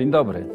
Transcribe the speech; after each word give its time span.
Dzień 0.00 0.10
dobry. 0.10 0.46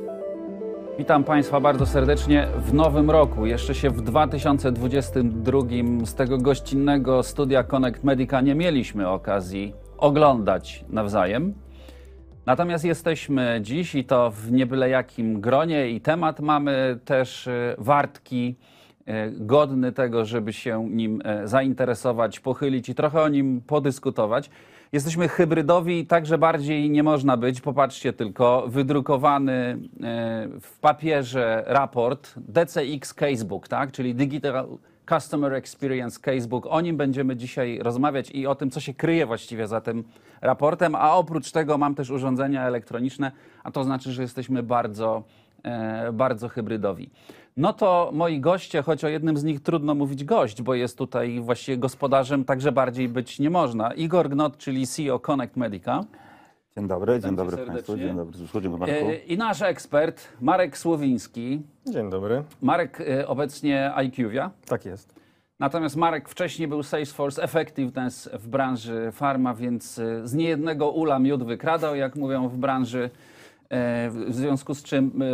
Witam 0.98 1.24
Państwa 1.24 1.60
bardzo 1.60 1.86
serdecznie 1.86 2.48
w 2.58 2.74
nowym 2.74 3.12
roku. 3.12 3.46
Jeszcze 3.46 3.76
się 3.76 3.90
w 3.90 4.02
2022 4.02 5.60
z 6.06 6.16
tego 6.16 6.38
gościnnego 6.38 7.24
studia 7.24 7.64
Connect 7.64 8.04
Medica 8.04 8.42
nie 8.42 8.56
mieliśmy 8.56 9.10
okazji 9.10 9.74
oglądać 9.98 10.86
nawzajem. 10.90 11.54
Natomiast 12.46 12.86
jesteśmy 12.86 13.60
dziś 13.62 13.96
i 13.96 14.06
to 14.06 14.32
w 14.32 14.52
niebyle 14.52 14.90
jakim 14.90 15.42
gronie 15.42 15.90
i 15.90 16.02
temat 16.02 16.40
mamy 16.40 17.00
też 17.06 17.48
e, 17.48 17.76
wartki, 17.78 18.56
godny 19.32 19.92
tego, 19.92 20.26
żeby 20.26 20.54
się 20.54 20.90
nim 20.90 21.22
e, 21.24 21.48
zainteresować, 21.48 22.40
pochylić 22.40 22.90
i 22.90 22.96
trochę 22.96 23.22
o 23.22 23.28
nim 23.28 23.62
podyskutować. 23.62 24.50
Jesteśmy 24.92 25.28
hybrydowi, 25.28 26.06
także 26.06 26.38
bardziej 26.38 26.90
nie 26.90 27.04
można 27.04 27.38
być. 27.38 27.62
Popatrzcie 27.62 28.14
tylko, 28.14 28.66
wydrukowany 28.68 29.54
e, 29.54 29.78
w 30.62 30.80
papierze 30.80 31.64
raport 31.68 32.34
DCX 32.38 33.14
Casebook, 33.14 33.68
tak? 33.68 33.92
czyli 33.92 34.16
Digital 34.16 34.68
Customer 35.10 35.54
Experience 35.54 36.20
Casebook. 36.20 36.66
O 36.70 36.82
nim 36.82 36.98
będziemy 36.98 37.36
dzisiaj 37.36 37.80
rozmawiać 37.80 38.32
i 38.32 38.48
o 38.48 38.56
tym, 38.56 38.72
co 38.72 38.80
się 38.80 38.94
kryje 38.94 39.26
właściwie 39.26 39.68
za 39.68 39.82
tym 39.82 40.04
raportem. 40.42 40.96
A 40.96 41.16
oprócz 41.16 41.52
tego 41.52 41.78
mam 41.78 41.96
też 41.96 42.10
urządzenia 42.10 42.68
elektroniczne, 42.68 43.32
a 43.64 43.72
to 43.72 43.84
znaczy, 43.84 44.12
że 44.12 44.22
jesteśmy 44.22 44.64
bardzo, 44.64 45.18
e, 45.18 45.45
bardzo 46.14 46.50
hybrydowi. 46.50 47.10
No 47.58 47.74
to 47.74 48.10
moi 48.14 48.40
goście, 48.40 48.82
choć 48.82 49.04
o 49.04 49.08
jednym 49.08 49.38
z 49.38 49.44
nich 49.44 49.64
trudno 49.64 49.96
mówić 49.96 50.24
gość, 50.24 50.62
bo 50.62 50.74
jest 50.74 50.98
tutaj 50.98 51.40
właściwie 51.40 51.78
gospodarzem, 51.78 52.46
także 52.46 52.72
bardziej 52.72 53.10
być 53.10 53.40
nie 53.40 53.50
można. 53.50 53.94
Igor 53.94 54.30
Gnot, 54.30 54.58
czyli 54.58 54.88
CEO 54.88 55.20
Connect 55.20 55.58
Medica. 55.58 56.04
Dzień 56.78 56.88
dobry, 56.88 57.20
dzień 57.20 57.32
Witam 57.32 57.46
cię 57.46 57.52
dobry 57.52 57.66
Państwu, 57.66 57.98
dzień 57.98 58.16
dobry 58.16 58.38
Zuzku, 58.38 58.62
dzień 58.62 58.72
dobry 58.72 58.94
Marku. 58.94 59.10
E, 59.10 59.16
I 59.16 59.38
nasz 59.38 59.62
ekspert 59.62 60.28
Marek 60.42 60.78
Słowiński. 60.78 61.62
Dzień 61.88 62.10
dobry. 62.10 62.44
Marek 62.62 63.02
e, 63.02 63.28
obecnie 63.28 63.92
IQVIA. 64.04 64.52
Tak 64.66 64.86
jest. 64.86 65.16
Natomiast 65.60 65.96
Marek 65.96 66.30
wcześniej 66.30 66.68
był 66.68 66.84
Salesforce 66.84 67.44
Effectiveness 67.44 68.30
w 68.34 68.48
branży 68.48 69.12
pharma, 69.12 69.54
więc 69.54 70.00
e, 70.00 70.28
z 70.28 70.34
niejednego 70.34 70.92
ula 70.92 71.20
miód 71.20 71.44
wykradał, 71.44 71.96
jak 71.96 72.16
mówią 72.16 72.50
w 72.50 72.58
branży. 72.58 73.10
E, 73.70 74.10
W 74.10 74.36
związku 74.36 74.74
z 74.76 74.84
czym 74.84 75.22
e, 75.22 75.26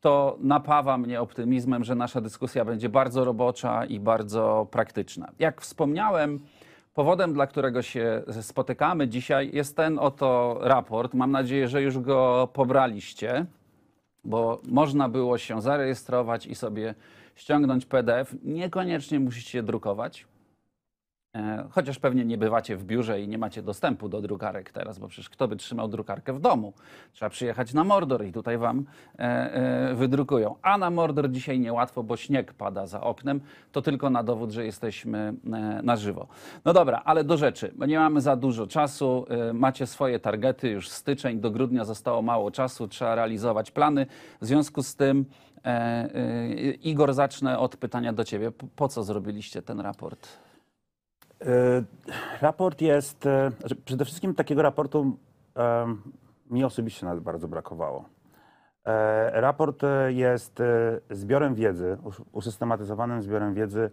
to 0.00 0.36
napawa 0.40 0.98
mnie 0.98 1.20
optymizmem, 1.20 1.84
że 1.84 1.94
nasza 1.94 2.20
dyskusja 2.20 2.64
będzie 2.64 2.88
bardzo 2.88 3.24
robocza 3.24 3.84
i 3.84 4.00
bardzo 4.00 4.66
praktyczna. 4.70 5.32
Jak 5.38 5.60
wspomniałem, 5.60 6.40
powodem, 6.94 7.32
dla 7.32 7.46
którego 7.46 7.82
się 7.82 8.22
spotykamy 8.40 9.08
dzisiaj, 9.08 9.50
jest 9.52 9.76
ten 9.76 9.98
oto 9.98 10.58
raport. 10.60 11.14
Mam 11.14 11.30
nadzieję, 11.30 11.68
że 11.68 11.82
już 11.82 11.98
go 11.98 12.48
pobraliście 12.52 13.46
bo 14.24 14.60
można 14.68 15.08
było 15.08 15.38
się 15.38 15.62
zarejestrować 15.62 16.46
i 16.46 16.54
sobie 16.54 16.94
ściągnąć 17.34 17.86
PDF. 17.86 18.34
Niekoniecznie 18.42 19.20
musicie 19.20 19.62
drukować. 19.62 20.26
E, 21.34 21.64
Chociaż 21.70 21.98
pewnie 21.98 22.24
nie 22.24 22.38
bywacie 22.38 22.76
w 22.76 22.84
biurze 22.84 23.20
i 23.20 23.28
nie 23.28 23.38
macie 23.38 23.62
dostępu 23.62 24.08
do 24.08 24.20
drukarek 24.20 24.70
teraz, 24.70 24.98
bo 24.98 25.08
przecież 25.08 25.28
kto 25.28 25.48
by 25.48 25.56
trzymał 25.56 25.88
drukarkę 25.88 26.32
w 26.32 26.40
domu? 26.40 26.72
Trzeba 27.12 27.30
przyjechać 27.30 27.74
na 27.74 27.84
Mordor 27.84 28.24
i 28.24 28.32
tutaj 28.32 28.58
wam 28.58 28.84
e, 29.18 29.22
e, 29.22 29.94
wydrukują. 29.94 30.54
A 30.62 30.78
na 30.78 30.90
Mordor 30.90 31.30
dzisiaj 31.30 31.60
niełatwo, 31.60 32.02
bo 32.02 32.16
śnieg 32.16 32.52
pada 32.52 32.86
za 32.86 33.00
oknem. 33.00 33.40
To 33.72 33.82
tylko 33.82 34.10
na 34.10 34.22
dowód, 34.22 34.50
że 34.50 34.64
jesteśmy 34.64 35.34
na 35.82 35.96
żywo. 35.96 36.26
No 36.64 36.72
dobra, 36.72 37.02
ale 37.04 37.24
do 37.24 37.36
rzeczy, 37.36 37.74
nie 37.86 37.98
mamy 37.98 38.20
za 38.20 38.36
dużo 38.36 38.66
czasu. 38.66 39.26
Macie 39.54 39.86
swoje 39.86 40.18
targety, 40.18 40.68
już 40.68 40.88
styczeń 40.88 41.40
do 41.40 41.50
grudnia 41.50 41.84
zostało 41.84 42.22
mało 42.22 42.50
czasu, 42.50 42.88
trzeba 42.88 43.14
realizować 43.14 43.70
plany. 43.70 44.06
W 44.40 44.46
związku 44.46 44.82
z 44.82 44.96
tym, 44.96 45.24
Igor, 46.82 47.14
zacznę 47.14 47.58
od 47.58 47.76
pytania 47.76 48.12
do 48.12 48.24
ciebie. 48.24 48.52
Po 48.76 48.88
co 48.88 49.02
zrobiliście 49.02 49.62
ten 49.62 49.80
raport? 49.80 50.28
E, 51.40 51.46
Raport 52.40 52.80
jest, 52.80 53.26
e, 53.26 53.50
znaczy 53.60 53.76
przede 53.76 54.04
wszystkim 54.04 54.34
takiego 54.34 54.62
raportu 54.62 55.16
em, 55.54 56.02
mi 56.50 56.64
osobiście 56.64 57.06
nawet 57.06 57.22
bardzo 57.24 57.48
brakowało. 57.48 58.04
E, 58.86 59.40
Raport 59.40 59.84
e, 59.84 60.12
jest 60.12 60.60
e, 60.60 61.00
zbiorem 61.10 61.54
wiedzy, 61.54 61.96
us- 62.04 62.20
usystematyzowanym 62.32 63.22
zbiorem 63.22 63.54
wiedzy, 63.54 63.90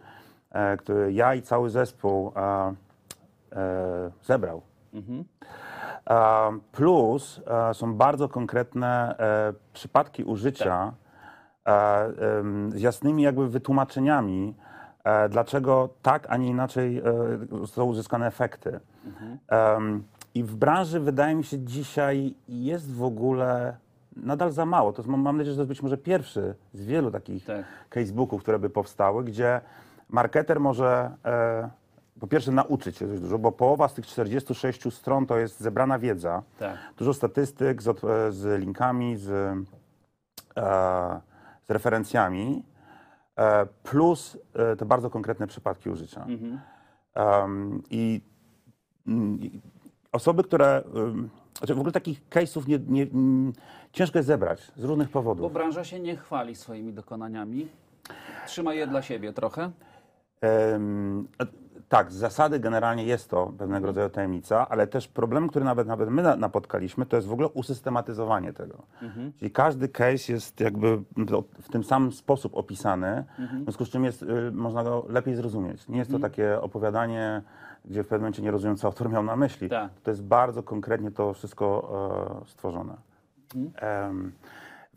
e, 0.51 0.77
który 0.77 1.13
ja 1.13 1.35
i 1.35 1.41
cały 1.41 1.69
zespół 1.69 2.31
e, 2.35 2.73
e, 3.55 4.11
zebrał. 4.23 4.61
E, 6.09 6.59
Plus 6.71 7.41
e, 7.69 7.73
są 7.73 7.93
bardzo 7.95 8.29
konkretne 8.29 9.17
e, 9.19 9.53
przypadki 9.73 10.23
użycia 10.23 10.93
e, 11.65 11.71
em, 12.39 12.71
z 12.71 12.81
jasnymi 12.81 13.23
jakby 13.23 13.47
wytłumaczeniami, 13.49 14.55
e, 14.59 14.70
dlaczego 15.29 15.89
tak, 16.01 16.25
a 16.29 16.37
nie 16.37 16.47
inaczej 16.47 16.97
e, 16.97 17.03
zostały 17.59 17.87
uzyskane 17.89 18.27
efekty. 18.27 18.79
Em, 19.47 20.03
I 20.35 20.43
w 20.43 20.55
branży 20.55 20.99
wydaje 20.99 21.35
mi 21.35 21.43
się 21.43 21.59
dzisiaj 21.59 22.35
jest 22.47 22.93
w 22.93 23.03
ogóle 23.03 23.77
nadal 24.15 24.51
za 24.51 24.65
mało. 24.65 24.93
To 24.93 25.01
jest, 25.01 25.09
mam 25.09 25.37
nadzieję, 25.37 25.45
że 25.51 25.55
to 25.55 25.61
jest 25.61 25.67
być 25.69 25.81
może 25.83 25.97
pierwszy 25.97 26.55
z 26.73 26.85
wielu 26.85 27.11
takich 27.11 27.45
Tak. 27.45 27.65
casebooków, 27.89 28.41
które 28.41 28.59
by 28.59 28.69
powstały, 28.69 29.23
gdzie 29.23 29.61
marketer 30.09 30.59
może 30.59 31.11
e, 31.25 31.69
po 32.19 32.27
pierwsze 32.27 32.51
nauczyć 32.51 32.97
się 32.97 33.07
dość 33.07 33.21
dużo, 33.21 33.39
bo 33.39 33.51
połowa 33.51 33.87
z 33.87 33.93
tych 33.93 34.07
46 34.07 34.93
stron 34.93 35.25
to 35.25 35.37
jest 35.37 35.59
zebrana 35.59 35.99
wiedza, 35.99 36.43
Tak. 36.59 36.77
dużo 36.97 37.13
statystyk 37.13 37.81
z, 37.81 37.87
e, 37.87 38.31
z 38.31 38.59
linkami, 38.61 39.17
z, 39.17 39.29
e, 40.57 41.21
z 41.67 41.69
referencjami, 41.69 42.63
e, 42.67 42.70
plus 43.83 44.37
e, 44.53 44.75
te 44.75 44.85
bardzo 44.85 45.09
konkretne 45.09 45.47
przypadki 45.47 45.89
użycia. 45.89 46.25
Em, 47.13 47.81
I 47.89 48.21
i 49.39 49.59
osoby, 50.11 50.43
które. 50.43 50.83
Znaczy 51.57 51.75
w 51.75 51.77
ogóle 51.79 51.91
takich 51.91 52.29
case'ów 52.29 52.67
nie, 52.67 52.79
nie, 52.87 53.07
ciężko 53.91 54.19
jest 54.19 54.27
zebrać 54.27 54.71
z 54.75 54.83
różnych 54.83 55.07
Bo 55.07 55.13
powodów. 55.13 55.53
branża 55.53 55.83
się 55.83 55.99
nie 55.99 56.15
chwali 56.15 56.55
swoimi 56.55 56.93
dokonaniami. 56.93 57.67
Trzyma 58.47 58.73
je 58.73 58.87
dla 58.87 59.01
siebie 59.01 59.33
trochę. 59.33 59.71
Tak, 61.91 62.11
z 62.11 62.15
zasady 62.15 62.59
generalnie 62.59 63.03
jest 63.03 63.29
to 63.29 63.53
pewnego 63.57 63.87
rodzaju 63.87 64.09
tajemnica, 64.09 64.69
ale 64.69 64.87
też 64.87 65.07
problem, 65.07 65.47
który 65.47 65.65
nawet, 65.65 65.87
nawet 65.87 66.09
my 66.09 66.23
na- 66.23 66.35
napotkaliśmy, 66.35 67.05
to 67.05 67.15
jest 67.15 67.27
w 67.27 67.31
ogóle 67.31 67.47
usystematyzowanie 67.49 68.53
tego. 68.53 68.77
Czyli 69.39 69.51
każdy 69.51 69.87
case 69.89 70.33
jest 70.33 70.59
jakby 70.59 71.01
w 71.61 71.69
tym 71.71 71.83
samym 71.83 72.11
sposób 72.11 72.57
opisany, 72.57 73.23
w 73.59 73.63
związku 73.63 73.85
z 73.85 73.89
czym 73.89 74.03
jest, 74.03 74.23
y, 74.23 74.51
można 74.51 74.83
go 74.83 75.05
lepiej 75.09 75.35
zrozumieć. 75.35 75.87
Nie 75.87 75.97
jest 75.99 76.11
to 76.11 76.19
takie 76.19 76.61
opowiadanie, 76.61 77.41
gdzie 77.85 78.03
w 78.03 78.07
pewnym 78.07 78.21
momencie 78.21 78.41
nie 78.41 78.51
rozumiem, 78.51 78.75
co 78.77 78.87
autor 78.87 79.09
miał 79.09 79.23
na 79.23 79.35
myśli. 79.35 79.69
Tak. 79.69 79.91
To 80.03 80.11
jest 80.11 80.23
bardzo 80.23 80.63
konkretnie 80.63 81.11
to 81.11 81.33
wszystko 81.33 81.91
e, 82.43 82.49
stworzone. 82.49 82.93
Em, 83.75 84.31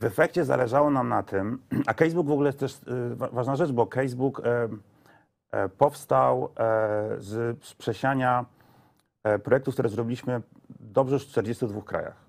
w 0.00 0.04
efekcie 0.04 0.44
zależało 0.44 0.90
nam 0.90 1.08
na 1.08 1.22
tym, 1.22 1.58
a 1.86 1.94
Casebook 1.94 2.26
w 2.26 2.30
ogóle 2.32 2.48
jest 2.48 2.58
też 2.58 2.74
y, 3.12 3.16
wa- 3.16 3.28
ważna 3.28 3.56
rzecz, 3.56 3.72
bo 3.72 3.82
e, 4.44 4.68
powstał 5.78 6.44
e, 6.44 6.48
z, 7.18 7.64
z 7.64 7.74
przesiania 7.74 8.44
e, 9.24 9.38
projektów, 9.38 9.74
które 9.74 9.88
zrobiliśmy 9.88 10.42
dobrze 10.80 11.14
już 11.14 11.24
w 11.24 11.28
42 11.28 11.82
krajach. 11.82 12.24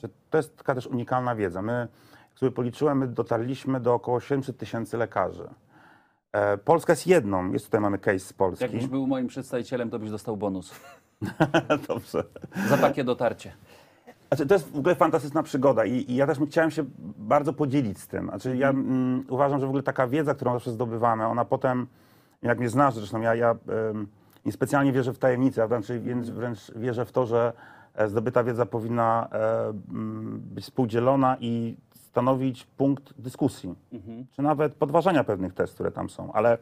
Że 0.00 0.08
To 0.30 0.38
jest 0.38 0.56
taka 0.56 0.74
też 0.74 0.86
unikalna 0.86 1.34
wiedza. 1.34 1.62
My, 1.62 1.88
jak 2.30 2.38
sobie 2.38 2.52
policzyłem, 2.52 2.98
my 2.98 3.06
dotarliśmy 3.06 3.80
do 3.80 3.94
około 3.94 4.20
700 4.20 4.58
tysięcy 4.58 4.96
lekarzy. 4.96 5.48
E, 6.32 6.58
Polska 6.58 6.92
jest 6.92 7.06
jedną, 7.06 7.52
jest 7.52 7.64
tutaj 7.64 7.80
mamy 7.80 7.98
case 7.98 8.18
z 8.18 8.32
Polski. 8.32 8.64
Jakbyś 8.64 8.86
był 8.86 9.06
moim 9.06 9.26
przedstawicielem, 9.26 9.90
to 9.90 9.98
byś 9.98 10.10
dostał 10.10 10.36
bonus 10.36 10.74
Dobrze. 11.88 12.24
za 12.68 12.76
takie 12.78 13.04
dotarcie. 13.04 13.52
Znaczy, 14.28 14.46
to 14.46 14.54
jest 14.54 14.70
w 14.70 14.78
ogóle 14.78 14.94
fantastyczna 14.94 15.42
przygoda 15.42 15.84
i, 15.84 16.10
i 16.12 16.16
ja 16.16 16.26
też 16.26 16.38
chciałem 16.48 16.70
się 16.70 16.84
bardzo 17.18 17.52
podzielić 17.52 17.98
z 17.98 18.08
tym. 18.08 18.28
Znaczy, 18.28 18.56
ja 18.56 18.70
mm, 18.70 19.24
uważam, 19.28 19.60
że 19.60 19.66
w 19.66 19.68
ogóle 19.68 19.82
taka 19.82 20.06
wiedza, 20.06 20.34
którą 20.34 20.52
zawsze 20.52 20.70
zdobywamy, 20.70 21.26
ona 21.26 21.44
potem, 21.44 21.86
jak 22.42 22.58
mnie 22.58 22.68
znasz 22.68 22.94
zresztą, 22.94 23.20
ja, 23.20 23.34
ja 23.34 23.54
niespecjalnie 24.44 24.92
wierzę 24.92 25.12
w 25.12 25.18
tajemnicę, 25.18 25.62
a 25.62 25.66
wręcz, 25.66 25.86
wręcz 26.22 26.72
wierzę 26.76 27.04
w 27.04 27.12
to, 27.12 27.26
że 27.26 27.52
e, 27.94 28.08
zdobyta 28.08 28.44
wiedza 28.44 28.66
powinna 28.66 29.28
e, 29.32 29.68
mm, 29.68 30.40
być 30.44 30.64
współdzielona 30.64 31.36
i 31.40 31.76
stanowić 31.94 32.66
punkt 32.66 33.20
dyskusji, 33.20 33.74
czy 34.30 34.42
nawet 34.42 34.74
podważania 34.74 35.24
pewnych 35.24 35.54
test, 35.54 35.74
które 35.74 35.90
tam 35.90 36.10
są. 36.10 36.32
Ale 36.32 36.58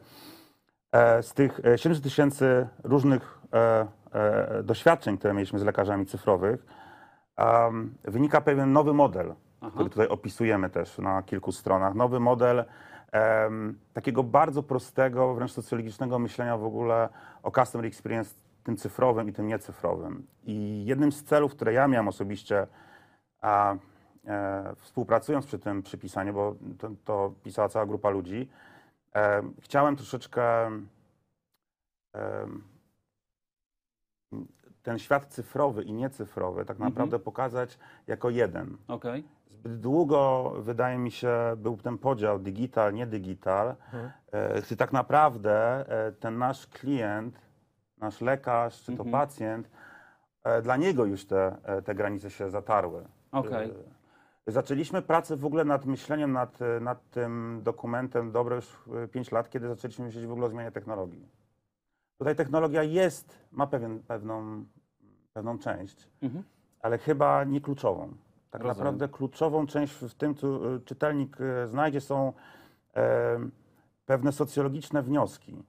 e, 0.91 1.23
z 1.23 1.33
tych 1.33 1.65
e, 1.65 1.77
700 1.77 2.03
tysięcy 2.03 2.67
różnych 2.83 3.41
doświadczeń, 4.63 5.17
które 5.17 5.33
mieliśmy 5.33 5.59
z 5.59 5.63
lekarzami 5.63 6.05
cyfrowych, 6.05 6.65
wynika 8.03 8.41
pewien 8.41 8.73
nowy 8.73 8.93
model, 8.93 9.33
który 9.71 9.89
tutaj 9.89 10.07
opisujemy 10.07 10.69
też 10.69 10.97
na 10.97 11.23
kilku 11.23 11.51
stronach. 11.51 11.95
Nowy 11.95 12.19
model 12.19 12.65
em, 13.11 13.79
takiego 13.93 14.23
bardzo 14.23 14.63
prostego, 14.63 15.33
wręcz 15.33 15.51
socjologicznego 15.51 16.19
myślenia 16.19 16.57
w 16.57 16.63
ogóle 16.63 17.09
o 17.43 17.51
customer 17.51 17.85
experience 17.85 18.35
tym 18.63 18.77
cyfrowym 18.77 19.29
i 19.29 19.33
tym 19.33 19.47
niecyfrowym. 19.47 20.27
I 20.43 20.85
jednym 20.85 21.11
z 21.11 21.23
celów, 21.23 21.51
które 21.51 21.73
ja 21.73 21.87
miałem 21.87 22.07
osobiście, 22.07 22.67
a, 23.41 23.75
e, 24.25 24.75
współpracując 24.75 25.45
przy 25.45 25.59
tym 25.59 25.83
przypisaniu, 25.83 26.33
bo 26.33 26.55
to, 26.79 26.91
to 27.05 27.33
pisała 27.43 27.69
cała 27.69 27.85
grupa 27.85 28.09
ludzi, 28.09 28.49
e, 29.15 29.41
chciałem 29.59 29.95
troszeczkę 29.95 30.71
e, 32.15 32.47
ten 34.83 34.99
świat 34.99 35.25
cyfrowy 35.27 35.83
i 35.83 35.93
niecyfrowy 35.93 36.65
tak 36.65 36.79
naprawdę 36.79 37.19
pokazać 37.19 37.79
jako 38.07 38.29
jeden. 38.29 38.77
Okej. 38.87 39.23
Zbyt 39.51 39.79
długo, 39.79 40.53
wydaje 40.57 40.97
mi 40.97 41.11
się, 41.11 41.33
był 41.57 41.77
ten 41.77 41.97
podział 41.97 42.39
digital, 42.39 42.93
nie 42.93 43.07
digital. 43.07 43.75
E, 44.31 44.61
Gdy 44.61 44.75
tak 44.75 44.93
naprawdę 44.93 45.85
e, 46.07 46.11
ten 46.11 46.37
nasz 46.37 46.67
klient, 46.67 47.39
nasz 47.97 48.21
lekarz 48.21 48.81
czy 48.83 48.97
to 48.97 49.03
pacjent, 49.11 49.69
e, 50.43 50.61
dla 50.61 50.77
niego 50.77 51.05
już 51.05 51.25
te, 51.25 51.57
te 51.85 51.95
granice 51.95 52.29
się 52.31 52.49
zatarły. 52.49 53.03
E, 53.03 54.51
Zaczęliśmy 54.51 55.01
pracę 55.01 55.37
w 55.37 55.45
ogóle 55.45 55.65
nad 55.65 55.85
myśleniem 55.85 56.31
nad, 56.31 56.59
nad 56.81 57.09
tym 57.09 57.59
dokumentem 57.63 58.31
dobre 58.31 58.55
już 58.55 58.77
5 59.11 59.31
lat, 59.31 59.49
kiedy 59.49 59.67
zaczęliśmy 59.67 60.05
myśleć 60.05 60.25
w 60.25 60.31
ogóle 60.31 60.47
o 60.47 60.49
zmianie 60.49 60.71
technologii. 60.71 61.27
Tutaj 62.17 62.35
technologia 62.35 62.83
jest, 62.83 63.37
ma 63.51 63.67
pewien, 63.67 63.99
pewną, 63.99 64.65
pewną 65.33 65.57
część, 65.59 66.07
Mhm. 66.21 66.43
ale 66.81 66.97
chyba 66.97 67.43
nie 67.43 67.61
kluczową. 67.61 68.13
Tak 68.51 68.61
Rozumiem. 68.61 68.77
naprawdę 68.77 69.07
kluczową 69.09 69.67
część 69.67 69.93
w 69.93 70.13
tym, 70.13 70.35
co 70.35 70.75
y, 70.75 70.79
czytelnik 70.81 71.41
y, 71.41 71.67
znajdzie, 71.67 72.01
są 72.01 72.33
e, 72.95 73.39
pewne 74.05 74.31
socjologiczne 74.31 75.03
wnioski. 75.03 75.63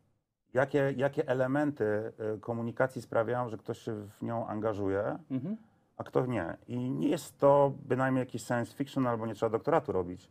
Jakie, 0.54 0.94
jakie 0.96 1.28
elementy 1.28 2.12
komunikacji 2.40 3.02
sprawiają, 3.02 3.48
że 3.48 3.58
ktoś 3.58 3.78
się 3.78 3.92
w 3.94 4.22
nią 4.22 4.46
angażuje, 4.46 5.18
Mhm. 5.30 5.56
a 5.96 6.04
kto 6.04 6.26
nie. 6.26 6.56
I 6.68 6.90
nie 6.90 7.08
jest 7.08 7.38
to 7.38 7.72
bynajmniej 7.86 8.20
jakiś 8.22 8.42
science 8.44 8.74
fiction, 8.74 9.06
albo 9.06 9.26
nie 9.26 9.34
trzeba 9.34 9.50
doktoratu 9.50 9.92
robić. 9.92 10.30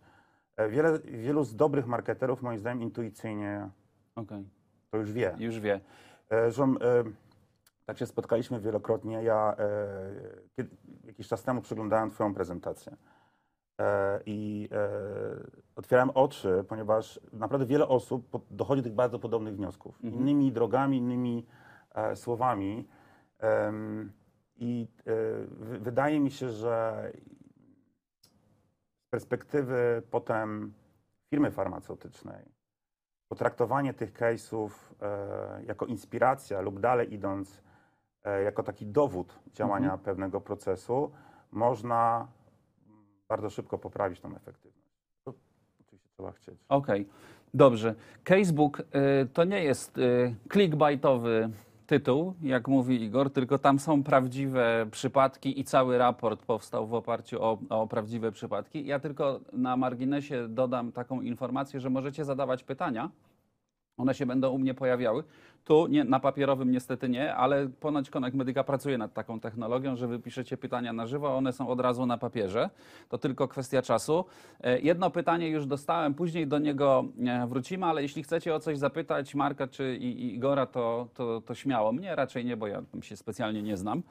E, 0.57 0.69
Wiele, 0.69 1.00
wielu 1.00 1.44
z 1.44 1.56
dobrych 1.56 1.88
marketerów, 1.88 2.42
moim 2.42 2.59
zdaniem, 2.59 2.81
intuicyjnie 2.83 3.69
Okej. 4.15 4.45
to 4.92 4.97
już 4.97 5.12
wie. 5.12 5.36
Już 5.39 5.59
wie. 5.59 5.74
E, 6.30 6.51
Zresztą 6.51 6.63
e, 6.80 7.04
tak 7.86 7.98
się 7.98 8.06
spotkaliśmy 8.06 8.60
wielokrotnie. 8.60 9.24
Ja 9.24 9.56
e, 9.60 9.68
kiedy, 10.56 10.78
jakiś 11.04 11.28
czas 11.28 11.44
temu 11.44 11.62
przeglądałem 11.62 12.12
Twoją 12.12 12.33
prezentację 12.33 12.95
e, 13.81 14.19
i 14.25 14.69
e, 14.72 14.89
otwierałem 15.75 16.10
oczy, 16.10 16.66
ponieważ 16.68 17.19
naprawdę 17.33 17.66
wiele 17.66 17.88
osób 17.88 18.45
dochodzi 18.51 18.81
do 18.81 18.83
tych 18.83 18.95
bardzo 18.95 19.19
podobnych 19.19 19.56
wniosków. 19.56 20.01
Innymi 20.01 20.51
drogami, 20.51 20.98
innymi 20.98 21.45
e, 21.95 22.16
słowami. 22.16 22.88
Em, 23.39 24.12
I 24.56 24.88
e, 25.00 25.13
wy- 25.48 25.80
wydaje 25.80 26.19
mi 26.19 26.31
się, 26.31 26.50
że 26.50 27.12
z 29.01 29.10
perspektywy 29.10 30.01
potem 30.12 30.74
firmy 31.30 31.51
farmaceutycznej, 31.51 32.45
potraktowanie 33.28 33.94
tych 33.94 34.13
case'ów 34.13 34.69
e, 35.01 35.63
jako 35.63 35.86
inspiracja 35.86 36.62
lub 36.62 36.80
dalej 36.80 37.13
idąc, 37.13 37.57
e, 37.57 37.70
jako 38.45 38.63
taki 38.63 38.85
dowód 38.85 39.39
działania 39.53 39.97
pewnego 39.97 40.41
procesu, 40.41 41.12
można 41.51 42.27
bardzo 43.29 43.50
szybko 43.50 43.77
poprawić 43.77 44.19
tą 44.19 44.35
efektywność. 44.35 44.88
To 45.23 45.33
oczywiście 45.81 46.09
trzeba 46.13 46.31
chcieć. 46.31 46.56
Okej, 46.69 47.07
dobrze. 47.53 47.95
Casebook 48.23 48.79
y, 48.79 48.83
to 49.33 49.44
nie 49.44 49.63
jest 49.63 49.97
y, 49.97 50.35
clickbaitowy 50.51 51.50
tytuł, 51.88 52.33
jak 52.41 52.68
mówi 52.68 53.03
Igor, 53.03 53.31
tylko 53.31 53.57
tam 53.57 53.79
są 53.79 54.03
prawdziwe 54.03 54.85
przypadki 54.91 55.59
i 55.59 55.63
cały 55.63 55.97
raport 55.97 56.45
powstał 56.45 56.88
w 56.88 56.94
oparciu 56.94 57.44
o, 57.44 57.57
o 57.69 57.88
prawdziwe 57.88 58.31
przypadki. 58.31 58.85
Ja 58.85 59.00
tylko 59.00 59.39
na 59.53 59.77
marginesie 59.77 60.47
dodam 60.47 60.91
taką 60.91 61.21
informację, 61.21 61.79
że 61.79 61.89
możecie 61.89 62.25
zadawać 62.25 62.63
pytania. 62.63 63.09
One 63.98 64.14
się 64.14 64.26
będą 64.26 64.50
u 64.50 64.58
mnie 64.58 64.74
pojawiały. 64.74 65.24
Tu 65.64 65.88
nie, 65.88 66.04
na 66.04 66.20
papierowym 66.20 66.72
niestety 66.72 67.10
nie, 67.10 67.36
ale 67.36 67.70
ponoć 67.70 68.10
Connect 68.10 68.38
Medica 68.38 68.64
pracuje 68.64 68.98
nad 68.98 69.14
taką 69.14 69.40
technologią, 69.40 69.96
że 69.96 70.08
wy 70.08 70.20
piszecie 70.20 70.58
pytania 70.58 70.94
na 70.94 71.08
żywo, 71.08 71.38
one 71.38 71.54
są 71.54 71.68
od 71.68 71.80
razu 71.80 72.06
na 72.06 72.18
papierze. 72.18 72.70
To 73.10 73.18
tylko 73.18 73.48
kwestia 73.48 73.82
czasu. 73.82 74.26
E, 74.62 74.80
Jedno 74.80 75.10
pytanie 75.12 75.50
już 75.50 75.66
dostałem, 75.66 76.14
później 76.14 76.48
do 76.48 76.60
niego 76.60 77.06
e, 77.28 77.48
wrócimy, 77.48 77.86
ale 77.86 78.02
jeśli 78.02 78.24
chcecie 78.24 78.56
o 78.56 78.60
coś 78.60 78.78
zapytać 78.78 79.36
Marka 79.36 79.68
czy 79.68 79.96
Igora, 79.96 80.66
to, 80.66 81.08
to, 81.14 81.42
to 81.42 81.56
śmiało. 81.56 81.92
Mnie 81.92 82.16
raczej 82.16 82.46
nie, 82.46 82.58
bo 82.58 82.68
ja 82.68 82.82
tam 82.92 83.02
się 83.02 83.16
specjalnie 83.16 83.64
nie 83.64 83.78
znam. 83.78 84.04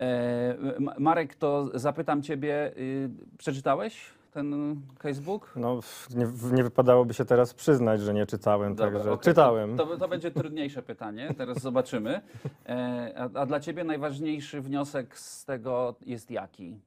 E, 0.00 0.56
Marek, 0.98 1.34
to 1.34 1.70
zapytam 1.74 2.22
ciebie, 2.22 2.72
y, 2.76 3.10
przeczytałeś 3.38 4.10
ten 4.34 4.76
casebook? 4.98 5.52
No, 5.56 5.80
nie, 6.14 6.26
nie 6.52 6.62
wypadałoby 6.64 7.14
się 7.14 7.24
teraz 7.24 7.54
przyznać, 7.54 8.00
że 8.00 8.14
nie 8.14 8.26
czytałem, 8.26 8.74
Dobra, 8.74 8.92
także 8.92 9.12
okej, 9.12 9.24
czytałem. 9.24 9.76
To, 9.76 9.96
to 9.96 10.08
będzie 10.08 10.30
trudniejsze 10.30 10.82
pytanie, 10.82 11.34
teraz 11.38 11.58
zobaczymy. 11.58 12.20
E, 12.66 13.14
a, 13.16 13.40
a 13.40 13.46
dla 13.46 13.60
ciebie 13.60 13.84
najważniejszy 13.84 14.60
wniosek 14.60 15.18
z 15.18 15.44
tego 15.44 15.94
jest 16.06 16.30
jaki? 16.30 16.80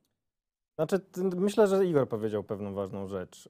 Znaczy, 0.76 1.00
myślę, 1.36 1.68
że 1.68 1.86
Igor 1.86 2.08
powiedział 2.08 2.44
pewną 2.44 2.74
ważną 2.74 3.08
rzecz, 3.08 3.50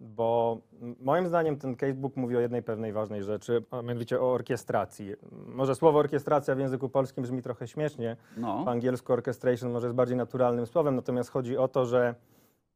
bo 0.00 0.58
moim 1.00 1.26
zdaniem 1.26 1.56
ten 1.56 1.76
casebook 1.76 2.16
mówi 2.16 2.36
o 2.36 2.40
jednej 2.40 2.62
pewnej 2.62 2.92
ważnej 2.92 3.22
rzeczy, 3.22 3.62
a 3.70 3.82
mianowicie 3.82 4.20
o 4.20 4.32
orkiestracji. 4.32 5.14
Może 5.46 5.74
słowo 5.74 5.98
orkiestracja 5.98 6.54
w 6.54 6.58
języku 6.58 6.88
polskim 6.88 7.22
brzmi 7.22 7.42
trochę 7.42 7.68
śmiesznie, 7.68 8.16
No, 8.36 8.64
po 8.64 8.70
angielsku 8.70 9.12
orchestration 9.12 9.72
może 9.72 9.86
jest 9.86 9.96
bardziej 9.96 10.16
naturalnym 10.16 10.66
słowem, 10.66 10.96
natomiast 10.96 11.30
chodzi 11.30 11.56
o 11.56 11.68
to, 11.68 11.86
że 11.86 12.14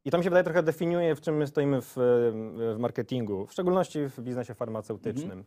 i 0.09 0.11
to 0.11 0.19
mi 0.19 0.25
się 0.25 0.31
wydaje 0.31 0.45
trochę 0.45 0.63
definiuje, 0.63 1.15
w 1.15 1.21
czym 1.21 1.37
my 1.37 1.47
stoimy 1.47 1.83
w, 1.83 1.93
w 2.75 2.77
marketingu, 2.79 3.47
w 3.47 3.53
szczególności 3.53 4.09
w 4.09 4.21
biznesie 4.21 4.55
farmaceutycznym. 4.55 5.45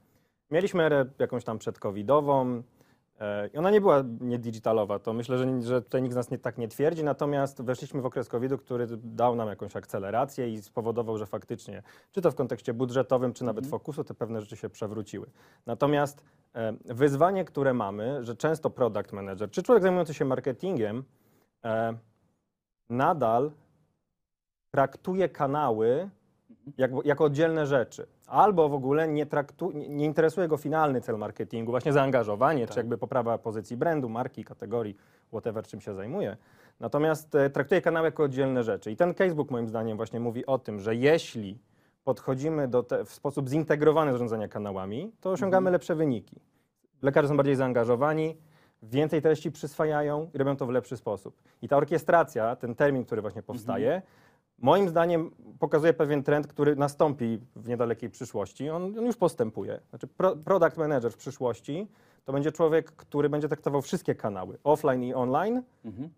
Mieliśmy 0.51 0.83
erę 0.83 1.05
jakąś 1.19 1.43
tam 1.43 1.57
przedcovidową 1.57 2.63
e, 3.19 3.47
i 3.47 3.57
ona 3.57 3.71
nie 3.71 3.81
była 3.81 4.03
niedigitalowa, 4.19 4.99
to 4.99 5.13
myślę, 5.13 5.37
że, 5.37 5.61
że 5.61 5.81
tutaj 5.81 6.01
nikt 6.01 6.13
z 6.13 6.15
nas 6.15 6.31
nie, 6.31 6.37
tak 6.37 6.57
nie 6.57 6.67
twierdzi, 6.67 7.03
natomiast 7.03 7.61
weszliśmy 7.61 8.01
w 8.01 8.05
okres 8.05 8.29
covidu, 8.29 8.57
który 8.57 8.87
dał 8.97 9.35
nam 9.35 9.49
jakąś 9.49 9.75
akcelerację 9.75 10.49
i 10.49 10.61
spowodował, 10.61 11.17
że 11.17 11.25
faktycznie, 11.25 11.83
czy 12.11 12.21
to 12.21 12.31
w 12.31 12.35
kontekście 12.35 12.73
budżetowym, 12.73 13.33
czy 13.33 13.43
nawet 13.43 13.67
fokusu, 13.67 14.03
te 14.03 14.13
pewne 14.13 14.41
rzeczy 14.41 14.57
się 14.57 14.69
przewróciły. 14.69 15.27
Natomiast 15.65 16.23
e, 16.55 16.73
wyzwanie, 16.85 17.45
które 17.45 17.73
mamy, 17.73 18.23
że 18.23 18.35
często 18.35 18.69
product 18.69 19.13
manager, 19.13 19.51
czy 19.51 19.63
człowiek 19.63 19.81
zajmujący 19.83 20.13
się 20.13 20.25
marketingiem, 20.25 21.03
e, 21.65 21.93
nadal 22.89 23.51
traktuje 24.71 25.29
kanały 25.29 26.09
jak, 26.77 26.91
jako 27.05 27.23
oddzielne 27.23 27.65
rzeczy. 27.65 28.07
Albo 28.27 28.69
w 28.69 28.73
ogóle 28.73 29.07
nie, 29.07 29.25
traktu, 29.25 29.71
nie, 29.71 30.05
interesuje 30.05 30.47
go 30.47 30.57
finalny 30.57 31.01
cel 31.01 31.17
marketingu, 31.17 31.71
właśnie 31.71 31.93
zaangażowanie, 31.93 32.67
czy 32.67 32.79
jakby 32.79 32.97
poprawa 32.97 33.37
pozycji 33.37 33.77
brandu, 33.77 34.09
marki, 34.09 34.43
kategorii, 34.43 34.97
whatever, 35.27 35.67
czym 35.67 35.81
się 35.81 35.93
zajmuje. 35.93 36.37
Natomiast 36.79 37.35
e, 37.35 37.49
traktuje 37.49 37.81
kanały 37.81 38.07
jako 38.07 38.23
oddzielne 38.23 38.63
rzeczy. 38.63 38.91
I 38.91 38.95
ten 38.95 39.13
casebook 39.13 39.51
moim 39.51 39.67
zdaniem 39.67 39.97
właśnie 39.97 40.19
mówi 40.19 40.45
o 40.45 40.57
tym, 40.57 40.79
że 40.79 40.95
jeśli 40.95 41.59
podchodzimy 42.03 42.67
do 42.67 42.83
te, 42.83 43.05
w 43.05 43.13
sposób 43.13 43.49
zintegrowany 43.49 44.11
zarządzania 44.11 44.47
kanałami, 44.47 45.11
to 45.21 45.31
osiągamy 45.31 45.71
lepsze 45.71 45.95
wyniki. 45.95 46.39
Lekarze 47.01 47.27
są 47.27 47.37
bardziej 47.37 47.55
zaangażowani, 47.55 48.37
więcej 48.83 49.21
treści 49.21 49.51
przyswajają 49.51 50.29
i 50.33 50.37
robią 50.37 50.57
to 50.57 50.65
w 50.65 50.69
lepszy 50.69 50.97
sposób. 50.97 51.41
I 51.61 51.67
ta 51.67 51.77
orkiestracja, 51.77 52.55
ten 52.55 52.75
termin, 52.75 53.05
który 53.05 53.21
właśnie 53.21 53.43
powstaje, 53.43 54.01
moim 54.61 54.89
zdaniem 54.89 55.31
pokazuje 55.59 55.93
pewien 55.93 56.23
trend, 56.23 56.47
który 56.47 56.75
nastąpi 56.75 57.39
w 57.55 57.67
niedalekiej 57.67 58.09
przyszłości. 58.09 58.69
On, 58.69 58.83
on 58.83 59.05
już 59.05 59.17
postępuje. 59.17 59.79
Znaczy 59.89 60.07
pro, 60.07 60.35
product 60.35 60.77
manager 60.77 61.11
w 61.11 61.17
przyszłości 61.17 61.87
to 62.25 62.33
będzie 62.33 62.51
człowiek, 62.51 62.91
który 62.91 63.29
będzie 63.29 63.47
traktował 63.47 63.81
wszystkie 63.81 64.15
kanały, 64.15 64.57
offline 64.63 65.03
i 65.03 65.13
online, 65.13 65.63
Mhm. 65.85 66.09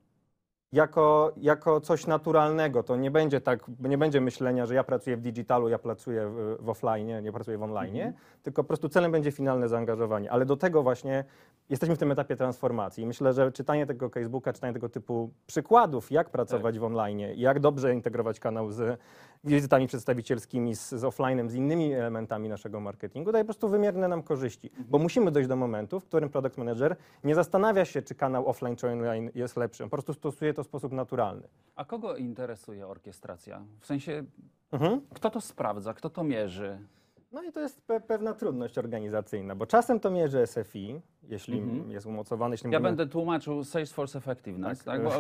Jako, 0.74 1.32
jako 1.38 1.82
coś 1.82 2.08
naturalnego. 2.08 2.84
To 2.84 2.96
nie 2.96 3.12
będzie 3.12 3.42
tak, 3.42 3.60
nie 3.80 3.98
będzie 3.98 4.22
myślenia, 4.22 4.66
że 4.66 4.76
ja 4.76 4.84
pracuję 4.84 5.18
w 5.18 5.22
digitalu, 5.22 5.70
ja 5.70 5.80
pracuję 5.80 6.28
w, 6.28 6.58
w 6.60 6.70
offline, 6.70 7.24
nie 7.24 7.32
pracuję 7.32 7.58
w 7.58 7.64
online, 7.64 8.14
tylko 8.44 8.64
po 8.64 8.68
prostu 8.68 8.90
celem 8.90 9.12
będzie 9.12 9.32
finalne 9.32 9.70
zaangażowanie. 9.70 10.32
Ale 10.32 10.46
do 10.46 10.58
tego 10.58 10.84
właśnie 10.84 11.24
jesteśmy 11.70 11.96
w 11.96 12.00
tym 12.00 12.12
etapie 12.12 12.36
transformacji. 12.36 13.06
Myślę, 13.06 13.34
że 13.34 13.52
czytanie 13.52 13.86
tego 13.86 14.10
Facebooka, 14.10 14.54
czytanie 14.54 14.74
tego 14.74 14.90
typu 14.90 15.30
przykładów, 15.46 16.12
jak 16.12 16.30
pracować 16.30 16.80
w 16.80 16.84
online, 16.84 17.20
jak 17.36 17.60
dobrze 17.60 17.94
integrować 17.94 18.40
kanał 18.40 18.72
z 18.72 19.00
wizytami 19.44 19.88
przedstawicielskimi, 19.88 20.76
z, 20.76 20.90
z 20.90 21.04
offline'em, 21.04 21.50
z 21.50 21.56
innymi 21.56 21.94
elementami 21.94 22.50
naszego 22.50 22.80
marketingu, 22.80 23.32
daje 23.32 23.44
po 23.44 23.48
prostu 23.48 23.70
wymierne 23.70 24.08
nam 24.08 24.24
korzyści. 24.24 24.70
Bo 24.90 25.00
musimy 25.00 25.32
dojść 25.32 25.50
do 25.50 25.56
momentu, 25.56 26.00
w 26.00 26.06
którym 26.06 26.30
product 26.30 26.58
manager 26.58 26.96
nie 27.24 27.36
zastanawia 27.36 27.86
się, 27.86 28.02
czy 28.02 28.16
kanał 28.16 28.48
offline 28.50 28.76
czy 28.76 28.88
online 28.88 29.32
jest 29.36 29.58
lepszy. 29.58 29.84
On 29.84 29.90
po 29.90 29.96
prostu 29.98 30.14
stosuje 30.14 30.54
to 30.54 30.64
w 30.64 30.68
sposób 30.68 30.92
naturalny. 30.94 31.48
A 31.76 31.86
kogo 31.86 32.16
interesuje 32.16 32.88
orkiestracja? 32.88 33.62
W 33.80 33.86
sensie, 33.86 34.24
Mhm. 34.72 35.02
kto 35.14 35.30
to 35.30 35.42
sprawdza, 35.42 35.94
kto 35.94 36.10
to 36.10 36.24
mierzy? 36.24 36.80
No 37.34 37.44
i 37.44 37.52
to 37.52 37.60
jest 37.60 37.82
pe 37.82 38.00
pewna 38.02 38.34
trudność 38.34 38.78
organizacyjna, 38.78 39.56
bo 39.56 39.66
czasem 39.66 40.00
to 40.00 40.12
mierzy 40.12 40.48
SFI, 40.48 41.02
jeśli 41.24 41.64
jest 41.90 42.06
umocowany. 42.06 42.54
Jeśli 42.54 42.68
Mhm. 42.68 42.74
Ja 42.74 42.80
mówimy- 42.90 42.98
będę 42.98 43.12
tłumaczył 43.12 43.64
Salesforce 43.64 44.18
Effectiveness, 44.18 44.84
tak? 44.84 45.02
Tak. 45.02 45.12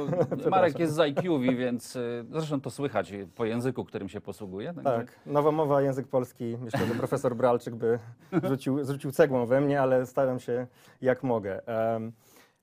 bo 0.43 0.49
Marek 0.49 0.79
jest 0.79 0.93
z 0.93 0.99
IQV, 0.99 1.55
więc 1.55 1.95
y, 1.95 2.25
zresztą 2.31 2.61
to 2.61 2.69
słychać 2.69 3.13
po 3.35 3.45
języku, 3.45 3.85
którym 3.85 4.09
się 4.09 4.21
posługuje. 4.21 4.73
także- 4.73 4.83
Tak, 4.83 5.19
nowa 5.25 5.51
mowa, 5.51 5.81
język 5.81 6.07
polski. 6.07 6.57
Myślę, 6.61 6.79
że 6.87 6.95
profesor 6.95 7.35
Bralczyk 7.35 7.75
by 7.75 7.99
rzucił, 8.49 8.83
zrzucił 8.83 9.11
cegłą 9.11 9.45
we 9.45 9.61
mnie, 9.61 9.81
ale 9.81 10.05
staram 10.05 10.39
się 10.39 10.67
jak 11.01 11.23
mogę. 11.23 11.67
Em, 11.67 12.11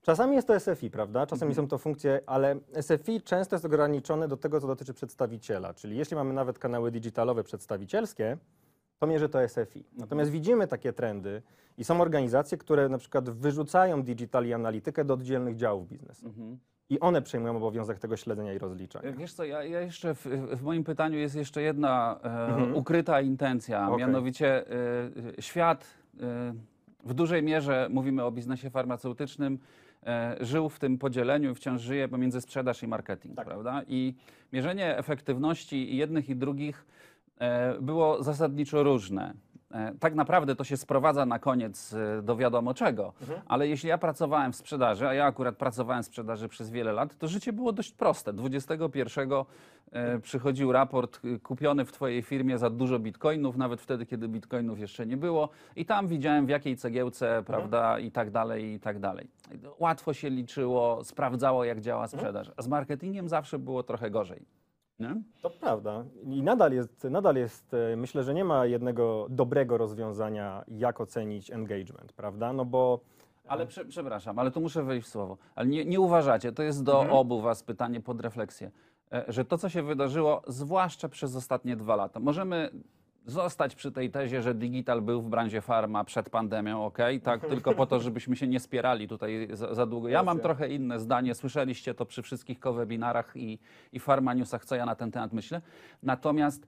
czasami 0.01 0.35
jest 0.35 0.47
to 0.47 0.59
SFI, 0.59 0.89
prawda? 0.89 1.25
Czasami 1.25 1.55
są 1.55 1.67
to 1.67 1.77
funkcje, 1.77 2.21
ale 2.25 2.55
SFI 2.81 3.21
często 3.21 3.55
jest 3.55 3.65
ograniczone 3.65 4.27
do 4.27 4.37
tego, 4.37 4.61
co 4.61 4.67
dotyczy 4.67 4.93
przedstawiciela. 4.93 5.73
Czyli 5.73 5.97
jeśli 5.97 6.15
mamy 6.15 6.33
nawet 6.33 6.59
kanały 6.59 6.91
digitalowe 6.91 7.43
przedstawicielskie, 7.43 8.37
to 9.01 9.07
mierzy 9.07 9.29
to 9.29 9.47
SFI. 9.47 9.83
Natomiast 9.97 10.31
widzimy 10.31 10.67
takie 10.67 10.93
trendy 10.93 11.41
i 11.77 11.83
są 11.83 12.01
organizacje, 12.01 12.57
które 12.57 12.89
na 12.89 12.97
przykład 12.97 13.29
wyrzucają 13.29 14.03
digital 14.03 14.45
i 14.45 14.53
analitykę 14.53 15.05
do 15.05 15.13
oddzielnych 15.13 15.55
działów 15.55 15.87
biznesu. 15.87 16.27
Mhm. 16.27 16.57
I 16.89 16.99
one 16.99 17.21
przejmują 17.21 17.57
obowiązek 17.57 17.99
tego 17.99 18.17
śledzenia 18.17 18.53
i 18.53 18.57
rozliczania. 18.57 19.11
Wiesz 19.11 19.33
co, 19.33 19.43
ja, 19.43 19.63
ja 19.63 19.81
jeszcze 19.81 20.15
w, 20.15 20.25
w 20.57 20.61
moim 20.61 20.83
pytaniu 20.83 21.17
jest 21.19 21.35
jeszcze 21.35 21.61
jedna 21.61 22.19
e, 22.23 22.73
ukryta 22.73 23.21
intencja, 23.21 23.77
Mhm. 23.79 23.93
Okej. 23.93 24.07
mianowicie 24.07 24.67
e, 24.67 24.73
e, 25.37 25.41
świat 25.41 25.85
e, 26.19 26.53
w 27.03 27.13
dużej 27.13 27.43
mierze, 27.43 27.87
mówimy 27.91 28.23
o 28.23 28.31
biznesie 28.31 28.69
farmaceutycznym, 28.69 29.59
e, 30.05 30.35
żył 30.41 30.69
w 30.69 30.79
tym 30.79 30.97
podzieleniu 30.97 31.51
i 31.51 31.55
wciąż 31.55 31.81
żyje 31.81 32.07
pomiędzy 32.07 32.41
sprzedaż 32.41 32.83
i 32.83 32.87
marketing, 32.87 33.35
Tak. 33.35 33.45
prawda? 33.47 33.81
I 33.87 34.13
mierzenie 34.53 34.97
efektywności 34.97 35.97
jednych 35.97 36.29
i 36.29 36.35
drugich 36.35 36.85
e, 36.85 36.91
było 37.81 38.23
zasadniczo 38.23 38.83
różne. 38.83 39.33
E, 39.71 39.93
Tak 39.99 40.15
naprawdę 40.15 40.55
to 40.55 40.63
się 40.63 40.77
sprowadza 40.77 41.25
na 41.25 41.39
koniec 41.39 41.93
e, 41.93 42.21
do 42.21 42.35
wiadomo 42.35 42.73
czego, 42.73 43.13
ale 43.47 43.67
jeśli 43.67 43.89
ja 43.89 43.97
pracowałem 43.97 44.51
w 44.51 44.55
sprzedaży, 44.55 45.07
a 45.07 45.13
ja 45.13 45.25
akurat 45.25 45.55
pracowałem 45.57 46.03
w 46.03 46.05
sprzedaży 46.05 46.47
przez 46.47 46.69
wiele 46.69 46.91
lat, 46.93 47.17
to 47.17 47.27
życie 47.27 47.53
było 47.53 47.71
dość 47.71 47.91
proste. 47.91 48.33
21 48.33 49.29
e, 49.91 50.19
przychodził 50.19 50.71
raport 50.71 51.19
e, 51.25 51.39
kupiony 51.39 51.85
w 51.85 51.91
Twojej 51.91 52.21
firmie 52.21 52.57
za 52.57 52.69
dużo 52.69 52.99
bitcoinów, 52.99 53.57
nawet 53.57 53.81
wtedy, 53.81 54.05
kiedy 54.05 54.27
bitcoinów 54.27 54.79
jeszcze 54.79 55.05
nie 55.05 55.17
było, 55.17 55.49
i 55.75 55.85
tam 55.85 56.07
widziałem 56.07 56.45
w 56.45 56.49
jakiej 56.49 56.77
cegiełce, 56.77 57.43
prawda, 57.45 57.99
i 57.99 58.11
tak 58.11 58.31
dalej, 58.31 58.73
i 58.73 58.79
tak 58.79 58.99
dalej. 58.99 59.27
Łatwo 59.79 60.13
się 60.13 60.29
liczyło, 60.29 61.03
sprawdzało, 61.03 61.63
jak 61.65 61.81
działa 61.81 62.07
sprzedaż. 62.07 62.51
A 62.57 62.61
z 62.61 62.67
marketingiem 62.67 63.29
zawsze 63.29 63.59
było 63.59 63.83
trochę 63.83 64.11
gorzej. 64.11 64.45
Nie? 65.01 65.21
To 65.41 65.49
prawda. 65.49 66.05
I 66.23 66.43
nadal 66.43 66.73
jest, 66.73 67.03
nadal 67.03 67.35
jest, 67.35 67.73
e, 67.73 67.95
myślę, 67.95 68.23
że 68.23 68.33
nie 68.33 68.45
ma 68.45 68.65
jednego 68.65 69.27
dobrego 69.29 69.77
rozwiązania, 69.77 70.63
jak 70.67 71.01
ocenić 71.01 71.51
engagement, 71.51 72.13
prawda? 72.13 72.53
No 72.53 72.65
bo 72.65 72.99
Ale 73.47 73.67
prze, 73.67 73.85
przepraszam, 73.85 74.39
ale 74.39 74.51
tu 74.51 74.61
muszę 74.61 74.83
wejść 74.83 75.07
w 75.07 75.11
słowo. 75.11 75.37
Ale 75.55 75.67
nie, 75.67 75.85
nie 75.85 75.99
uważacie, 75.99 76.51
to 76.51 76.63
jest 76.63 76.83
do 76.83 76.99
obu 77.09 77.41
was 77.41 77.63
pytanie 77.63 78.01
pod 78.01 78.21
refleksję, 78.21 78.71
e, 79.11 79.25
że 79.27 79.45
to, 79.45 79.57
co 79.57 79.69
się 79.69 79.83
wydarzyło, 79.83 80.41
zwłaszcza 80.47 81.09
przez 81.09 81.35
ostatnie 81.35 81.75
dwa 81.75 81.95
lata, 81.95 82.19
możemy 82.19 82.71
zostać 83.25 83.75
przy 83.75 83.91
tej 83.91 84.11
tezie, 84.11 84.41
że 84.41 84.53
digital 84.53 85.01
był 85.01 85.21
w 85.21 85.29
branży 85.29 85.61
farma 85.61 86.03
przed 86.03 86.29
pandemią, 86.29 86.85
ok? 86.85 86.97
Tak, 87.23 87.41
tylko 87.49 87.73
po 87.73 87.85
to, 87.85 87.99
żebyśmy 87.99 88.35
się 88.35 88.47
nie 88.47 88.59
spierali 88.59 89.07
tutaj 89.07 89.47
za, 89.53 89.73
za 89.73 89.85
długo. 89.85 90.09
Ja 90.09 90.23
mam 90.23 90.39
trochę 90.39 90.69
inne 90.69 90.99
zdanie, 90.99 91.35
słyszeliście 91.35 91.93
to 91.93 92.05
przy 92.05 92.21
wszystkich 92.21 92.59
co-webinarach 92.59 93.31
i, 93.35 93.59
i 93.93 93.99
Pharma 93.99 94.33
Newsach, 94.33 94.65
co 94.65 94.75
ja 94.75 94.85
na 94.85 94.95
ten 94.95 95.11
temat 95.11 95.33
myślę. 95.33 95.61
Natomiast 96.03 96.67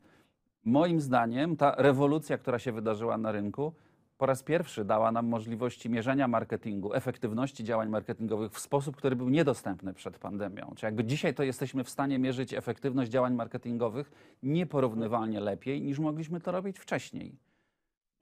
moim 0.65 1.01
zdaniem 1.01 1.57
ta 1.57 1.75
rewolucja, 1.77 2.37
która 2.37 2.59
się 2.59 2.71
wydarzyła 2.71 3.17
na 3.17 3.31
rynku, 3.31 3.73
po 4.23 4.27
raz 4.27 4.43
pierwszy 4.43 4.85
dała 4.85 5.11
nam 5.11 5.27
możliwości 5.27 5.89
mierzenia 5.89 6.27
marketingu, 6.27 6.93
efektywności 6.93 7.63
działań 7.63 7.89
marketingowych 7.89 8.51
w 8.51 8.59
sposób, 8.59 8.95
który 8.95 9.15
był 9.15 9.29
niedostępny 9.29 9.93
przed 9.93 10.17
pandemią. 10.17 10.73
Czy 10.75 10.85
jakby 10.85 11.03
dzisiaj 11.03 11.33
to 11.33 11.43
jesteśmy 11.43 11.83
w 11.83 11.89
stanie 11.89 12.19
mierzyć 12.19 12.53
efektywność 12.53 13.11
działań 13.11 13.33
marketingowych 13.33 14.11
nieporównywalnie 14.43 15.39
lepiej, 15.39 15.81
niż 15.81 15.99
mogliśmy 15.99 16.41
to 16.41 16.51
robić 16.51 16.79
wcześniej. 16.79 17.35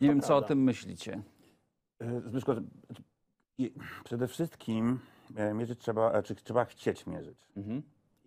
Nie 0.02 0.08
To 0.08 0.14
wiem, 0.14 0.22
co 0.22 0.28
o 0.28 0.30
prawda. 0.30 0.48
tym 0.48 0.64
myślicie. 0.64 1.22
E, 2.00 2.22
Zbyszko, 2.22 2.56
przede 4.04 4.28
wszystkim 4.28 5.00
e, 5.36 5.54
mierzyć 5.54 5.80
trzeba, 5.80 6.12
e, 6.12 6.24
czy 6.24 6.36
trzeba 6.36 6.66
chcieć 6.66 7.08
mierzyć. 7.08 7.38
Mhm. 7.58 7.82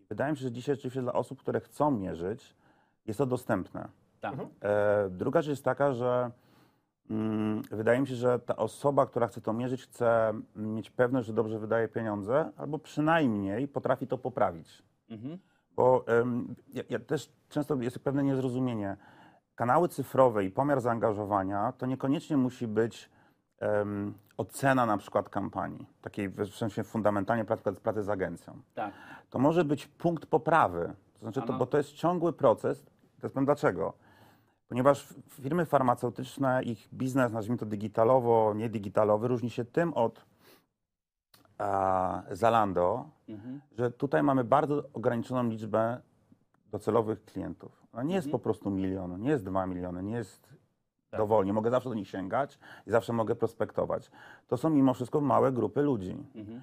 Wydaje 0.08 0.32
mi 0.32 0.38
się, 0.38 0.42
że 0.42 0.52
dzisiaj 0.52 0.74
rzeczywiście 0.76 1.02
dla 1.02 1.12
osób, 1.12 1.40
które 1.40 1.60
chcą 1.60 1.90
mierzyć, 1.90 2.54
jest 3.06 3.18
to 3.18 3.26
dostępne. 3.26 3.88
Tak. 4.20 4.34
E, 4.62 5.08
druga 5.10 5.42
rzecz 5.42 5.50
jest 5.50 5.64
taka, 5.64 5.92
że 5.92 6.30
mm, 7.10 7.43
wydaje 7.70 8.00
mi 8.00 8.06
się, 8.06 8.14
że 8.14 8.38
ta 8.38 8.56
osoba, 8.56 9.06
która 9.06 9.26
chce 9.26 9.40
to 9.40 9.52
mierzyć, 9.52 9.82
chce 9.82 10.32
mieć 10.56 10.90
pewność, 10.90 11.26
że 11.26 11.32
dobrze 11.32 11.58
wydaje 11.58 11.88
pieniądze, 11.88 12.50
albo 12.56 12.78
przynajmniej 12.78 13.68
potrafi 13.68 14.06
to 14.06 14.18
poprawić. 14.18 14.82
Mhm. 15.10 15.38
Bo 15.76 16.04
em, 16.06 16.54
ja, 16.74 16.82
ja 16.90 16.98
też 16.98 17.32
często 17.48 17.74
jest 17.76 17.98
pewne 17.98 18.24
niezrozumienie. 18.24 18.96
Kanały 19.54 19.88
cyfrowe 19.88 20.44
i 20.44 20.50
pomiar 20.50 20.80
zaangażowania 20.80 21.72
to 21.72 21.86
niekoniecznie 21.86 22.36
musi 22.36 22.66
być 22.66 23.10
ocena 24.36 24.86
na 24.86 24.98
przykład 24.98 25.28
kampanii, 25.28 25.86
takiej 26.00 26.28
w 26.28 26.56
sensie 26.56 26.84
fundamentalnie 26.84 27.44
pracy, 27.44 27.72
pracy 27.72 28.02
z 28.02 28.08
agencją. 28.08 28.60
tak. 28.74 28.94
To 29.30 29.38
może 29.38 29.64
być 29.64 29.86
punkt 29.86 30.26
poprawy, 30.26 30.92
to 31.12 31.18
znaczy 31.18 31.42
to, 31.42 31.52
bo 31.52 31.66
to 31.66 31.76
jest 31.78 31.92
ciągły 31.92 32.32
proces. 32.32 32.84
Teraz 33.16 33.32
powiem 33.32 33.44
dlaczego. 33.44 33.92
Ponieważ 34.68 35.14
firmy 35.28 35.66
farmaceutyczne, 35.66 36.62
ich 36.62 36.88
biznes, 36.94 37.32
nazwijmy 37.32 37.58
to 37.58 37.66
digitalowo, 37.66 38.54
niedigitalowy, 38.56 39.28
różni 39.28 39.50
się 39.50 39.64
tym 39.64 39.94
od 39.94 40.24
a, 41.58 42.22
Zalando, 42.30 43.08
Mhm. 43.28 43.60
że 43.78 43.90
tutaj 43.90 44.22
mamy 44.22 44.44
bardzo 44.44 44.82
ograniczoną 44.92 45.48
liczbę 45.50 46.00
docelowych 46.70 47.24
klientów. 47.24 47.86
No 47.92 47.98
nie 47.98 48.02
Mhm. 48.02 48.16
jest 48.16 48.30
po 48.30 48.38
prostu 48.38 48.70
milion, 48.70 49.20
nie 49.20 49.30
jest 49.30 49.44
dwa 49.44 49.66
miliony, 49.66 50.02
nie 50.02 50.14
jest 50.14 50.48
Tak. 51.10 51.20
dowolnie. 51.20 51.52
Mogę 51.52 51.70
zawsze 51.70 51.88
do 51.88 51.94
nich 51.94 52.08
sięgać 52.08 52.58
i 52.86 52.90
zawsze 52.90 53.12
mogę 53.12 53.34
prospektować. 53.34 54.10
To 54.48 54.56
są 54.56 54.70
mimo 54.70 54.94
wszystko 54.94 55.20
małe 55.20 55.52
grupy 55.52 55.82
ludzi. 55.82 56.16
Mhm. 56.34 56.60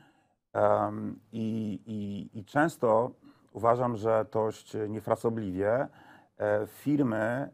Em, 0.54 1.20
i, 1.32 1.80
i, 1.86 2.30
I 2.40 2.46
często 2.46 3.12
uważam, 3.52 3.96
że 3.96 4.26
dość 4.32 4.78
niefrasobliwie 4.90 5.88
e, 6.38 6.68
firmy 6.68 7.50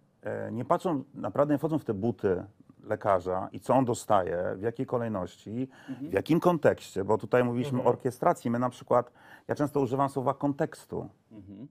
nie 0.51 0.65
patrzą, 0.65 1.03
naprawdę 1.13 1.53
nie 1.53 1.57
wchodzą 1.57 1.79
w 1.79 1.86
te 1.86 1.93
buty 1.93 2.43
lekarza 2.83 3.50
i 3.51 3.59
co 3.59 3.74
on 3.75 3.86
dostaje, 3.86 4.55
w 4.55 4.62
jakiej 4.62 4.86
kolejności, 4.86 5.69
w 6.01 6.13
jakim 6.13 6.39
kontekście, 6.39 7.03
bo 7.03 7.17
tutaj 7.17 7.43
mówiliśmy 7.43 7.81
o 7.81 7.86
orkiestracji. 7.86 8.51
My 8.51 8.59
na 8.59 8.69
przykład, 8.69 9.12
ja 9.47 9.55
często 9.55 9.79
używam 9.79 10.09
słowa 10.09 10.33
kontekstu. 10.33 11.09
Mhm. 11.31 11.67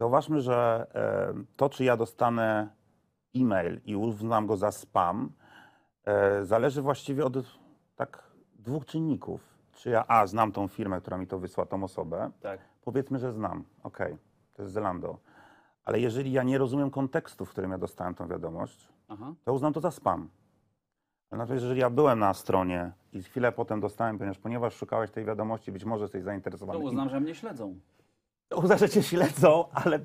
Zauważmy, 0.00 0.40
że 0.40 0.86
e, 0.94 1.44
to, 1.56 1.68
czy 1.68 1.84
ja 1.84 1.96
dostanę 1.96 2.68
e-mail 3.36 3.80
i 3.84 3.96
uznam 3.96 4.46
go 4.46 4.56
za 4.56 4.72
spam, 4.72 5.32
e, 6.04 6.44
zależy 6.44 6.82
właściwie 6.82 7.24
od 7.24 7.34
tak 7.96 8.22
dwóch 8.54 8.84
czynników. 8.84 9.52
Czy 9.72 9.90
ja 9.90 10.04
A, 10.08 10.26
znam 10.26 10.52
tą 10.52 10.68
firmę, 10.68 11.00
która 11.00 11.18
mi 11.18 11.26
to 11.26 11.38
wysła, 11.38 11.66
tą 11.66 11.84
osobę, 11.84 12.30
Tak. 12.40 12.60
powiedzmy, 12.84 13.18
że 13.18 13.32
znam, 13.32 13.64
okej, 13.82 14.16
to 14.54 14.62
jest 14.62 14.74
Zalando. 14.74 15.18
Ale 15.84 16.00
jeżeli 16.00 16.32
ja 16.32 16.42
nie 16.42 16.58
rozumiem 16.58 16.90
kontekstu, 16.90 17.44
w 17.44 17.50
którym 17.50 17.70
ja 17.70 17.78
dostałem 17.78 18.14
tą 18.14 18.28
wiadomość, 18.28 18.88
Aha. 19.08 19.34
to 19.44 19.52
uznam 19.52 19.72
to 19.72 19.80
za 19.80 19.90
spam. 19.90 20.28
Natomiast 21.30 21.52
jeżeli 21.52 21.80
ja 21.80 21.90
byłem 21.90 22.18
na 22.18 22.34
stronie 22.34 22.92
i 23.12 23.22
chwilę 23.22 23.52
potem 23.52 23.80
dostałem, 23.80 24.18
ponieważ, 24.18 24.38
ponieważ 24.38 24.74
szukałeś 24.74 25.10
tej 25.10 25.24
wiadomości, 25.24 25.72
być 25.72 25.84
może 25.84 26.04
jesteś 26.04 26.20
To 26.20 26.24
zainteresowany 26.24 26.78
uznam, 26.78 27.08
że 27.08 27.20
mnie 27.20 27.34
śledzą. 27.34 27.74
Uznam, 28.56 28.78
że 28.78 28.88
cię 28.88 29.02
śledzą, 29.02 29.64
ale 29.72 30.00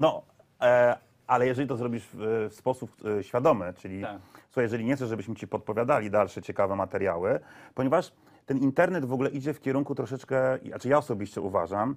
no, 0.00 0.22
e, 0.60 0.96
ale 1.26 1.46
jeżeli 1.46 1.68
to 1.68 1.76
zrobisz 1.76 2.08
w, 2.12 2.48
w 2.50 2.54
sposób 2.54 2.90
e, 3.18 3.22
świadomy, 3.22 3.74
czyli 3.76 4.02
Tak. 4.02 4.20
słuchaj, 4.44 4.64
jeżeli 4.64 4.84
nie 4.84 4.96
chcesz, 4.96 5.08
żebyśmy 5.08 5.34
ci 5.34 5.48
podpowiadali 5.48 6.10
dalsze 6.10 6.42
ciekawe 6.42 6.76
materiały, 6.76 7.40
ponieważ 7.74 8.12
ten 8.46 8.58
internet 8.58 9.04
w 9.04 9.12
ogóle 9.12 9.30
idzie 9.30 9.54
w 9.54 9.60
kierunku 9.60 9.94
troszeczkę, 9.94 10.58
znaczy 10.68 10.88
ja 10.88 10.98
osobiście 10.98 11.40
uważam, 11.40 11.96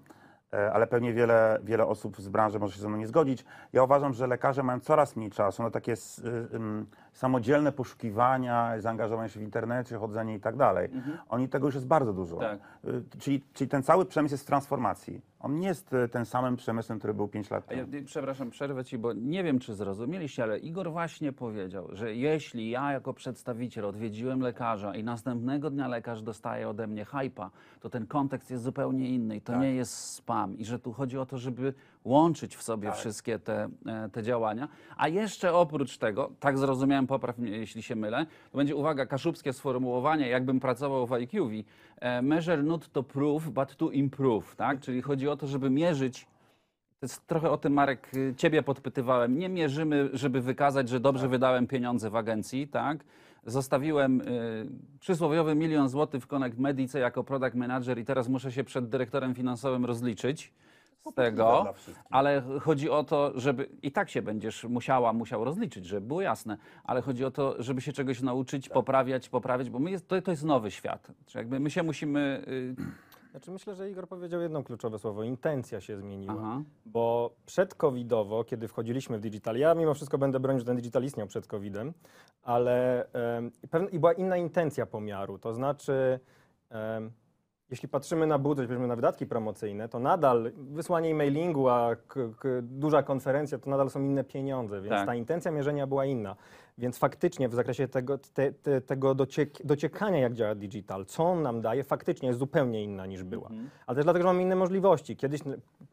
ale 0.74 0.88
pewnie 0.88 1.14
wiele, 1.14 1.60
wiele 1.64 1.86
osób 1.88 2.18
z 2.22 2.30
branży 2.30 2.60
może 2.60 2.74
się 2.76 2.82
ze 2.82 2.88
mną 2.90 2.98
nie 2.98 3.08
zgodzić. 3.08 3.46
Ja 3.74 3.84
uważam, 3.84 4.14
że 4.14 4.28
lekarze 4.28 4.64
mają 4.64 4.80
coraz 4.80 5.16
mniej 5.16 5.30
czasu 5.32 5.64
na 5.64 5.72
takie 5.72 5.92
s- 5.92 6.20
y, 6.20 6.26
samodzielne 7.16 7.72
poszukiwania, 7.72 8.82
zaangażowanie 8.82 9.30
się 9.30 9.40
w 9.40 9.44
internecie, 9.44 9.98
chodzenie 9.98 10.36
i 10.36 10.40
tak 10.40 10.56
dalej. 10.56 10.90
Oni 11.30 11.50
tego 11.50 11.68
już 11.68 11.76
jest 11.76 11.88
bardzo 11.88 12.14
dużo. 12.14 12.38
Tak. 12.38 12.60
Y, 12.86 13.04
Czyli, 13.20 13.42
czyli 13.54 13.70
ten 13.70 13.84
cały 13.84 14.06
przemysł 14.06 14.34
jest 14.34 14.44
w 14.44 14.48
transformacji. 14.48 15.22
On 15.40 15.60
nie 15.60 15.68
jest 15.68 15.94
y, 15.94 16.10
ten 16.10 16.26
samym 16.26 16.56
przemysłem, 16.56 17.00
który 17.00 17.14
był 17.14 17.28
5 17.28 17.50
lat 17.50 17.64
A 17.70 17.74
ja, 17.74 17.86
temu. 17.86 18.06
przepraszam, 18.06 18.50
przerwę 18.50 18.84
ci, 18.86 18.98
bo 18.98 19.14
nie 19.14 19.44
wiem, 19.44 19.60
czy 19.60 19.74
zrozumieliście, 19.74 20.44
ale 20.44 20.60
Igor 20.60 20.92
właśnie 20.92 21.32
powiedział, 21.34 21.88
że 21.92 22.16
jeśli 22.16 22.70
ja 22.70 22.92
jako 22.92 23.14
przedstawiciel 23.14 23.86
odwiedziłem 23.86 24.40
lekarza 24.42 24.96
i 24.96 25.04
następnego 25.04 25.70
dnia 25.70 25.88
lekarz 25.88 26.22
dostaje 26.22 26.70
ode 26.70 26.88
mnie 26.88 27.06
hypa, 27.06 27.50
to 27.80 27.90
ten 27.90 28.08
kontekst 28.08 28.52
jest 28.52 28.64
zupełnie 28.64 29.10
inny 29.10 29.36
i 29.36 29.42
to 29.42 29.56
nie 29.58 29.76
jest 29.76 29.94
spam 29.94 30.58
i 30.58 30.66
że 30.66 30.80
tu 30.80 30.94
chodzi 30.94 31.18
o 31.18 31.26
to, 31.26 31.38
żeby 31.38 31.74
łączyć 32.06 32.56
w 32.56 32.64
sobie 32.64 32.92
wszystkie 32.92 33.40
te, 33.40 33.70
e, 33.86 34.10
te 34.10 34.24
działania. 34.24 34.68
A 34.98 35.08
jeszcze 35.08 35.54
oprócz 35.54 35.98
tego, 35.98 36.32
tak 36.40 36.58
zrozumiałem 36.58 37.08
popraw 37.08 37.38
mnie, 37.38 37.52
jeśli 37.52 37.84
się 37.84 37.96
mylę, 37.96 38.26
to 38.52 38.58
będzie, 38.58 38.76
uwaga, 38.76 39.06
kaszubskie 39.06 39.54
sformułowanie, 39.54 40.30
jakbym 40.30 40.60
pracował 40.60 41.08
w 41.08 41.12
IQV, 41.12 41.64
e, 42.00 42.22
measure 42.22 42.64
not 42.64 42.92
to 42.92 43.04
prove, 43.04 43.50
but 43.50 43.76
to 43.76 43.92
improve, 43.92 44.56
tak? 44.56 44.80
Czyli 44.80 45.02
chodzi 45.02 45.30
o 45.30 45.38
to, 45.38 45.48
żeby 45.48 45.70
mierzyć 45.70 46.28
to 47.00 47.06
jest 47.06 47.28
trochę 47.28 47.52
o 47.52 47.58
tym, 47.58 47.74
Marek, 47.74 48.12
y, 48.16 48.34
ciebie 48.38 48.64
podpytywałem. 48.64 49.38
Nie 49.38 49.50
mierzymy, 49.50 50.10
żeby 50.14 50.42
wykazać, 50.42 50.90
że 50.90 51.00
dobrze 51.00 51.28
wydałem 51.28 51.68
pieniądze 51.68 52.10
w 52.10 52.16
agencji, 52.16 52.68
tak? 52.68 53.04
Zostawiłem 53.46 54.22
y, 54.22 54.68
przysłowiowy 55.00 55.56
milion 55.56 55.90
złotych 55.90 56.24
w 56.24 56.28
Connect 56.28 56.58
Medice 56.58 57.00
jako 57.00 57.24
product 57.24 57.56
manager 57.56 58.00
i 58.00 58.06
teraz 58.06 58.30
muszę 58.30 58.52
się 58.52 58.64
przed 58.64 58.90
dyrektorem 58.90 59.36
finansowym 59.36 59.86
rozliczyć 59.86 60.54
z 61.12 61.16
tego. 61.16 61.66
Ale 62.10 62.44
chodzi 62.62 62.90
o 62.90 63.04
to, 63.04 63.32
żeby 63.40 63.70
i 63.82 63.92
tak 63.92 64.10
się 64.10 64.22
będziesz 64.22 64.64
musiała, 64.64 65.14
musiał 65.14 65.44
rozliczyć, 65.44 65.86
żeby 65.86 66.08
było 66.08 66.22
jasne, 66.22 66.58
ale 66.84 67.02
chodzi 67.02 67.26
o 67.26 67.32
to, 67.32 67.56
żeby 67.64 67.82
się 67.82 67.94
czegoś 67.94 68.22
nauczyć, 68.22 68.70
poprawiać, 68.70 69.30
poprawiać, 69.30 69.70
bo 69.70 69.80
my 69.80 69.92
jest, 69.92 70.08
to, 70.08 70.22
to 70.22 70.32
jest 70.32 70.44
nowy 70.44 70.72
świat. 70.72 71.12
Czyli 71.26 71.40
jakby 71.40 71.60
my 71.60 71.70
się 71.72 71.84
musimy. 71.84 72.44
y, 72.48 72.76
Znaczy 73.32 73.52
myślę, 73.52 73.76
że 73.76 73.90
Igor 73.90 74.08
powiedział 74.08 74.42
jedno 74.42 74.64
kluczowe 74.64 75.00
słowo. 75.00 75.24
Intencja 75.24 75.82
się 75.82 75.98
zmieniła. 75.98 76.34
Aha. 76.40 76.62
Bo 76.86 77.32
przed-covidowo, 77.46 78.46
kiedy 78.46 78.68
wchodziliśmy 78.68 79.18
w 79.18 79.22
digital, 79.22 79.58
ja 79.58 79.74
mimo 79.76 79.94
wszystko 79.94 80.18
będę 80.18 80.40
bronić, 80.40 80.62
że 80.62 80.66
ten 80.66 80.76
digital 80.76 81.04
istniał 81.04 81.28
przed 81.28 81.48
covidem, 81.48 81.94
ale 82.44 83.06
em, 83.14 83.52
i 83.64 83.68
pewna, 83.68 83.90
i 83.90 84.00
była 84.00 84.14
inna 84.14 84.38
intencja 84.38 84.86
pomiaru. 84.86 85.38
To 85.40 85.54
znaczy, 85.54 86.20
em, 86.70 87.12
jeśli 87.72 87.90
patrzymy 87.90 88.28
na 88.28 88.38
budżet, 88.40 88.68
powiedzmy 88.68 88.88
na 88.88 88.96
wydatki 88.96 89.26
promocyjne, 89.26 89.90
to 89.90 90.00
nadal 90.00 90.52
wysłanie 90.58 91.10
e-mailingu, 91.10 91.70
a 91.70 91.96
duża 92.62 93.04
konferencja, 93.04 93.58
to 93.60 93.70
nadal 93.70 93.90
są 93.90 94.02
inne 94.02 94.24
pieniądze, 94.24 94.82
więc 94.82 94.90
Tak. 94.96 95.06
ta 95.06 95.16
intencja 95.16 95.52
mierzenia 95.52 95.88
była 95.88 96.06
inna. 96.06 96.36
Więc 96.78 96.98
faktycznie 96.98 97.50
w 97.50 97.54
zakresie 97.56 97.88
tego, 97.88 98.18
te, 98.18 98.52
te, 98.52 98.82
tego 98.82 99.16
dociek, 99.16 99.66
dociekania, 99.66 100.20
jak 100.20 100.34
działa 100.34 100.56
digital, 100.56 101.06
co 101.06 101.24
on 101.24 101.42
nam 101.42 101.62
daje, 101.62 101.84
faktycznie 101.84 102.28
jest 102.28 102.40
zupełnie 102.40 102.84
inna 102.84 103.06
niż 103.06 103.24
była. 103.24 103.50
Ale 103.88 103.96
też 103.96 104.06
dlatego, 104.06 104.24
że 104.24 104.28
mamy 104.28 104.42
inne 104.42 104.56
możliwości. 104.56 105.16
Kiedyś, 105.18 105.42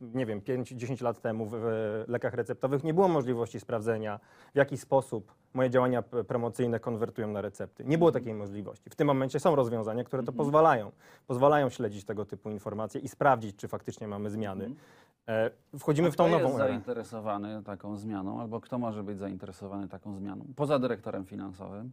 nie 0.01 0.27
wiem, 0.27 0.41
5-10 0.41 1.03
lat 1.03 1.21
temu 1.21 1.47
w, 1.47 1.51
w 1.51 2.05
lekach 2.09 2.35
receptowych 2.35 2.85
nie 2.85 2.95
było 2.95 3.09
możliwości 3.09 3.61
sprawdzenia, 3.61 4.21
w 4.55 4.57
jaki 4.57 4.77
sposób 4.77 5.33
moje 5.55 5.71
działania 5.71 6.03
promocyjne 6.03 6.81
konwertują 6.81 7.29
na 7.29 7.41
recepty. 7.41 7.85
Nie 7.85 7.99
było 7.99 8.13
takiej 8.13 8.35
możliwości. 8.35 8.91
W 8.91 8.95
tym 8.95 9.07
momencie 9.07 9.41
są 9.41 9.57
rozwiązania, 9.57 10.05
które 10.05 10.23
to 10.23 10.33
pozwalają. 10.33 10.93
Pozwalają 11.27 11.71
śledzić 11.71 12.05
tego 12.05 12.25
typu 12.25 12.51
informacje 12.51 13.01
i 13.01 13.09
sprawdzić, 13.09 13.57
czy 13.57 13.69
faktycznie 13.69 14.09
mamy 14.09 14.31
zmiany. 14.31 14.65
E, 14.65 14.69
wchodzimy 15.79 16.11
w 16.11 16.17
tą 16.17 16.25
kto 16.25 16.33
nową 16.33 16.49
jest 16.49 16.61
erę. 16.61 16.69
zainteresowany 16.69 17.63
taką 17.63 17.97
zmianą, 17.97 18.41
albo 18.41 18.61
kto 18.61 18.79
może 18.79 19.03
być 19.03 19.19
zainteresowany 19.19 19.89
taką 19.89 20.15
zmianą? 20.17 20.45
Poza 20.57 20.79
dyrektorem 20.79 21.25
finansowym. 21.27 21.93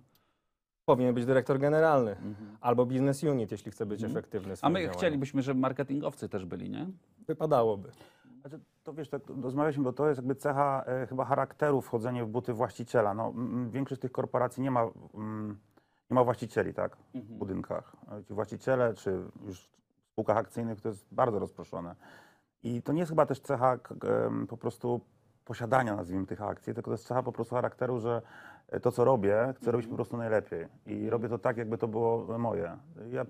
Powinien 0.86 1.14
być 1.16 1.26
dyrektor 1.26 1.60
generalny 1.60 2.16
albo 2.62 2.86
business 2.86 3.24
unit, 3.24 3.52
jeśli 3.52 3.72
chce 3.72 3.86
być 3.86 4.04
efektywny. 4.04 4.56
w 4.56 4.64
A 4.64 4.70
my 4.70 4.80
działaniu. 4.80 4.98
chcielibyśmy, 4.98 5.42
żeby 5.42 5.60
marketingowcy 5.60 6.30
też 6.30 6.46
byli, 6.46 6.70
nie? 6.70 6.88
Wypadałoby. 7.28 7.92
Znaczy, 8.42 8.60
to 8.84 8.94
wiesz, 8.94 9.10
tak 9.10 9.22
rozmawialiśmy, 9.42 9.84
bo 9.84 9.94
to 9.94 10.08
jest 10.08 10.18
jakby 10.18 10.36
cecha 10.36 10.84
e, 10.86 11.08
chyba 11.08 11.26
charakteru 11.26 11.82
wchodzenie 11.82 12.24
w 12.26 12.28
buty 12.28 12.54
właściciela. 12.54 13.14
No, 13.14 13.28
m, 13.36 13.70
większość 13.72 14.02
tych 14.02 14.12
korporacji 14.12 14.64
nie 14.64 14.72
ma, 14.72 14.88
mm, 15.14 15.58
nie 16.12 16.16
ma 16.16 16.24
właścicieli, 16.24 16.74
tak, 16.74 16.98
w 17.14 17.34
budynkach. 17.34 17.96
E, 18.20 18.24
Ci 18.24 18.34
właściciele, 18.34 18.94
czy 18.94 19.12
już 19.46 19.60
w 19.60 20.12
spółkach 20.12 20.38
akcyjnych, 20.38 20.82
to 20.82 20.90
jest 20.90 21.06
bardzo 21.12 21.40
rozproszone. 21.40 21.96
I 22.64 22.82
to 22.82 22.94
nie 22.94 23.00
jest 23.00 23.12
chyba 23.12 23.26
też 23.26 23.40
cecha 23.40 23.78
po 24.50 24.58
prostu 24.58 25.02
posiadania, 25.46 25.96
nazwijmy 25.96 26.26
tych 26.26 26.42
akcji, 26.42 26.74
tylko 26.74 26.92
to 26.92 26.94
jest 26.94 27.08
cecha 27.08 27.24
po 27.24 27.32
prostu 27.32 27.56
charakteru, 27.56 28.00
że 28.00 28.22
e, 28.68 28.80
to, 28.80 28.92
co 28.92 29.04
robię, 29.06 29.54
chcę 29.58 29.72
robić 29.72 29.88
po 29.88 29.96
prostu 29.96 30.18
najlepiej. 30.18 30.68
I 30.86 31.10
robię 31.10 31.30
to 31.30 31.38
tak, 31.40 31.58
jakby 31.58 31.78
to 31.78 31.88
było 31.88 32.38
moje. 32.40 32.78
Ja 33.12 33.26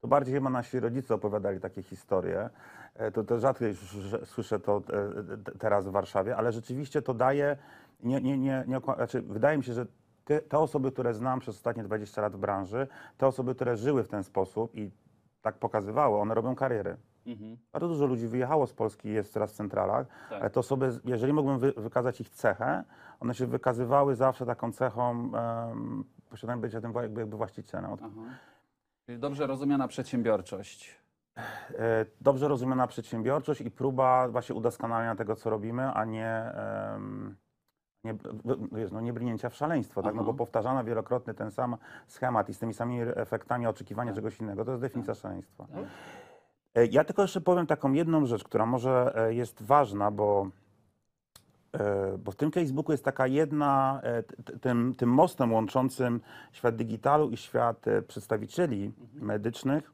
to 0.00 0.08
bardziej 0.08 0.34
chyba 0.34 0.50
nasi 0.50 0.80
rodzice 0.80 1.14
opowiadali 1.14 1.60
takie 1.60 1.82
historie. 1.82 2.50
E, 2.94 3.10
To, 3.10 3.24
to 3.24 3.38
rzadko 3.40 3.64
już 3.64 3.96
słyszę 4.24 4.60
to 4.60 4.76
e, 4.76 5.36
te- 5.44 5.52
teraz 5.58 5.86
w 5.86 5.90
Warszawie, 5.90 6.36
ale 6.36 6.52
rzeczywiście 6.52 7.02
to 7.02 7.14
daje, 7.14 7.56
nie, 8.02 8.20
nie, 8.20 8.38
nie, 8.38 8.64
nie, 8.66 8.80
znaczy, 8.96 9.22
wydaje 9.22 9.58
mi 9.58 9.64
się, 9.64 9.72
że 9.72 9.86
te, 10.24 10.40
te 10.40 10.58
osoby, 10.58 10.92
które 10.92 11.14
znam 11.14 11.40
przez 11.40 11.54
ostatnie 11.56 11.82
20 11.82 12.22
lat 12.22 12.32
w 12.36 12.38
branży, 12.38 12.86
te 13.18 13.26
osoby, 13.26 13.54
które 13.54 13.76
żyły 13.76 14.04
w 14.04 14.08
ten 14.08 14.24
sposób 14.24 14.74
i 14.74 14.90
tak 15.42 15.54
pokazywały, 15.58 16.18
one 16.18 16.34
robią 16.34 16.54
kariery. 16.54 16.96
Bardzo 17.72 17.88
dużo 17.88 18.06
ludzi 18.06 18.28
wyjechało 18.28 18.66
z 18.66 18.72
Polski 18.72 19.08
i 19.08 19.12
jest 19.12 19.34
teraz 19.34 19.52
w 19.52 19.56
centralach, 19.56 20.06
Tak. 20.30 20.40
ale 20.40 20.50
te 20.50 20.60
osoby, 20.60 20.90
jeżeli 21.04 21.32
mógłbym 21.32 21.58
wy, 21.58 21.72
wykazać 21.76 22.20
ich 22.20 22.30
cechę, 22.30 22.84
one 23.20 23.34
się 23.34 23.46
wykazywały 23.46 24.14
zawsze 24.14 24.46
taką 24.46 24.72
cechą 24.72 25.30
um, 25.32 26.04
posiadania 26.30 26.60
bycia 26.60 26.80
tym 26.80 26.92
jakby, 26.94 27.20
jakby 27.20 27.36
właścicielem. 27.36 27.92
Od, 27.92 28.00
Czyli 29.06 29.18
dobrze 29.18 29.46
rozumiana 29.46 29.88
przedsiębiorczość. 29.88 31.00
e, 31.78 32.06
dobrze 32.20 32.48
rozumiana 32.48 32.86
przedsiębiorczość 32.86 33.60
i 33.60 33.70
próba 33.70 34.28
właśnie 34.28 34.54
udoskonalenia 34.54 35.14
tego, 35.16 35.36
co 35.36 35.50
robimy, 35.50 35.92
a 35.92 36.04
nie, 36.04 36.28
em, 36.94 37.36
nie, 38.04 38.14
w- 38.14 38.74
wiesz, 38.76 38.92
no 38.92 39.00
nie 39.00 39.12
brnięcia 39.12 39.48
w 39.48 39.54
szaleństwo, 39.54 40.02
tak? 40.02 40.14
no 40.14 40.22
Aha. 40.22 40.26
bo 40.32 40.34
powtarzano 40.38 40.84
wielokrotnie 40.84 41.34
ten 41.34 41.50
sam 41.50 41.76
schemat 42.06 42.48
i 42.48 42.54
z 42.54 42.58
tymi 42.58 42.74
samymi 42.74 43.00
efektami 43.16 43.66
oczekiwania 43.66 44.10
Tak. 44.10 44.16
czegoś 44.16 44.40
innego, 44.40 44.64
to 44.64 44.70
jest 44.70 44.80
definicja 44.82 45.14
szaleństwa. 45.14 45.64
E, 45.74 45.84
Ja 46.90 47.04
tylko 47.04 47.22
jeszcze 47.22 47.40
powiem 47.40 47.66
taką 47.66 47.92
jedną 47.92 48.26
rzecz, 48.26 48.44
która 48.44 48.66
może 48.66 49.12
e, 49.16 49.34
jest 49.34 49.62
ważna, 49.62 50.10
bo, 50.10 50.48
e, 51.72 52.18
bo 52.18 52.32
w 52.32 52.36
tym 52.36 52.52
Facebooku 52.52 52.92
jest 52.92 53.04
taka 53.04 53.26
jedna, 53.26 54.00
e, 54.02 54.22
tym, 54.58 54.94
tym 54.94 55.10
mostem 55.10 55.52
łączącym 55.52 56.20
świat 56.52 56.76
digitalu 56.76 57.30
i 57.30 57.36
świat 57.36 57.88
e, 57.88 58.02
przedstawicieli 58.02 58.92
medycznych, 59.14 59.92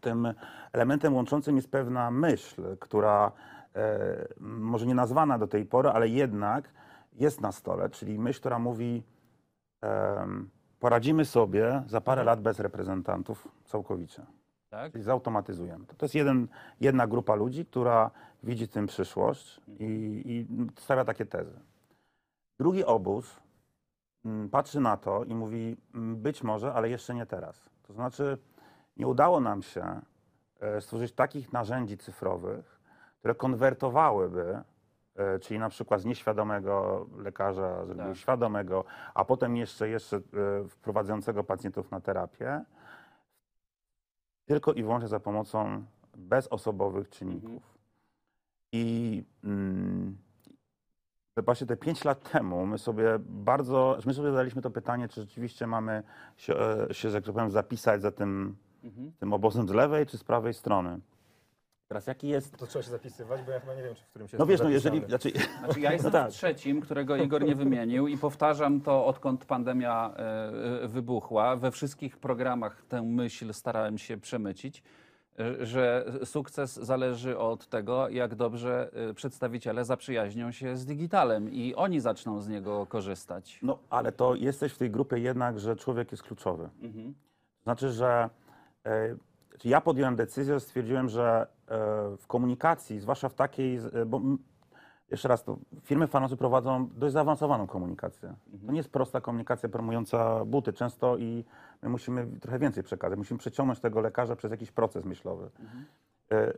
tym 0.00 0.34
elementem 0.72 1.14
łączącym 1.14 1.56
jest 1.56 1.70
pewna 1.70 2.10
myśl, 2.10 2.76
która 2.80 3.32
e, 3.74 4.28
może 4.40 4.86
nie 4.86 4.94
nazwana 4.94 5.38
do 5.38 5.46
tej 5.46 5.64
pory, 5.64 5.88
ale 5.88 6.08
jednak 6.08 6.70
jest 7.12 7.40
na 7.40 7.52
stole, 7.52 7.90
czyli 7.90 8.18
myśl, 8.18 8.40
która 8.40 8.58
mówi, 8.58 9.02
poradzimy 10.80 11.24
sobie 11.24 11.82
za 11.86 12.00
parę 12.00 12.24
lat 12.24 12.40
bez 12.40 12.60
reprezentantów 12.60 13.48
całkowicie. 13.64 14.26
Tak? 14.70 14.92
Czyli 14.92 15.04
zautomatyzujemy 15.04 15.86
to. 15.86 15.94
To 15.94 16.04
jest 16.06 16.14
jeden, 16.14 16.48
jedna 16.80 17.06
grupa 17.06 17.34
ludzi, 17.34 17.66
która 17.66 18.10
widzi 18.42 18.66
w 18.66 18.70
tym 18.70 18.86
przyszłość 18.86 19.60
i, 19.78 20.22
i 20.24 20.46
stawia 20.80 21.04
takie 21.04 21.26
tezy. 21.26 21.60
Drugi 22.58 22.84
obóz 22.84 23.40
mm, 24.24 24.50
patrzy 24.50 24.80
na 24.80 24.96
to 24.96 25.24
i 25.24 25.34
mówi, 25.34 25.76
mm, 25.94 26.16
być 26.16 26.42
może, 26.42 26.72
ale 26.72 26.90
jeszcze 26.90 27.14
nie 27.14 27.26
teraz. 27.26 27.70
To 27.82 27.92
znaczy, 27.92 28.38
nie 28.96 29.06
udało 29.06 29.40
nam 29.40 29.62
się 29.62 30.00
e, 30.60 30.80
stworzyć 30.80 31.12
takich 31.12 31.52
narzędzi 31.52 31.98
cyfrowych, 31.98 32.80
które 33.18 33.34
konwertowałyby, 33.34 34.62
e, 35.16 35.38
czyli 35.38 35.60
na 35.60 35.68
przykład 35.68 36.00
z 36.00 36.04
nieświadomego 36.04 37.06
lekarza 37.18 37.84
zrobiły 37.84 38.08
Tak. 38.08 38.16
świadomego, 38.16 38.84
a 39.14 39.24
potem 39.24 39.56
jeszcze, 39.56 39.88
jeszcze 39.88 40.16
e, 40.16 40.20
wprowadzającego 40.68 41.44
pacjentów 41.44 41.90
na 41.90 42.00
terapię, 42.00 42.64
tylko 44.46 44.72
i 44.72 44.82
wyłącznie 44.82 45.08
za 45.08 45.20
pomocą 45.20 45.84
bezosobowych 46.16 47.08
czynników. 47.08 47.62
I 48.72 49.24
mm, 49.44 50.16
właśnie 51.44 51.66
te 51.66 51.76
5 51.76 52.04
lat 52.04 52.30
temu 52.32 52.66
my 52.66 52.78
sobie 52.78 53.18
bardzo, 53.18 53.98
my 54.06 54.14
sobie 54.14 54.30
zadaliśmy 54.30 54.62
to 54.62 54.70
pytanie, 54.70 55.08
czy 55.08 55.20
rzeczywiście 55.20 55.66
mamy 55.66 56.02
się, 56.36 56.56
e, 56.56 56.94
się 56.94 57.10
że 57.10 57.22
tak 57.22 57.34
powiem, 57.34 57.50
zapisać 57.50 58.02
za 58.02 58.10
tym, 58.10 58.56
tym 59.18 59.32
obozem 59.32 59.68
z 59.68 59.72
lewej 59.72 60.06
czy 60.06 60.18
z 60.18 60.24
prawej 60.24 60.54
strony. 60.54 61.00
Teraz 61.88 62.06
jaki 62.06 62.28
jest... 62.28 62.56
To 62.56 62.66
trzeba 62.66 62.82
się 62.82 62.90
zapisywać, 62.90 63.42
bo 63.42 63.50
ja 63.50 63.60
chyba 63.60 63.74
nie 63.74 63.82
wiem, 63.82 63.94
czy 63.94 64.04
w 64.04 64.06
którym 64.08 64.28
się 64.28 64.36
No 64.38 64.46
wiesz, 64.46 64.60
no 64.60 64.68
jeżeli... 64.68 65.06
Znaczy, 65.06 65.32
Znaczy, 65.58 65.80
ja 65.80 65.92
jestem 65.96 66.12
tak. 66.12 66.30
w 66.30 66.34
trzecim, 66.34 66.80
którego 66.80 67.16
Igor 67.16 67.44
nie 67.44 67.54
wymienił 67.54 68.08
i 68.08 68.18
powtarzam 68.18 68.80
to, 68.80 69.06
odkąd 69.06 69.44
pandemia 69.44 70.14
e, 70.16 70.82
e, 70.82 70.88
wybuchła. 70.88 71.56
We 71.56 71.70
wszystkich 71.70 72.18
programach 72.18 72.84
tę 72.88 73.02
myśl 73.02 73.52
starałem 73.52 73.98
się 73.98 74.16
przemycić, 74.16 74.82
e, 75.38 75.66
że 75.66 76.12
sukces 76.24 76.74
zależy 76.74 77.38
od 77.38 77.66
tego, 77.66 78.08
jak 78.08 78.34
dobrze 78.34 78.90
przedstawiciele 79.14 79.84
zaprzyjaźnią 79.84 80.52
się 80.52 80.76
z 80.76 80.86
digitalem 80.86 81.52
i 81.52 81.74
oni 81.74 82.00
zaczną 82.00 82.40
z 82.40 82.48
niego 82.48 82.86
korzystać. 82.86 83.58
No, 83.62 83.78
ale 83.90 84.12
to 84.12 84.34
jesteś 84.34 84.72
w 84.72 84.78
tej 84.78 84.90
grupie 84.90 85.18
jednak, 85.18 85.60
że 85.60 85.76
człowiek 85.76 86.10
jest 86.10 86.22
kluczowy. 86.22 86.68
To 86.82 87.62
znaczy, 87.62 87.90
że 87.90 88.30
ja 89.64 89.80
podjąłem 89.80 90.16
decyzję, 90.16 90.60
stwierdziłem, 90.60 91.08
że 91.08 91.55
w 92.18 92.24
komunikacji, 92.26 93.00
zwłaszcza 93.00 93.28
w 93.28 93.34
takiej, 93.34 93.78
z- 93.78 93.94
e, 93.94 94.06
bo 94.06 94.20
jeszcze 95.10 95.28
raz, 95.28 95.44
to 95.44 95.56
firmy 95.82 96.06
farmaceutyczne 96.06 96.38
prowadzą 96.38 96.88
dość 96.94 97.12
zaawansowaną 97.12 97.66
komunikację. 97.66 98.34
To 98.66 98.72
nie 98.72 98.76
jest 98.78 98.92
prosta 98.92 99.20
komunikacja 99.20 99.68
promująca 99.68 100.44
buty. 100.44 100.72
Często 100.72 101.16
i 101.16 101.44
my 101.82 101.88
musimy 101.88 102.26
trochę 102.40 102.58
więcej 102.58 102.82
przekazać. 102.82 103.18
Musimy 103.18 103.38
przeciągnąć 103.38 103.80
tego 103.80 104.00
lekarza 104.00 104.36
przez 104.36 104.50
jakiś 104.50 104.70
proces 104.72 105.04
myślowy. 105.04 105.50
E, 106.32 106.52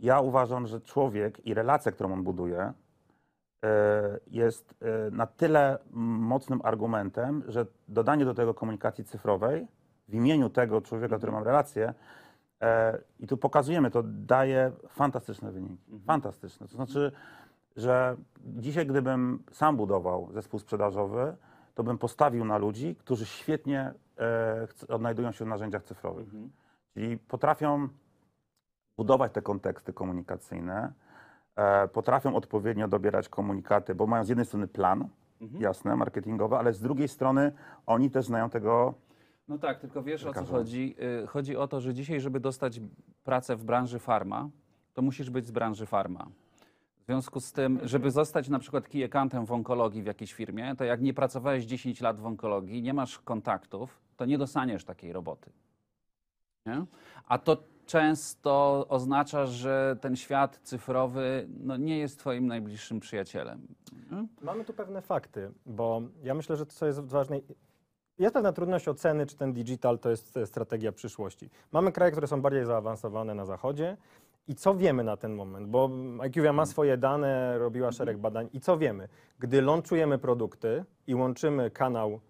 Ja 0.00 0.20
uważam, 0.20 0.66
że 0.66 0.80
człowiek 0.80 1.46
i 1.46 1.54
relacja, 1.54 1.92
którą 1.92 2.12
on 2.12 2.22
buduje, 2.22 2.72
e, 3.64 4.18
jest 4.26 4.74
na 5.10 5.26
tyle 5.26 5.78
mocnym 5.92 6.60
argumentem, 6.64 7.42
że 7.48 7.66
dodanie 7.88 8.24
do 8.24 8.34
tego 8.34 8.54
komunikacji 8.54 9.04
cyfrowej 9.04 9.66
w 10.08 10.14
imieniu 10.14 10.50
tego 10.50 10.80
człowieka, 10.80 11.16
który 11.16 11.32
mam 11.32 11.44
relację, 11.44 11.94
i 13.20 13.26
tu 13.26 13.36
pokazujemy, 13.36 13.90
to 13.90 14.02
daje 14.06 14.72
fantastyczne 14.88 15.52
wyniki. 15.52 16.00
Fantastyczne. 16.06 16.68
To 16.68 16.74
znaczy, 16.74 17.12
że 17.76 18.16
dzisiaj, 18.46 18.86
gdybym 18.86 19.42
sam 19.52 19.76
budował 19.76 20.28
zespół 20.32 20.60
sprzedażowy, 20.60 21.36
to 21.74 21.84
bym 21.84 21.98
postawił 21.98 22.44
na 22.44 22.58
ludzi, 22.58 22.96
którzy 22.96 23.26
świetnie 23.26 23.94
e, 24.18 24.68
odnajdują 24.88 25.32
się 25.32 25.44
w 25.44 25.48
narzędziach 25.48 25.82
cyfrowych. 25.82 26.28
Czyli 26.94 27.18
potrafią 27.18 27.88
budować 28.96 29.32
te 29.32 29.42
konteksty 29.42 29.92
komunikacyjne, 29.92 30.92
e, 31.56 31.88
potrafią 31.88 32.36
odpowiednio 32.36 32.88
dobierać 32.88 33.28
komunikaty, 33.28 33.94
bo 33.94 34.06
mają 34.06 34.24
z 34.24 34.28
jednej 34.28 34.46
strony 34.46 34.68
plan, 34.68 35.08
jasne, 35.58 35.96
marketingowy, 35.96 36.56
ale 36.56 36.72
z 36.72 36.80
drugiej 36.80 37.08
strony 37.08 37.52
oni 37.86 38.10
też 38.10 38.26
znają 38.26 38.50
tego. 38.50 38.94
No 39.48 39.58
tak, 39.58 39.80
tylko 39.80 40.02
wiesz 40.02 40.24
o 40.24 40.34
co 40.34 40.44
chodzi. 40.44 40.96
Y, 41.22 41.26
Chodzi 41.26 41.56
o 41.56 41.68
to, 41.68 41.80
że 41.80 41.94
dzisiaj, 41.94 42.20
żeby 42.20 42.40
dostać 42.40 42.80
pracę 43.24 43.56
w 43.56 43.64
branży 43.64 43.98
farma, 43.98 44.48
to 44.94 45.02
musisz 45.02 45.30
być 45.30 45.46
z 45.46 45.50
branży 45.50 45.86
farma. 45.86 46.28
W 47.02 47.06
związku 47.06 47.40
z 47.40 47.52
tym, 47.52 47.80
żeby 47.82 48.10
zostać 48.10 48.48
na 48.48 48.58
przykład 48.58 48.84
accountem 49.04 49.46
w 49.46 49.52
onkologii 49.52 50.02
w 50.02 50.06
jakiejś 50.06 50.32
firmie, 50.32 50.74
to 50.76 50.84
jak 50.84 51.00
nie 51.00 51.14
pracowałeś 51.14 51.64
10 51.64 52.00
lat 52.00 52.20
w 52.20 52.26
onkologii, 52.26 52.82
nie 52.82 52.94
masz 52.94 53.18
kontaktów, 53.18 54.00
to 54.16 54.24
nie 54.24 54.38
dostaniesz 54.38 54.84
takiej 54.84 55.12
roboty. 55.12 55.50
Nie? 56.66 56.84
A 57.26 57.38
to 57.38 57.56
często 57.86 58.86
oznacza, 58.88 59.46
że 59.46 59.96
ten 60.00 60.16
świat 60.16 60.60
cyfrowy 60.62 61.48
no, 61.60 61.76
nie 61.76 61.98
jest 61.98 62.18
twoim 62.18 62.46
najbliższym 62.46 63.00
przyjacielem. 63.00 63.66
Nie? 64.10 64.26
Mamy 64.42 64.64
tu 64.64 64.72
pewne 64.72 65.02
fakty, 65.02 65.50
bo 65.66 66.02
ja 66.22 66.34
myślę, 66.34 66.56
że 66.56 66.66
to, 66.66 66.72
co 66.72 66.86
jest 66.86 67.00
ważne, 67.00 67.40
jest 68.18 68.34
pewna 68.34 68.52
trudność 68.52 68.88
oceny, 68.88 69.26
czy 69.26 69.36
ten 69.36 69.52
digital 69.52 69.98
to 69.98 70.10
jest 70.10 70.36
e, 70.36 70.46
strategia 70.46 70.92
przyszłości. 70.92 71.50
Mamy 71.72 71.92
kraje, 71.92 72.12
które 72.12 72.26
są 72.26 72.42
bardziej 72.42 72.64
zaawansowane 72.64 73.34
na 73.34 73.44
zachodzie 73.44 73.96
i 74.48 74.54
co 74.54 74.74
wiemy 74.74 75.04
na 75.04 75.16
ten 75.16 75.34
moment, 75.34 75.68
bo 75.68 75.90
IQVIA 76.26 76.52
ma 76.52 76.66
swoje 76.66 76.96
dane, 76.96 77.58
robiła 77.58 77.92
szereg 77.92 78.18
badań 78.18 78.48
i 78.52 78.60
co 78.60 78.78
wiemy? 78.78 79.08
Gdy 79.38 79.62
launchujemy 79.62 80.18
produkty 80.18 80.84
i 81.06 81.14
łączymy 81.14 81.70
kanał 81.70 82.20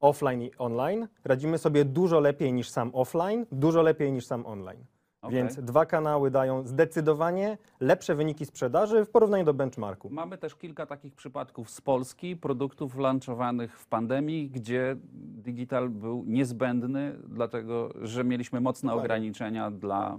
offline 0.00 0.42
i 0.42 0.50
online, 0.58 1.08
radzimy 1.24 1.58
sobie 1.58 1.84
dużo 1.84 2.20
lepiej 2.20 2.52
niż 2.52 2.70
sam 2.70 2.90
offline, 2.94 3.46
dużo 3.52 3.82
lepiej 3.82 4.12
niż 4.12 4.26
sam 4.26 4.46
online. 4.46 4.84
Okej. 5.22 5.36
Więc 5.36 5.60
dwa 5.60 5.86
kanały 5.86 6.30
dają 6.30 6.66
zdecydowanie 6.66 7.58
lepsze 7.80 8.14
wyniki 8.14 8.46
sprzedaży 8.46 9.04
w 9.04 9.10
porównaniu 9.10 9.44
do 9.44 9.54
benchmarku. 9.54 10.10
Mamy 10.10 10.38
też 10.38 10.54
kilka 10.54 10.86
takich 10.86 11.14
przypadków 11.14 11.70
z 11.70 11.80
Polski, 11.80 12.36
produktów 12.36 12.96
launchowanych 12.98 13.78
w 13.80 13.86
pandemii, 13.86 14.50
gdzie 14.50 14.96
digital 15.12 15.88
był 15.88 16.24
niezbędny, 16.26 17.16
dlatego 17.28 17.90
że 18.02 18.24
mieliśmy 18.24 18.60
mocne 18.60 18.86
Dokładnie. 18.86 19.04
ograniczenia 19.04 19.70
dla. 19.70 20.18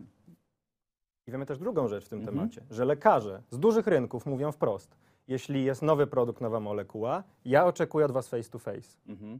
I 1.28 1.32
wiemy 1.32 1.46
też 1.46 1.58
drugą 1.60 1.88
rzecz 1.88 2.06
w 2.06 2.10
tym 2.10 2.20
Mhm. 2.20 2.38
temacie, 2.38 2.62
że 2.70 2.86
lekarze 2.86 3.42
z 3.50 3.60
dużych 3.60 3.88
rynków 3.88 4.26
mówią 4.26 4.52
wprost, 4.52 4.98
jeśli 5.28 5.64
jest 5.64 5.82
nowy 5.82 6.08
produkt, 6.08 6.42
nowa 6.42 6.60
molekuła, 6.60 7.24
ja 7.46 7.66
oczekuję 7.66 8.06
od 8.06 8.12
was 8.12 8.28
face 8.30 8.50
to 8.50 8.60
face. 8.60 8.98
Mhm. 9.08 9.40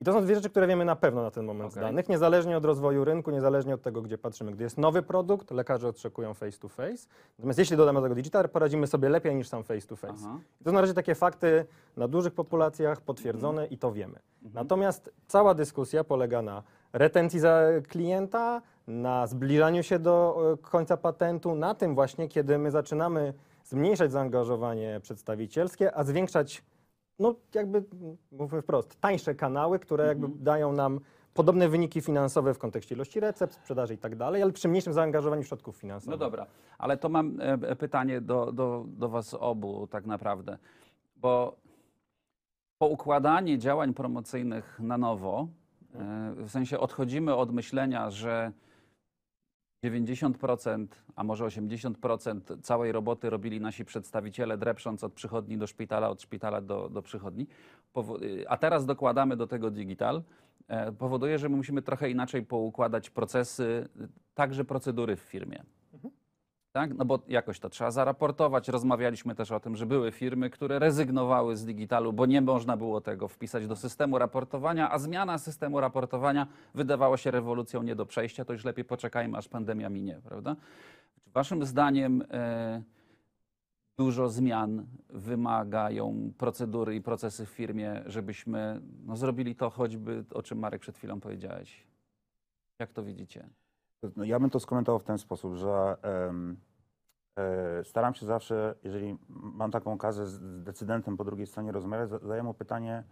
I 0.00 0.04
to 0.04 0.12
są 0.12 0.22
dwie 0.24 0.34
rzeczy, 0.34 0.50
które 0.50 0.66
wiemy 0.66 0.84
na 0.84 0.96
pewno 0.96 1.22
na 1.22 1.30
ten 1.30 1.44
moment 1.44 1.72
Okej. 1.72 1.82
z 1.82 1.86
danych, 1.86 2.08
niezależnie 2.08 2.56
od 2.56 2.64
rozwoju 2.64 3.04
rynku, 3.04 3.30
niezależnie 3.30 3.74
od 3.74 3.82
tego, 3.82 4.02
gdzie 4.02 4.18
patrzymy. 4.18 4.52
Gdy 4.52 4.64
jest 4.64 4.78
nowy 4.78 5.02
produkt, 5.02 5.50
lekarze 5.50 5.88
oczekują 5.88 6.34
face 6.34 6.58
to 6.58 6.68
face. 6.68 7.08
Natomiast 7.38 7.58
jeśli 7.58 7.76
dodamy 7.76 8.00
do 8.00 8.02
tego 8.02 8.14
digital, 8.14 8.48
poradzimy 8.48 8.86
sobie 8.86 9.08
lepiej 9.08 9.34
niż 9.34 9.48
sam 9.48 9.64
face 9.64 9.86
to 9.86 9.96
face. 9.96 10.24
Aha. 10.26 10.38
I 10.60 10.64
to 10.64 10.72
na 10.72 10.80
razie 10.80 10.94
takie 10.94 11.14
fakty 11.14 11.64
na 11.96 12.08
dużych 12.08 12.34
populacjach 12.34 13.00
potwierdzone 13.00 13.66
i 13.66 13.78
to 13.78 13.92
wiemy. 13.92 14.18
Mhm. 14.42 14.54
Natomiast 14.54 15.10
cała 15.26 15.54
dyskusja 15.54 16.04
polega 16.04 16.42
na 16.42 16.62
retencji 16.92 17.40
za 17.40 17.62
klienta, 17.88 18.62
na 18.86 19.26
zbliżaniu 19.26 19.82
się 19.82 19.98
do 19.98 20.36
e, 20.52 20.56
końca 20.56 20.96
patentu, 20.96 21.54
na 21.54 21.74
tym 21.74 21.94
właśnie, 21.94 22.28
kiedy 22.28 22.58
my 22.58 22.70
zaczynamy 22.70 23.34
zmniejszać 23.64 24.12
zaangażowanie 24.12 25.00
przedstawicielskie, 25.02 25.94
a 25.94 26.04
zwiększać, 26.04 26.62
no 27.20 27.34
jakby 27.54 27.78
mm, 27.78 28.16
mówmy 28.32 28.62
wprost, 28.62 29.00
tańsze 29.00 29.34
kanały, 29.34 29.78
które 29.78 30.06
jakby 30.06 30.26
Mhm. 30.26 30.44
dają 30.44 30.72
nam 30.72 31.00
podobne 31.34 31.68
wyniki 31.68 32.00
finansowe 32.00 32.54
w 32.54 32.58
kontekście 32.58 32.94
ilości 32.94 33.20
recept, 33.20 33.54
sprzedaży 33.54 33.94
i 33.94 33.98
tak 33.98 34.16
dalej, 34.16 34.42
ale 34.42 34.52
przy 34.52 34.68
mniejszym 34.68 34.92
zaangażowaniu 34.92 35.42
środków 35.42 35.76
finansowych. 35.76 36.20
No 36.20 36.26
dobra, 36.26 36.46
ale 36.78 36.96
to 36.96 37.08
mam 37.08 37.40
e, 37.40 37.52
e, 37.52 37.76
pytanie 37.76 38.20
do, 38.20 38.52
do, 38.52 38.84
do 38.88 39.08
Was 39.08 39.34
obu, 39.34 39.86
tak 39.86 40.06
naprawdę. 40.06 40.58
Bo 41.16 41.56
poukładanie 42.78 43.58
działań 43.58 43.94
promocyjnych 43.94 44.80
na 44.82 44.98
nowo, 44.98 45.48
e, 45.94 46.34
w 46.36 46.50
sensie 46.50 46.78
odchodzimy 46.80 47.34
od 47.34 47.52
myślenia, 47.52 48.10
że 48.10 48.52
90%, 49.84 50.86
a 51.16 51.24
może 51.24 51.44
80% 51.44 52.60
całej 52.62 52.92
roboty 52.92 53.30
robili 53.30 53.60
nasi 53.60 53.84
przedstawiciele, 53.84 54.58
drepcząc 54.58 55.04
od 55.04 55.12
przychodni 55.12 55.58
do 55.58 55.66
szpitala, 55.66 56.08
od 56.08 56.22
szpitala 56.22 56.60
do, 56.60 56.88
do 56.88 57.02
przychodni. 57.02 57.46
A 58.48 58.56
teraz 58.56 58.86
dokładamy 58.86 59.36
do 59.36 59.46
tego 59.46 59.70
digital. 59.70 60.22
e, 60.68 60.92
Powoduje, 60.92 61.38
że 61.38 61.48
my 61.48 61.56
musimy 61.56 61.82
trochę 61.82 62.10
inaczej 62.10 62.42
poukładać 62.42 63.10
procesy, 63.10 63.88
także 64.34 64.64
procedury 64.64 65.16
w 65.16 65.20
firmie. 65.20 65.62
Tak? 66.72 66.94
No 66.94 67.04
bo 67.04 67.18
jakoś 67.28 67.60
to 67.60 67.70
trzeba 67.70 67.90
zaraportować. 67.90 68.68
Rozmawialiśmy 68.68 69.34
też 69.34 69.52
o 69.52 69.60
tym, 69.60 69.76
że 69.76 69.86
były 69.86 70.12
firmy, 70.12 70.50
które 70.50 70.78
rezygnowały 70.78 71.56
z 71.56 71.64
digitalu, 71.64 72.12
bo 72.12 72.26
nie 72.26 72.40
można 72.40 72.76
było 72.76 73.00
tego 73.00 73.28
wpisać 73.28 73.66
do 73.66 73.76
systemu 73.76 74.18
raportowania, 74.18 74.90
a 74.90 74.98
zmiana 74.98 75.38
systemu 75.38 75.80
raportowania 75.80 76.46
wydawała 76.74 77.16
się 77.16 77.30
rewolucją 77.30 77.82
nie 77.82 77.94
do 77.94 78.06
przejścia. 78.06 78.44
To 78.44 78.52
już 78.52 78.64
lepiej 78.64 78.84
poczekajmy, 78.84 79.38
aż 79.38 79.48
pandemia 79.48 79.88
minie, 79.88 80.20
prawda? 80.24 80.56
Czy 81.24 81.30
waszym 81.30 81.64
zdaniem 81.64 82.24
e, 82.30 82.82
dużo 83.98 84.28
zmian 84.28 84.86
wymagają 85.08 86.32
procedury 86.38 86.94
i 86.94 87.02
procesy 87.02 87.46
w 87.46 87.48
firmie, 87.48 88.02
żebyśmy 88.06 88.80
no, 89.06 89.16
zrobili 89.16 89.54
to 89.54 89.70
choćby, 89.70 90.24
o 90.34 90.42
czym 90.42 90.58
Marek 90.58 90.80
przed 90.80 90.96
chwilą 90.96 91.20
powiedziałeś? 91.20 91.86
Jak 92.78 92.92
to 92.92 93.02
widzicie? 93.02 93.48
No, 94.16 94.24
ja 94.24 94.40
bym 94.40 94.50
to 94.50 94.60
skomentował 94.60 94.98
w 94.98 95.04
ten 95.04 95.18
sposób, 95.18 95.54
że 95.54 95.96
em, 96.02 96.56
e, 97.36 97.84
staram 97.84 98.14
się 98.14 98.26
zawsze, 98.26 98.74
jeżeli 98.84 99.18
mam 99.28 99.70
taką 99.70 99.92
okazję 99.92 100.26
z 100.26 100.62
decydentem 100.62 101.16
po 101.16 101.24
drugiej 101.24 101.46
stronie 101.46 101.72
rozmawiać, 101.72 102.08
za- 102.10 102.18
zadaję 102.18 102.42
mu 102.42 102.54
pytanie, 102.54 103.04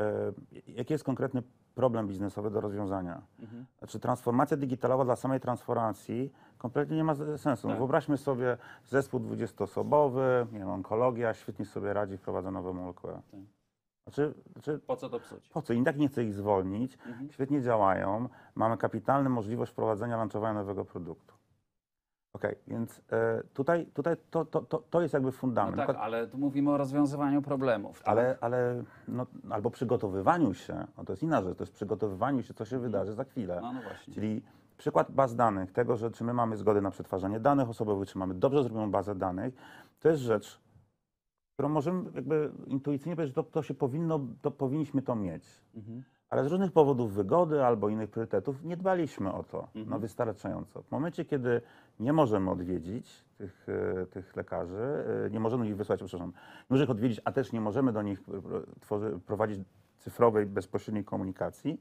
e, 0.00 0.32
jaki 0.66 0.92
jest 0.92 1.04
konkretny 1.04 1.42
problem 1.74 2.08
biznesowy 2.08 2.50
do 2.50 2.60
rozwiązania. 2.60 3.22
Mhm. 3.40 3.66
Znaczy 3.78 4.00
transformacja 4.00 4.56
digitalowa 4.56 5.04
dla 5.04 5.16
samej 5.16 5.40
transformacji 5.40 6.32
kompletnie 6.58 6.96
nie 6.96 7.04
ma 7.04 7.14
sensu. 7.36 7.68
Tak. 7.68 7.76
Wyobraźmy 7.78 8.16
sobie 8.18 8.56
zespół 8.86 9.20
20-osobowy, 9.20 10.46
nie 10.52 10.58
wiem, 10.58 10.70
onkologia, 10.70 11.34
świetnie 11.34 11.64
sobie 11.64 11.92
radzi, 11.92 12.16
wprowadza 12.16 12.50
nowe 12.50 12.72
molekuły. 12.72 13.12
Tak. 13.12 13.40
Znaczy, 14.06 14.34
znaczy, 14.52 14.78
Po 14.86 14.96
co 14.96 15.08
to 15.08 15.20
psuć? 15.20 15.48
po 15.48 15.62
co? 15.62 15.72
I 15.72 15.82
tak 15.82 15.96
nie 15.98 16.08
chcę 16.08 16.24
ich 16.24 16.34
zwolnić, 16.34 16.98
Mhm. 17.06 17.30
świetnie 17.30 17.62
działają, 17.62 18.28
mamy 18.54 18.76
kapitalną 18.76 19.30
możliwość 19.30 19.72
wprowadzenia, 19.72 20.16
launchowania 20.16 20.54
nowego 20.54 20.84
produktu. 20.84 21.34
Okej, 22.32 22.56
więc 22.68 23.02
e, 23.12 23.42
tutaj, 23.54 23.86
tutaj 23.86 24.16
to, 24.30 24.44
to, 24.44 24.60
to, 24.60 24.78
to 24.90 25.00
jest 25.02 25.14
jakby 25.14 25.28
No 25.28 25.32
fundament. 25.32 25.76
tak, 25.76 25.86
Tylko- 25.86 26.02
ale 26.02 26.26
tu 26.26 26.38
mówimy 26.38 26.70
o 26.70 26.76
rozwiązywaniu 26.76 27.42
problemów. 27.42 27.98
Tak? 28.02 28.08
ale, 28.08 28.38
ale 28.40 28.82
no, 29.08 29.26
albo 29.50 29.70
przygotowywaniu 29.70 30.54
się, 30.54 30.86
no 30.98 31.04
to 31.04 31.12
jest 31.12 31.22
inna 31.22 31.42
rzecz, 31.42 31.58
to 31.58 31.62
jest 31.62 31.72
przygotowywaniu 31.72 32.42
się, 32.42 32.54
co 32.54 32.64
się 32.64 32.78
wydarzy 32.78 33.12
za 33.14 33.24
chwilę. 33.24 33.58
No, 33.62 33.72
no 33.72 33.82
właśnie. 33.82 34.14
Czyli 34.14 34.42
przykład 34.78 35.10
baz 35.12 35.36
danych, 35.36 35.72
tego, 35.72 35.96
że 35.96 36.10
czy 36.10 36.24
my 36.24 36.32
mamy 36.34 36.56
zgodę 36.56 36.80
na 36.80 36.90
przetwarzanie 36.90 37.40
danych 37.40 37.68
osobowych, 37.68 38.08
czy 38.08 38.18
mamy 38.18 38.34
dobrze 38.34 38.62
zrobioną 38.62 38.90
bazę 38.90 39.14
danych, 39.14 39.54
to 40.00 40.08
jest 40.08 40.20
rzecz, 40.20 40.60
którą 41.60 41.68
możemy 41.68 42.10
jakby 42.14 42.50
intuicyjnie 42.66 43.16
powiedzieć, 43.16 43.36
że 43.36 43.42
to, 43.42 43.50
to 43.50 43.62
się 43.62 43.74
powinno, 43.74 44.20
to 44.42 44.50
powinniśmy 44.50 45.02
to 45.02 45.16
mieć. 45.16 45.44
Mhm. 45.74 46.02
Ale 46.30 46.44
z 46.44 46.46
różnych 46.46 46.72
powodów 46.72 47.14
wygody 47.14 47.64
albo 47.64 47.88
innych 47.88 48.10
priorytetów 48.10 48.64
nie 48.64 48.76
dbaliśmy 48.76 49.32
o 49.32 49.42
to 49.42 49.58
Mhm. 49.62 49.86
no, 49.90 49.98
wystarczająco. 49.98 50.82
W 50.82 50.90
momencie, 50.90 51.24
kiedy 51.24 51.60
nie 52.00 52.12
możemy 52.12 52.50
odwiedzić 52.50 53.24
tych, 53.38 53.66
e, 54.02 54.06
tych 54.06 54.36
lekarzy, 54.36 55.04
e, 55.26 55.30
nie 55.30 55.40
możemy 55.40 55.68
ich 55.68 55.76
wysłać, 55.76 56.00
przepraszam, 56.00 56.28
nie 56.28 56.66
możemy 56.70 56.84
ich 56.84 56.90
odwiedzić, 56.90 57.20
a 57.24 57.32
też 57.32 57.52
nie 57.52 57.60
możemy 57.60 57.92
do 57.92 58.02
nich 58.02 58.20
tworzy, 58.80 59.20
prowadzić 59.26 59.60
cyfrowej, 59.98 60.46
bezpośredniej 60.46 61.04
komunikacji, 61.04 61.80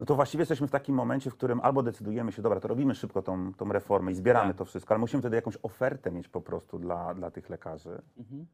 no 0.00 0.06
to 0.06 0.14
właściwie 0.14 0.42
jesteśmy 0.42 0.66
w 0.68 0.70
takim 0.70 0.94
momencie, 0.94 1.30
w 1.30 1.34
którym 1.34 1.60
albo 1.60 1.82
decydujemy 1.82 2.32
się, 2.32 2.42
dobra, 2.42 2.60
to 2.60 2.68
robimy 2.68 2.94
szybko 2.94 3.22
tą, 3.22 3.54
tą 3.54 3.72
reformę 3.72 4.12
i 4.12 4.14
zbieramy 4.14 4.48
Tak. 4.50 4.56
to 4.58 4.64
wszystko, 4.64 4.94
ale 4.94 5.00
musimy 5.00 5.22
wtedy 5.22 5.36
jakąś 5.36 5.58
ofertę 5.62 6.10
mieć 6.10 6.28
po 6.28 6.40
prostu 6.40 6.78
dla, 6.78 7.14
dla 7.14 7.30
tych 7.30 7.50
lekarzy. 7.50 8.02
Mhm. 8.16 8.46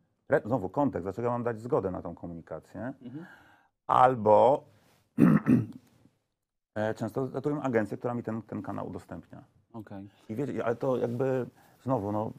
Znowu 0.44 0.68
kontekst, 0.68 1.04
dlaczego 1.04 1.26
ja 1.26 1.32
mam 1.32 1.42
dać 1.42 1.60
zgodę 1.60 1.90
na 1.90 2.02
tą 2.02 2.14
komunikację? 2.14 2.92
Mhm. 3.02 3.26
Albo 3.86 4.64
e, 6.74 6.94
często 6.94 7.26
zatuję 7.26 7.60
agencję, 7.62 7.96
która 7.96 8.14
mi 8.14 8.22
ten, 8.22 8.42
ten 8.42 8.62
kanał 8.62 8.88
udostępnia. 8.88 9.44
Okej. 9.72 10.08
I 10.28 10.34
wiecie, 10.34 10.64
ale 10.64 10.76
to 10.76 10.96
jakby 10.96 11.46
znowu, 11.82 12.12
no, 12.12 12.32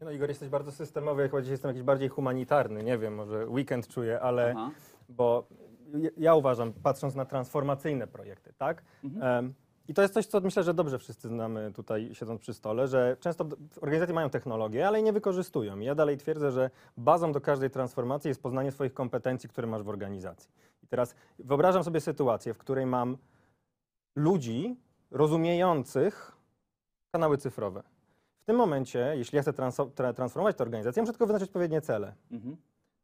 No 0.00 0.10
Igor, 0.10 0.28
jesteś 0.28 0.48
bardzo 0.48 0.72
systemowy, 0.72 1.22
ja 1.22 1.28
chyba 1.28 1.40
dzisiaj 1.42 1.52
jestem 1.52 1.68
jakiś 1.68 1.82
bardziej 1.82 2.08
humanitarny, 2.08 2.82
nie 2.82 2.98
wiem, 2.98 3.14
może 3.14 3.46
weekend 3.46 3.88
czuję, 3.88 4.20
ale 4.20 4.54
Aha. 4.56 4.70
bo 5.08 5.46
ja- 6.16 6.34
uważam, 6.34 6.72
patrząc 6.72 7.14
na 7.14 7.24
transformacyjne 7.24 8.06
projekty, 8.06 8.52
tak? 8.58 8.82
Em, 9.20 9.54
I 9.88 9.94
to 9.94 10.02
jest 10.02 10.14
coś, 10.14 10.26
co 10.26 10.40
myślę, 10.40 10.62
że 10.62 10.74
dobrze 10.74 10.98
wszyscy 10.98 11.28
znamy 11.28 11.72
tutaj 11.72 12.10
siedząc 12.14 12.40
przy 12.40 12.54
stole, 12.54 12.88
że 12.88 13.16
często 13.20 13.46
organizacje 13.80 14.14
mają 14.14 14.30
technologię, 14.30 14.88
ale 14.88 14.98
jej 14.98 15.04
nie 15.04 15.12
wykorzystują. 15.12 15.78
I 15.80 15.84
ja 15.84 15.94
dalej 15.94 16.18
twierdzę, 16.18 16.52
że 16.52 16.70
bazą 16.96 17.32
do 17.32 17.40
każdej 17.40 17.70
transformacji 17.70 18.28
jest 18.28 18.42
poznanie 18.42 18.72
swoich 18.72 18.94
kompetencji, 18.94 19.48
które 19.48 19.66
masz 19.66 19.82
w 19.82 19.88
organizacji. 19.88 20.50
I 20.82 20.86
teraz 20.86 21.14
wyobrażam 21.38 21.84
sobie 21.84 22.00
sytuację, 22.00 22.54
w 22.54 22.58
której 22.58 22.86
mam 22.86 23.16
ludzi 24.16 24.76
rozumiejących 25.10 26.36
kanały 27.12 27.38
cyfrowe. 27.38 27.82
W 28.42 28.44
tym 28.46 28.56
momencie, 28.56 29.12
jeśli 29.16 29.36
ja 29.36 29.42
chcę 29.42 29.52
transformować 30.14 30.56
tę 30.56 30.64
organizację, 30.64 31.02
muszę 31.02 31.12
tylko 31.12 31.26
wyznaczyć 31.26 31.48
odpowiednie 31.48 31.80
cele. 31.80 32.14
Mhm. 32.30 32.56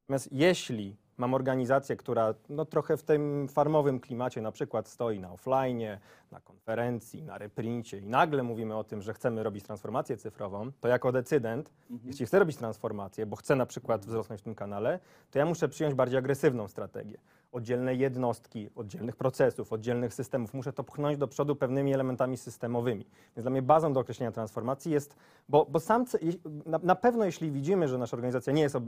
Natomiast 0.02 0.32
jeśli 0.32 0.96
mam 1.20 1.34
organizację, 1.34 1.96
która 1.96 2.34
no, 2.48 2.64
trochę 2.64 2.96
w 2.96 3.02
tym 3.02 3.48
farmowym 3.48 4.00
klimacie 4.00 4.40
na 4.40 4.52
przykład 4.52 4.88
stoi 4.88 5.20
na 5.20 5.32
offline, 5.32 5.98
na 6.32 6.40
konferencji, 6.40 7.22
na 7.22 7.38
reprincie 7.38 7.98
i 7.98 8.06
nagle 8.06 8.42
mówimy 8.42 8.76
o 8.76 8.84
tym, 8.84 9.02
że 9.02 9.14
chcemy 9.14 9.42
robić 9.42 9.64
transformację 9.64 10.16
cyfrową, 10.16 10.72
to 10.80 10.88
jako 10.88 11.12
decydent, 11.12 11.72
jeśli 12.04 12.26
chcę 12.26 12.38
robić 12.38 12.56
transformację, 12.56 13.26
bo 13.26 13.36
chcę 13.36 13.56
na 13.56 13.66
przykład 13.66 14.06
wzrosnąć 14.06 14.40
w 14.40 14.44
tym 14.44 14.54
kanale, 14.54 14.98
to 15.30 15.38
ja 15.38 15.46
muszę 15.46 15.68
przyjąć 15.68 15.94
bardziej 15.94 16.18
agresywną 16.18 16.68
strategię. 16.68 17.18
Oddzielne 17.52 17.94
jednostki, 17.94 18.70
oddzielnych 18.74 19.16
procesów, 19.16 19.72
oddzielnych 19.72 20.14
systemów. 20.14 20.54
Muszę 20.54 20.72
to 20.72 20.84
pchnąć 20.84 21.18
do 21.18 21.28
przodu 21.28 21.56
pewnymi 21.56 21.94
elementami 21.94 22.36
systemowymi. 22.36 23.06
Więc 23.36 23.44
dla 23.44 23.50
mnie 23.50 23.62
bazą 23.62 23.92
do 23.92 24.00
określenia 24.00 24.32
transformacji 24.32 24.92
jest, 24.92 25.16
bo, 25.48 25.66
bo 25.70 25.80
sam, 25.80 26.04
na, 26.66 26.80
na 26.82 26.94
pewno 26.94 27.24
jeśli 27.24 27.50
widzimy, 27.50 27.88
że 27.88 27.98
nasza 27.98 28.16
organizacja 28.16 28.52
nie 28.52 28.62
jest, 28.62 28.74
e, 28.76 28.80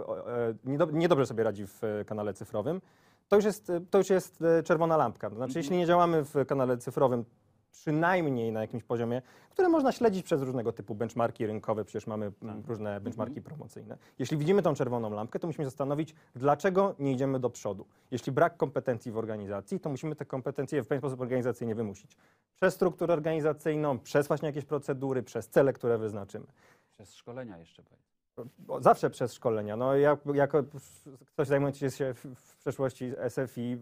niedob- 0.64 0.92
niedobrze 0.92 1.27
sobie 1.27 1.44
radzi 1.44 1.66
w 1.66 1.85
e, 1.85 2.05
kanale 2.05 2.35
cyfrowym, 2.35 2.81
to 3.29 3.37
już 3.37 3.44
jest, 3.44 3.70
e, 3.70 3.81
to 3.90 3.98
już 3.98 4.11
jest 4.11 4.44
czerwona 4.64 4.96
lampka. 4.96 5.31
To 5.31 5.37
znaczy, 5.37 5.59
jeśli 5.59 5.77
nie 5.77 5.87
działamy 5.87 6.25
w 6.25 6.46
kanale 6.46 6.79
cyfrowym 6.79 7.25
przynajmniej 7.73 8.53
na 8.53 8.61
jakimś 8.61 8.83
poziomie, 8.83 9.23
które 9.51 9.69
można 9.69 9.93
śledzić 9.93 10.25
przez 10.25 10.43
różnego 10.43 10.73
typu 10.73 10.95
benchmarki 10.95 11.47
rynkowe, 11.47 11.85
przecież 11.85 12.07
mamy 12.07 12.33
mm, 12.43 12.63
różne 12.67 13.01
benchmarki 13.01 13.43
promocyjne. 13.43 13.99
Jeśli 14.19 14.37
widzimy 14.37 14.63
tą 14.63 14.75
czerwoną 14.75 15.11
lampkę, 15.11 15.39
to 15.39 15.47
musimy 15.47 15.65
zastanowić, 15.65 16.15
dlaczego 16.35 16.95
nie 16.99 17.13
idziemy 17.13 17.41
do 17.41 17.51
przodu. 17.51 17.87
Jeśli 18.11 18.33
brak 18.33 18.57
kompetencji 18.57 19.13
w 19.13 19.19
organizacji, 19.19 19.81
to 19.81 19.91
musimy 19.91 20.17
te 20.17 20.25
kompetencje 20.25 20.83
w 20.83 20.87
pewien 20.87 21.01
sposób 21.01 21.21
organizacyjnie 21.21 21.75
wymusić. 21.75 22.17
Przez 22.55 22.75
strukturę 22.75 23.13
organizacyjną, 23.13 23.99
przez 23.99 24.29
właśnie 24.29 24.47
jakieś 24.47 24.65
procedury, 24.65 25.23
przez 25.23 25.49
cele, 25.49 25.73
które 25.73 25.99
wyznaczymy. 25.99 26.47
Przez 26.91 27.15
szkolenia 27.15 27.59
jeszcze 27.59 27.83
powiedz. 27.83 28.13
Zawsze 28.81 29.11
przez 29.11 29.35
szkolenia. 29.35 29.77
No, 29.77 29.97
ja, 29.97 30.17
jako 30.35 30.65
ktoś 31.27 31.49
zajmujący 31.49 31.91
się 31.91 32.15
w, 32.15 32.27
w 32.35 32.57
przeszłości 32.57 33.13
SFI, 33.29 33.79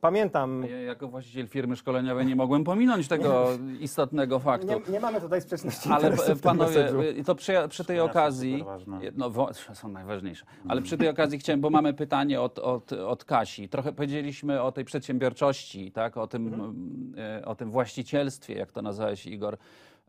pamiętam... 0.00 0.64
Ja 0.70 0.82
jako 0.82 1.08
właściciel 1.08 1.48
firmy 1.48 1.76
szkoleniowej 1.76 2.26
nie 2.26 2.36
mogłem 2.36 2.64
pominąć 2.64 3.08
tego 3.08 3.48
istotnego 3.80 4.38
faktu. 4.38 4.66
Nie, 4.66 4.92
nie 4.92 5.00
mamy 5.00 5.20
tutaj 5.20 5.40
sprzeczności 5.40 5.88
Ale 5.92 6.16
tym 6.16 6.38
panowie, 6.38 6.90
y, 7.18 7.24
to 7.24 7.34
przy, 7.34 7.52
przy 7.68 7.84
tej 7.84 7.96
Szkolenia 7.96 8.12
są 8.12 8.20
okazji, 8.20 8.52
super 8.58 8.66
ważne. 8.66 9.00
no 9.16 9.30
są 9.74 9.88
najważniejsze, 9.88 10.46
ale 10.68 10.82
przy 10.82 10.98
tej 10.98 11.08
okazji 11.08 11.38
chciałem, 11.38 11.60
bo 11.60 11.70
mamy 11.70 11.94
pytanie 11.94 12.40
od, 12.40 12.58
od, 12.58 12.92
od 12.92 13.24
Kasi. 13.24 13.68
Trochę 13.68 13.92
powiedzieliśmy 13.92 14.62
o 14.62 14.72
tej 14.72 14.84
przedsiębiorczości, 14.84 15.92
tak? 15.92 16.16
o, 16.16 16.26
tym, 16.26 17.14
y, 17.40 17.44
o 17.44 17.54
tym 17.54 17.70
właścicielstwie, 17.70 18.54
jak 18.54 18.72
to 18.72 18.82
nazwałeś 18.82 19.26
Igor. 19.26 19.58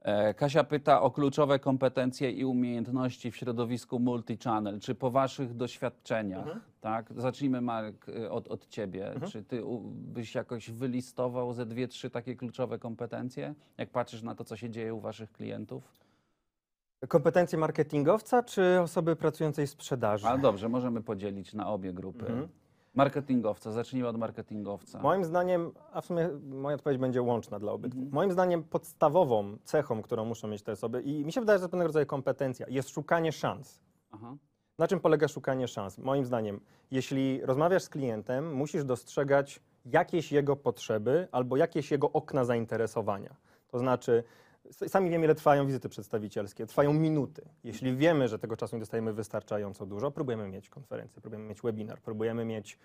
E, 0.01 0.33
Kasia 0.33 0.63
pyta 0.63 1.01
o 1.01 1.11
kluczowe 1.11 1.59
kompetencje 1.59 2.31
i 2.31 2.45
umiejętności 2.45 3.31
w 3.31 3.35
środowisku 3.35 3.99
multi-channel. 3.99 4.79
Czy 4.79 4.95
po 4.95 5.11
waszych 5.11 5.55
doświadczeniach, 5.55 6.47
tak? 6.81 7.13
Zacznijmy 7.17 7.61
Marek 7.61 8.09
y, 8.09 8.31
od, 8.31 8.47
od 8.47 8.67
ciebie. 8.67 9.11
Czy 9.31 9.43
ty 9.43 9.61
byś 9.91 10.35
jakoś 10.35 10.71
wylistował 10.71 11.53
ze 11.53 11.65
dwie, 11.65 11.87
trzy 11.87 12.09
takie 12.09 12.35
kluczowe 12.35 12.79
kompetencje, 12.79 13.55
jak 13.77 13.89
patrzysz 13.89 14.21
na 14.23 14.35
to, 14.35 14.43
co 14.43 14.55
się 14.55 14.69
dzieje 14.69 14.93
u 14.93 14.99
waszych 14.99 15.31
klientów? 15.31 15.93
Kompetencje 17.07 17.57
marketingowca 17.57 18.43
czy 18.43 18.79
osoby 18.81 19.15
pracującej 19.15 19.67
w 19.67 19.69
sprzedaży? 19.69 20.27
Ale 20.27 20.39
dobrze, 20.39 20.69
możemy 20.69 21.01
podzielić 21.01 21.53
na 21.53 21.69
obie 21.69 21.93
grupy. 21.93 22.25
Mhm. 22.25 22.47
Marketingowca, 22.97 23.71
zacznijmy 23.71 24.07
od 24.07 24.17
marketingowca. 24.17 25.01
Moim 25.01 25.25
zdaniem, 25.25 25.71
a 25.93 26.01
w 26.01 26.05
sumie 26.05 26.29
moja 26.49 26.75
odpowiedź 26.75 26.99
będzie 26.99 27.21
łączna 27.21 27.59
dla 27.59 27.71
obydwu. 27.71 27.99
Mhm. 27.99 28.15
Moim 28.15 28.31
zdaniem 28.31 28.63
podstawową 28.63 29.57
cechą, 29.63 30.01
którą 30.01 30.25
muszą 30.25 30.47
mieć 30.47 30.63
te 30.63 30.71
osoby 30.71 31.01
i 31.01 31.25
mi 31.25 31.31
się 31.31 31.41
wydaje, 31.41 31.59
że 31.59 31.65
to 31.65 31.69
pewnego 31.69 31.87
rodzaju 31.87 32.05
kompetencja, 32.05 32.65
jest 32.69 32.89
szukanie 32.89 33.31
szans. 33.31 33.81
Aha. 34.11 34.35
Na 34.77 34.87
czym 34.87 34.99
polega 34.99 35.27
szukanie 35.27 35.67
szans? 35.67 35.97
Moim 35.97 36.25
zdaniem, 36.25 36.59
jeśli 36.91 37.41
rozmawiasz 37.45 37.83
z 37.83 37.89
klientem, 37.89 38.53
musisz 38.53 38.83
dostrzegać 38.83 39.59
jakieś 39.85 40.31
jego 40.31 40.55
potrzeby 40.55 41.27
albo 41.31 41.57
jakieś 41.57 41.91
jego 41.91 42.11
okna 42.11 42.45
zainteresowania. 42.45 43.35
To 43.67 43.79
znaczy, 43.79 44.23
sami 44.71 45.09
wiemy, 45.09 45.25
ile 45.25 45.35
trwają 45.35 45.65
wizyty 45.67 45.89
przedstawicielskie. 45.89 46.65
Trwają 46.65 46.93
minuty. 46.93 47.49
Jeśli 47.63 47.95
wiemy, 47.95 48.27
że 48.27 48.39
tego 48.39 48.57
czasu 48.57 48.75
nie 48.75 48.79
dostajemy 48.79 49.13
wystarczająco 49.13 49.85
dużo, 49.85 50.11
próbujemy 50.11 50.47
mieć 50.47 50.69
konferencję, 50.69 51.21
próbujemy 51.21 51.49
mieć 51.49 51.61
webinar, 51.61 52.01
próbujemy 52.01 52.45
mieć 52.45 52.79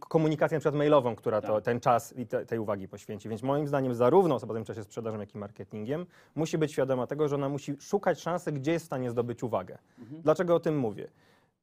komunikację 0.00 0.56
na 0.56 0.60
przykład 0.60 0.74
mailową, 0.74 1.16
która 1.16 1.40
to, 1.40 1.54
Tak. 1.54 1.64
ten 1.64 1.80
czas 1.80 2.16
i 2.16 2.26
te, 2.26 2.46
tej 2.46 2.58
uwagi 2.58 2.88
poświęci. 2.88 3.28
Więc 3.28 3.42
moim 3.42 3.68
zdaniem 3.68 3.94
zarówno 3.94 4.34
osoba 4.34 4.52
zajmująca 4.54 4.74
się 4.74 4.84
sprzedażą, 4.84 5.20
jak 5.20 5.34
i 5.34 5.38
marketingiem 5.38 6.06
musi 6.34 6.58
być 6.58 6.72
świadoma 6.72 7.06
tego, 7.06 7.28
że 7.28 7.34
ona 7.34 7.48
musi 7.48 7.76
szukać 7.80 8.20
szansy, 8.20 8.52
gdzie 8.52 8.72
jest 8.72 8.84
w 8.84 8.86
stanie 8.86 9.10
zdobyć 9.10 9.42
uwagę. 9.42 9.78
Dlaczego 9.98 10.54
o 10.54 10.60
tym 10.60 10.78
mówię? 10.78 11.08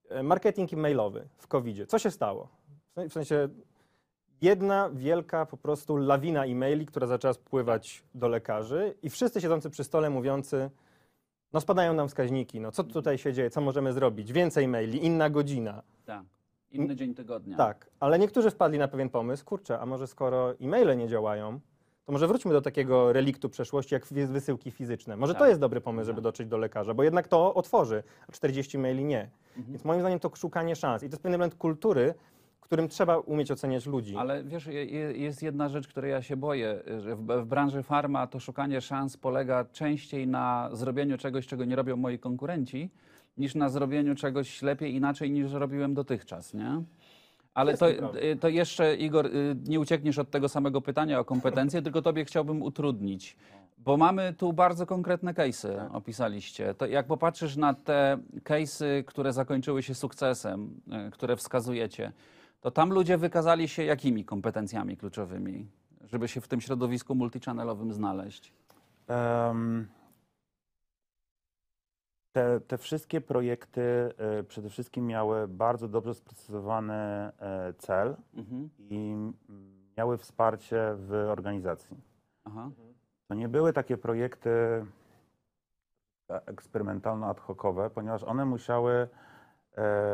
E, 0.10 0.24
Marketing 0.24 0.72
mailowy 0.74 1.28
w 1.38 1.48
covid 1.48 1.90
Co 1.90 2.00
się 2.00 2.12
stało? 2.12 2.48
W 2.96 3.10
W 3.10 3.14
sensie 3.14 3.50
jedna 4.42 4.90
wielka 4.94 5.46
po 5.46 5.58
prostu 5.58 5.98
lawina 5.98 6.46
e-maili, 6.46 6.86
która 6.86 7.08
zaczęła 7.08 7.34
spływać 7.34 8.04
do 8.16 8.28
lekarzy 8.28 8.96
i 9.04 9.10
wszyscy 9.10 9.42
siedzący 9.42 9.70
przy 9.70 9.84
stole 9.84 10.10
mówiący 10.10 10.70
no 11.54 11.62
spadają 11.62 11.94
nam 11.94 12.08
wskaźniki, 12.08 12.60
no 12.60 12.72
co 12.72 12.84
tutaj 12.84 13.18
się 13.18 13.34
dzieje, 13.34 13.50
co 13.50 13.62
możemy 13.62 13.94
zrobić? 13.94 14.34
Więcej 14.34 14.68
maili, 14.68 15.06
inna 15.06 15.30
godzina. 15.30 15.84
Tak. 16.06 16.24
Inny 16.72 16.96
dzień 16.96 17.16
tygodnia. 17.16 17.58
Tak, 17.58 17.90
ale 18.00 18.20
niektórzy 18.20 18.52
wpadli 18.52 18.80
na 18.80 18.88
pewien 18.88 19.10
pomysł, 19.10 19.46
kurczę, 19.46 19.80
a 19.80 19.86
może 19.86 20.08
skoro 20.08 20.54
e-maile 20.62 20.98
nie 20.98 21.08
działają, 21.08 21.60
to 22.06 22.12
może 22.12 22.28
wróćmy 22.28 22.54
do 22.54 22.62
takiego 22.62 23.14
reliktu 23.14 23.50
przeszłości, 23.50 23.94
jak 23.96 24.06
wy- 24.06 24.28
wysyłki 24.28 24.72
fizyczne. 24.72 25.18
Może 25.18 25.34
to 25.34 25.40
Tak. 25.40 25.50
jest 25.50 25.62
dobry 25.62 25.82
pomysł, 25.82 26.06
żeby 26.06 26.22
dotrzeć 26.22 26.48
do 26.48 26.58
lekarza, 26.58 26.94
bo 26.94 27.04
jednak 27.04 27.28
to 27.28 27.54
otworzy, 27.54 28.04
a 28.28 28.32
40 28.32 28.78
maili 28.78 29.06
nie. 29.06 29.30
Mhm. 29.58 29.66
Więc 29.74 29.86
moim 29.86 30.00
zdaniem 30.00 30.20
to 30.20 30.32
szukanie 30.36 30.76
szans. 30.76 31.04
I 31.04 31.10
to 31.10 31.14
jest 31.14 31.24
pewien 31.24 31.34
element 31.34 31.56
kultury, 31.56 32.14
którym 32.68 32.88
trzeba 32.88 33.18
umieć 33.18 33.52
oceniać 33.52 33.86
ludzi. 33.86 34.16
Ale 34.18 34.44
wiesz, 34.44 34.66
je- 34.66 34.86
je- 34.86 35.12
jest 35.18 35.44
jedna 35.44 35.70
rzecz, 35.70 35.88
której 35.88 36.12
ja 36.12 36.22
się 36.22 36.38
boję, 36.38 36.84
że 37.00 37.16
w, 37.16 37.26
w 37.28 37.46
branży 37.46 37.84
farma 37.84 38.28
to 38.28 38.40
szukanie 38.40 38.82
szans 38.82 39.18
polega 39.18 39.66
częściej 39.66 40.28
na 40.28 40.70
zrobieniu 40.74 41.18
czegoś, 41.18 41.48
czego 41.48 41.66
nie 41.66 41.76
robią 41.76 41.98
moi 41.98 42.20
konkurenci, 42.20 42.90
niż 43.38 43.56
na 43.56 43.70
zrobieniu 43.70 44.16
czegoś 44.16 44.62
lepiej, 44.62 44.96
inaczej 44.96 45.32
niż 45.32 45.52
robiłem 45.52 45.94
dotychczas, 45.94 46.54
nie? 46.54 46.82
Ale 47.54 47.78
to, 47.78 47.86
prawda. 47.98 48.20
y, 48.20 48.36
to 48.36 48.48
jeszcze, 48.50 48.96
Igor, 48.96 49.26
y, 49.26 49.56
nie 49.68 49.80
uciekniesz 49.80 50.20
od 50.20 50.30
tego 50.32 50.50
samego 50.50 50.82
pytania 50.82 51.20
o 51.20 51.26
kompetencje, 51.26 51.82
tylko 51.82 52.02
tobie 52.02 52.26
chciałbym 52.26 52.62
utrudnić. 52.62 53.36
Bo 53.78 53.98
mamy 53.98 54.34
tu 54.38 54.54
bardzo 54.54 54.86
konkretne 54.86 55.34
case'y, 55.34 55.90
opisaliście. 55.96 56.74
To 56.74 56.86
jak 56.86 57.08
popatrzysz 57.08 57.56
na 57.58 57.74
te 57.74 58.18
case'y, 58.44 59.04
które 59.06 59.34
zakończyły 59.34 59.84
się 59.84 59.96
sukcesem, 59.96 60.70
y, 61.08 61.12
które 61.12 61.36
wskazujecie, 61.36 62.12
to 62.60 62.72
tam 62.72 62.94
ludzie 62.94 63.18
wykazali 63.18 63.68
się 63.68 63.84
jakimi 63.84 64.26
kompetencjami 64.26 64.98
kluczowymi, 64.98 65.68
żeby 66.02 66.28
się 66.28 66.42
w 66.42 66.48
tym 66.48 66.62
środowisku 66.62 67.16
multichannelowym 67.16 67.94
znaleźć? 67.94 68.54
Em, 69.08 69.88
te, 72.32 72.60
te 72.62 72.78
wszystkie 72.78 73.22
projekty 73.22 73.82
e, 74.18 74.44
przede 74.44 74.70
wszystkim 74.70 75.08
miały 75.08 75.48
bardzo 75.48 75.88
dobrze 75.88 76.14
sprecyzowany 76.14 76.94
e, 76.94 77.32
cel 77.78 78.16
Mhm. 78.34 78.70
i 78.80 79.16
miały 79.98 80.18
wsparcie 80.18 80.96
w 80.96 81.14
organizacji. 81.14 81.98
Aha. 82.44 82.70
To 83.28 83.34
nie 83.34 83.48
były 83.50 83.74
takie 83.74 83.98
projekty 83.98 84.50
e, 86.30 86.46
eksperymentalno-ad 86.46 87.40
hocowe, 87.40 87.90
ponieważ 87.90 88.24
one 88.24 88.46
musiały 88.46 89.08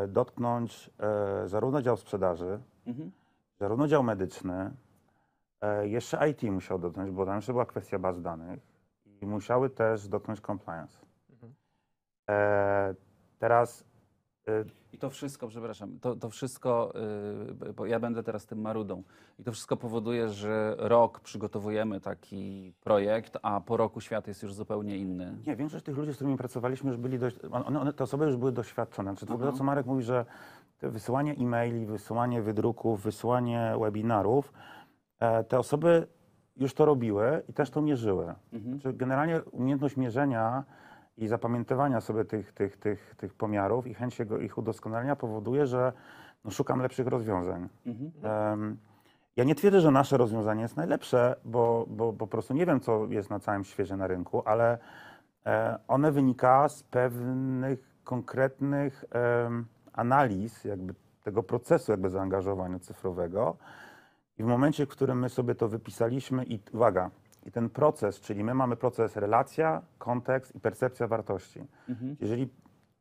dotknąć 0.08 0.90
e, 1.00 1.48
zarówno 1.48 1.82
dział 1.82 1.98
sprzedaży, 1.98 2.60
Mhm. 2.86 3.12
zarówno 3.60 3.88
dział 3.88 4.04
medyczny, 4.04 4.72
e, 5.62 5.88
jeszcze 5.88 6.30
IT 6.30 6.44
musiał 6.44 6.80
dotknąć, 6.80 7.12
bo 7.12 7.26
tam 7.26 7.36
jeszcze 7.36 7.52
była 7.54 7.66
kwestia 7.66 8.00
baz 8.00 8.22
danych 8.22 8.60
i 9.22 9.26
musiały 9.26 9.70
też 9.70 10.08
dotknąć 10.08 10.42
compliance. 10.42 10.98
Mhm. 11.30 11.54
E, 12.30 12.96
teraz 13.40 13.86
I 14.94 14.98
to 14.98 15.10
wszystko, 15.10 15.48
przepraszam, 15.48 16.00
to, 16.00 16.16
to 16.16 16.30
wszystko, 16.30 16.94
yy, 17.66 17.74
bo 17.74 17.86
ja 17.86 18.00
będę 18.00 18.24
teraz 18.24 18.46
tym 18.46 18.62
marudą, 18.62 19.04
i 19.40 19.44
to 19.44 19.52
wszystko 19.52 19.78
powoduje, 19.78 20.30
że 20.30 20.76
rok 20.78 21.20
przygotowujemy 21.20 22.02
taki 22.02 22.74
projekt, 22.82 23.38
a 23.42 23.62
po 23.62 23.78
roku 23.78 24.02
świat 24.02 24.28
jest 24.28 24.44
już 24.44 24.54
zupełnie 24.54 24.98
inny. 24.98 25.38
Nie, 25.48 25.56
większość 25.56 25.86
tych 25.86 25.98
ludzi, 25.98 26.14
z 26.14 26.16
którymi 26.16 26.38
pracowaliśmy, 26.38 26.90
już 26.90 27.00
byli 27.00 27.20
dość, 27.20 27.38
one, 27.52 27.80
one, 27.80 27.94
te 27.94 28.04
osoby 28.04 28.26
już 28.26 28.38
były 28.38 28.52
doświadczone. 28.52 29.12
Znaczy, 29.12 29.34
ogóle 29.34 29.52
to, 29.52 29.58
co 29.58 29.64
Marek 29.64 29.86
mówi, 29.86 30.04
że 30.04 30.26
wysyłanie 30.82 31.34
e-maili, 31.34 31.86
wysyłanie 31.86 32.42
wydruków, 32.42 33.02
wysyłanie 33.02 33.76
webinarów, 33.80 34.54
e, 35.20 35.44
te 35.44 35.60
osoby 35.60 36.08
już 36.58 36.74
to 36.74 36.86
robiły 36.86 37.44
i 37.50 37.54
też 37.54 37.70
to 37.70 37.82
mierzyły. 37.82 38.34
Znaczy, 38.54 38.94
generalnie 38.94 39.42
umiejętność 39.42 39.98
mierzenia 39.98 40.64
i 41.18 41.28
zapamiętywania 41.28 42.02
sobie 42.02 42.26
tych, 42.26 42.52
tych, 42.52 42.78
tych, 42.78 43.16
tych 43.16 43.34
pomiarów 43.34 43.88
i 43.88 43.94
chęć 43.94 44.20
jego, 44.20 44.38
ich 44.38 44.58
udoskonalenia 44.58 45.16
powoduje, 45.16 45.68
że 45.68 45.94
no, 46.46 46.52
szukam 46.52 46.82
lepszych 46.82 47.08
rozwiązań. 47.08 47.70
Em, 48.24 48.78
ja 49.36 49.44
nie 49.44 49.56
twierdzę, 49.56 49.82
że 49.82 49.92
nasze 49.92 50.18
rozwiązanie 50.18 50.62
jest 50.62 50.78
najlepsze, 50.78 51.36
bo, 51.46 51.86
bo, 51.90 52.14
po 52.14 52.28
prostu 52.28 52.54
nie 52.54 52.66
wiem, 52.66 52.80
co 52.80 53.06
jest 53.10 53.30
na 53.30 53.40
całym 53.40 53.64
świecie 53.64 53.98
na 53.98 54.08
rynku, 54.08 54.44
ale 54.46 54.78
e, 55.46 55.80
one 55.88 56.12
wynika 56.12 56.70
z 56.70 56.84
pewnych 56.84 57.94
konkretnych 58.04 59.06
em, 59.12 59.66
analiz 59.94 60.64
jakby 60.64 60.94
tego 61.24 61.44
procesu 61.44 61.92
jakby 61.92 62.10
zaangażowania 62.10 62.80
cyfrowego. 62.80 63.58
I 64.38 64.44
w 64.44 64.46
momencie, 64.46 64.86
w 64.86 64.90
którym 64.90 65.20
my 65.20 65.30
sobie 65.30 65.56
to 65.56 65.68
wypisaliśmy 65.68 66.44
i 66.44 66.60
uwaga, 66.74 67.12
i 67.46 67.52
ten 67.52 67.70
proces, 67.70 68.20
czyli 68.20 68.44
my 68.44 68.54
mamy 68.54 68.76
proces 68.76 69.16
relacja, 69.16 69.82
kontekst 69.98 70.56
i 70.56 70.60
percepcja 70.60 71.08
wartości. 71.08 71.68
Jeżeli, 72.20 72.50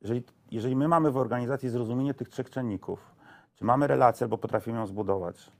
jeżeli, 0.01 0.23
jeżeli 0.51 0.77
my 0.77 0.89
mamy 0.89 1.11
w 1.11 1.17
organizacji 1.17 1.69
zrozumienie 1.69 2.15
tych 2.15 2.29
trzech 2.29 2.51
czynników, 2.51 3.15
czy 3.55 3.65
mamy 3.65 3.87
relację 3.87 4.25
albo 4.25 4.39
potrafimy 4.39 4.79
ją 4.79 4.87
zbudować, 4.87 5.53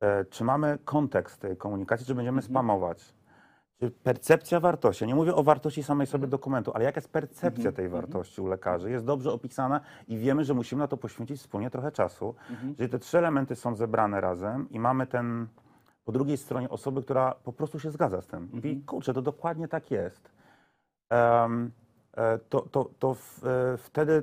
e, 0.00 0.24
czy 0.24 0.44
mamy 0.44 0.78
kontekst 0.84 1.40
tej 1.40 1.56
komunikacji, 1.56 2.06
czy 2.06 2.14
będziemy 2.14 2.42
spamować, 2.42 3.14
czy 3.80 3.90
percepcja 3.90 4.60
wartości, 4.60 5.04
ja 5.04 5.08
nie 5.08 5.14
mówię 5.14 5.34
o 5.34 5.42
wartości 5.42 5.82
samej 5.82 6.06
sobie 6.06 6.26
dokumentu, 6.26 6.72
ale 6.74 6.84
jaka 6.84 6.98
jest 6.98 7.12
percepcja 7.12 7.72
tej 7.72 7.88
wartości 7.88 8.40
u 8.40 8.46
lekarzy, 8.46 8.90
jest 8.90 9.04
dobrze 9.04 9.32
opisana 9.32 9.80
i 10.08 10.18
wiemy, 10.18 10.44
że 10.44 10.54
musimy 10.54 10.78
na 10.78 10.88
to 10.88 10.96
poświęcić 10.96 11.40
wspólnie 11.40 11.70
trochę 11.70 11.92
czasu. 11.92 12.34
Jeżeli 12.68 12.88
te 12.88 12.98
trzy 12.98 13.18
elementy 13.18 13.56
są 13.56 13.74
zebrane 13.74 14.20
razem 14.20 14.70
i 14.70 14.80
mamy 14.80 15.06
ten, 15.06 15.46
po 16.06 16.12
drugiej 16.12 16.36
stronie 16.36 16.68
osoby, 16.70 17.02
która 17.02 17.34
po 17.44 17.52
prostu 17.52 17.80
się 17.80 17.90
zgadza 17.90 18.22
z 18.22 18.26
tym. 18.26 18.48
Mówi, 18.52 18.82
kurczę, 18.86 19.14
to 19.14 19.22
dokładnie 19.22 19.68
tak 19.68 19.90
jest. 19.90 20.30
E, 22.16 22.38
to, 22.48 22.60
to, 22.60 22.90
to 22.98 23.14
w, 23.14 23.44
e, 23.44 23.76
wtedy, 23.76 24.22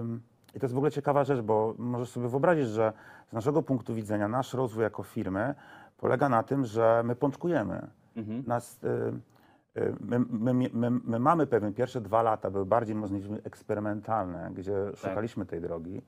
em, 0.00 0.20
i 0.54 0.60
to 0.60 0.66
jest 0.66 0.74
w 0.74 0.76
ogóle 0.76 0.90
ciekawa 0.90 1.24
rzecz, 1.24 1.40
bo 1.40 1.74
możesz 1.78 2.08
sobie 2.08 2.28
wyobrazić, 2.28 2.66
że 2.68 2.92
z 3.30 3.32
naszego 3.32 3.62
punktu 3.62 3.94
widzenia 3.94 4.28
nasz 4.28 4.54
rozwój 4.54 4.82
jako 4.82 5.02
firmy 5.02 5.54
polega 5.96 6.28
na 6.28 6.42
tym, 6.42 6.64
że 6.64 7.02
my 7.04 7.16
pączkujemy. 7.16 7.86
Nas, 8.46 8.84
y, 8.84 8.88
y, 9.80 9.94
my, 10.00 10.18
my, 10.54 10.70
my, 10.72 10.90
my 10.90 11.18
mamy 11.18 11.46
pewien, 11.46 11.74
pierwsze 11.74 12.00
dwa 12.00 12.22
lata 12.22 12.50
były 12.50 12.66
bardziej 12.66 12.96
mocno 12.96 13.18
eksperymentalne, 13.44 14.50
gdzie 14.54 14.74
szukaliśmy 14.94 15.46
tej 15.46 15.60
drogi, 15.60 16.02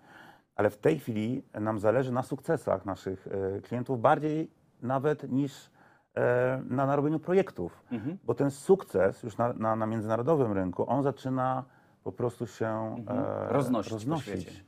ale 0.57 0.71
w 0.71 0.79
tej 0.79 0.99
chwili 0.99 1.43
nam 1.61 1.79
zależy 1.79 2.13
na 2.13 2.23
sukcesach 2.23 2.87
naszych 2.87 3.29
klientów 3.63 4.01
bardziej 4.01 4.51
nawet 4.85 5.31
niż 5.33 5.71
e, 6.15 6.63
na 6.69 6.87
narobieniu 6.87 7.19
projektów, 7.19 7.85
bo 8.25 8.35
ten 8.35 8.51
sukces 8.51 9.23
już 9.23 9.37
na, 9.37 9.53
na, 9.53 9.77
na 9.77 9.87
międzynarodowym 9.87 10.53
rynku, 10.53 10.91
on 10.91 11.03
zaczyna 11.03 11.65
po 12.05 12.13
prostu 12.13 12.47
się 12.47 12.97
e, 13.09 13.53
Roznosić 13.53 13.93
roznosić. 13.93 14.43
świecie. 14.43 14.65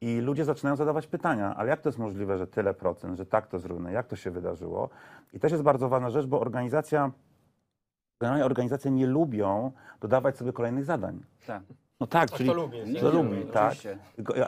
I 0.00 0.20
ludzie 0.20 0.44
zaczynają 0.44 0.76
zadawać 0.76 1.06
pytania, 1.06 1.54
ale 1.56 1.68
jak 1.68 1.80
to 1.80 1.88
jest 1.88 1.98
możliwe, 1.98 2.38
że 2.38 2.46
tyle 2.46 2.74
procent, 2.74 3.16
że 3.16 3.26
tak 3.26 3.46
to 3.46 3.58
zrównę, 3.58 3.92
jak 3.92 4.06
to 4.06 4.16
się 4.16 4.30
wydarzyło? 4.30 4.88
I 5.32 5.40
też 5.40 5.52
jest 5.52 5.64
bardzo 5.64 5.88
ważna 5.88 6.10
rzecz, 6.10 6.26
bo 6.26 6.40
organizacja, 6.40 7.10
generalnie 8.20 8.44
organizacje 8.44 8.90
nie 8.90 9.06
lubią 9.06 9.72
dodawać 10.00 10.36
sobie 10.36 10.52
kolejnych 10.52 10.84
zadań. 10.84 11.22
Tak. 11.46 11.62
No 12.00 12.06
tak, 12.06 12.30
czyli 12.30 12.50
kto 12.50 12.56
lubi, 12.58 12.78
nie? 12.92 13.02
lubi, 13.02 13.46
tak. 13.46 13.74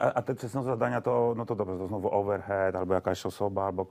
A, 0.01 0.13
a 0.13 0.21
te 0.21 0.35
czy 0.35 0.49
są 0.49 0.63
zadania, 0.63 1.01
to, 1.01 1.33
no 1.37 1.45
to 1.45 1.55
dobrze, 1.55 1.77
to 1.77 1.87
znowu 1.87 2.13
overhead, 2.13 2.75
albo 2.75 2.93
jakaś 2.93 3.25
osoba, 3.25 3.65
albo... 3.65 3.85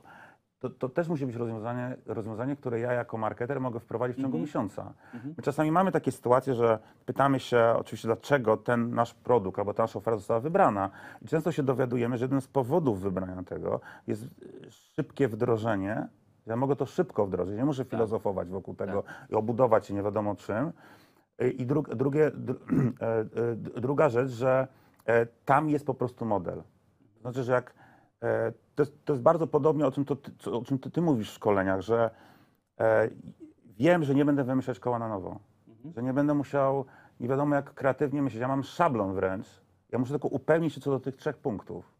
To, 0.59 0.71
to 0.71 0.89
też 0.89 1.09
musi 1.09 1.27
być 1.27 1.37
rozwiązanie, 1.37 1.97
rozwiązanie, 2.07 2.57
które 2.57 2.81
ja 2.81 2.93
jako 2.93 3.19
marketer 3.19 3.61
mogę 3.61 3.81
wprowadzić 3.81 4.17
w 4.17 4.21
ciągu 4.21 4.39
miesiąca. 4.39 4.93
My 5.37 5.43
czasami 5.43 5.73
mamy 5.73 5.93
takie 5.93 6.13
sytuacje, 6.13 6.55
że 6.55 6.79
pytamy 7.07 7.41
się 7.41 7.75
oczywiście, 7.77 8.09
dlaczego 8.09 8.57
ten 8.57 8.95
nasz 8.95 9.15
produkt 9.15 9.59
albo 9.59 9.75
ta 9.75 9.83
nasza 9.83 9.99
oferta 9.99 10.19
została 10.19 10.41
wybrana. 10.41 10.91
I 11.23 11.29
często 11.29 11.53
się 11.53 11.63
dowiadujemy, 11.63 12.19
że 12.19 12.25
jeden 12.25 12.41
z 12.41 12.49
powodów 12.49 13.01
wybrania 13.01 13.43
tego 13.43 13.81
jest 14.07 14.25
szybkie 14.69 15.29
wdrożenie. 15.29 16.09
Ja 16.47 16.57
mogę 16.57 16.77
to 16.77 16.87
szybko 16.87 17.27
wdrożyć, 17.27 17.57
nie 17.57 17.65
muszę 17.65 17.85
filozofować 17.85 18.49
wokół 18.49 18.75
tego 18.75 19.05
i 19.31 19.35
obudować 19.35 19.87
się 19.87 19.95
nie 19.95 20.03
wiadomo 20.03 20.35
czym. 20.35 20.73
Y, 21.43 21.51
I 21.51 21.67
dru, 21.67 21.83
drugie, 21.83 22.31
dr, 22.35 22.57
e, 23.01 23.07
e, 23.07 23.81
druga 23.81 24.09
rzecz, 24.09 24.31
że 24.31 24.69
e, 25.07 25.27
tam 25.27 25.71
jest 25.71 25.87
po 25.87 25.95
prostu 25.95 26.25
model. 26.25 26.63
To 27.15 27.21
znaczy, 27.21 27.43
że 27.43 27.53
jak 27.53 27.75
e, 28.23 28.53
to, 28.77 28.83
jest, 28.83 29.05
to 29.05 29.13
jest 29.13 29.23
bardzo 29.23 29.47
podobnie 29.47 29.87
o 29.87 29.93
czym, 29.93 30.05
to, 30.05 30.17
o 30.53 30.65
czym 30.65 30.79
ty, 30.79 30.91
ty 30.91 31.03
mówisz 31.03 31.31
w 31.31 31.35
szkoleniach, 31.35 31.81
że 31.81 32.11
e, 32.81 33.11
wiem, 33.79 34.05
że 34.05 34.15
nie 34.15 34.25
będę 34.25 34.45
wymyślać 34.45 34.79
koła 34.79 34.99
na 34.99 35.09
nowo. 35.09 35.39
Że 35.97 36.03
nie 36.03 36.13
będę 36.13 36.35
musiał, 36.35 36.85
nie 37.21 37.29
wiadomo 37.29 37.55
jak 37.55 37.75
kreatywnie 37.75 38.23
myśleć. 38.23 38.41
Ja 38.41 38.49
mam 38.49 38.63
szablon 38.63 39.15
wręcz. 39.15 39.47
Ja 39.93 39.99
muszę 39.99 40.13
tylko 40.13 40.29
upewnić 40.29 40.75
się 40.75 40.81
co 40.81 40.91
do 40.91 41.01
tych 41.01 41.17
trzech 41.17 41.37
punktów. 41.37 41.93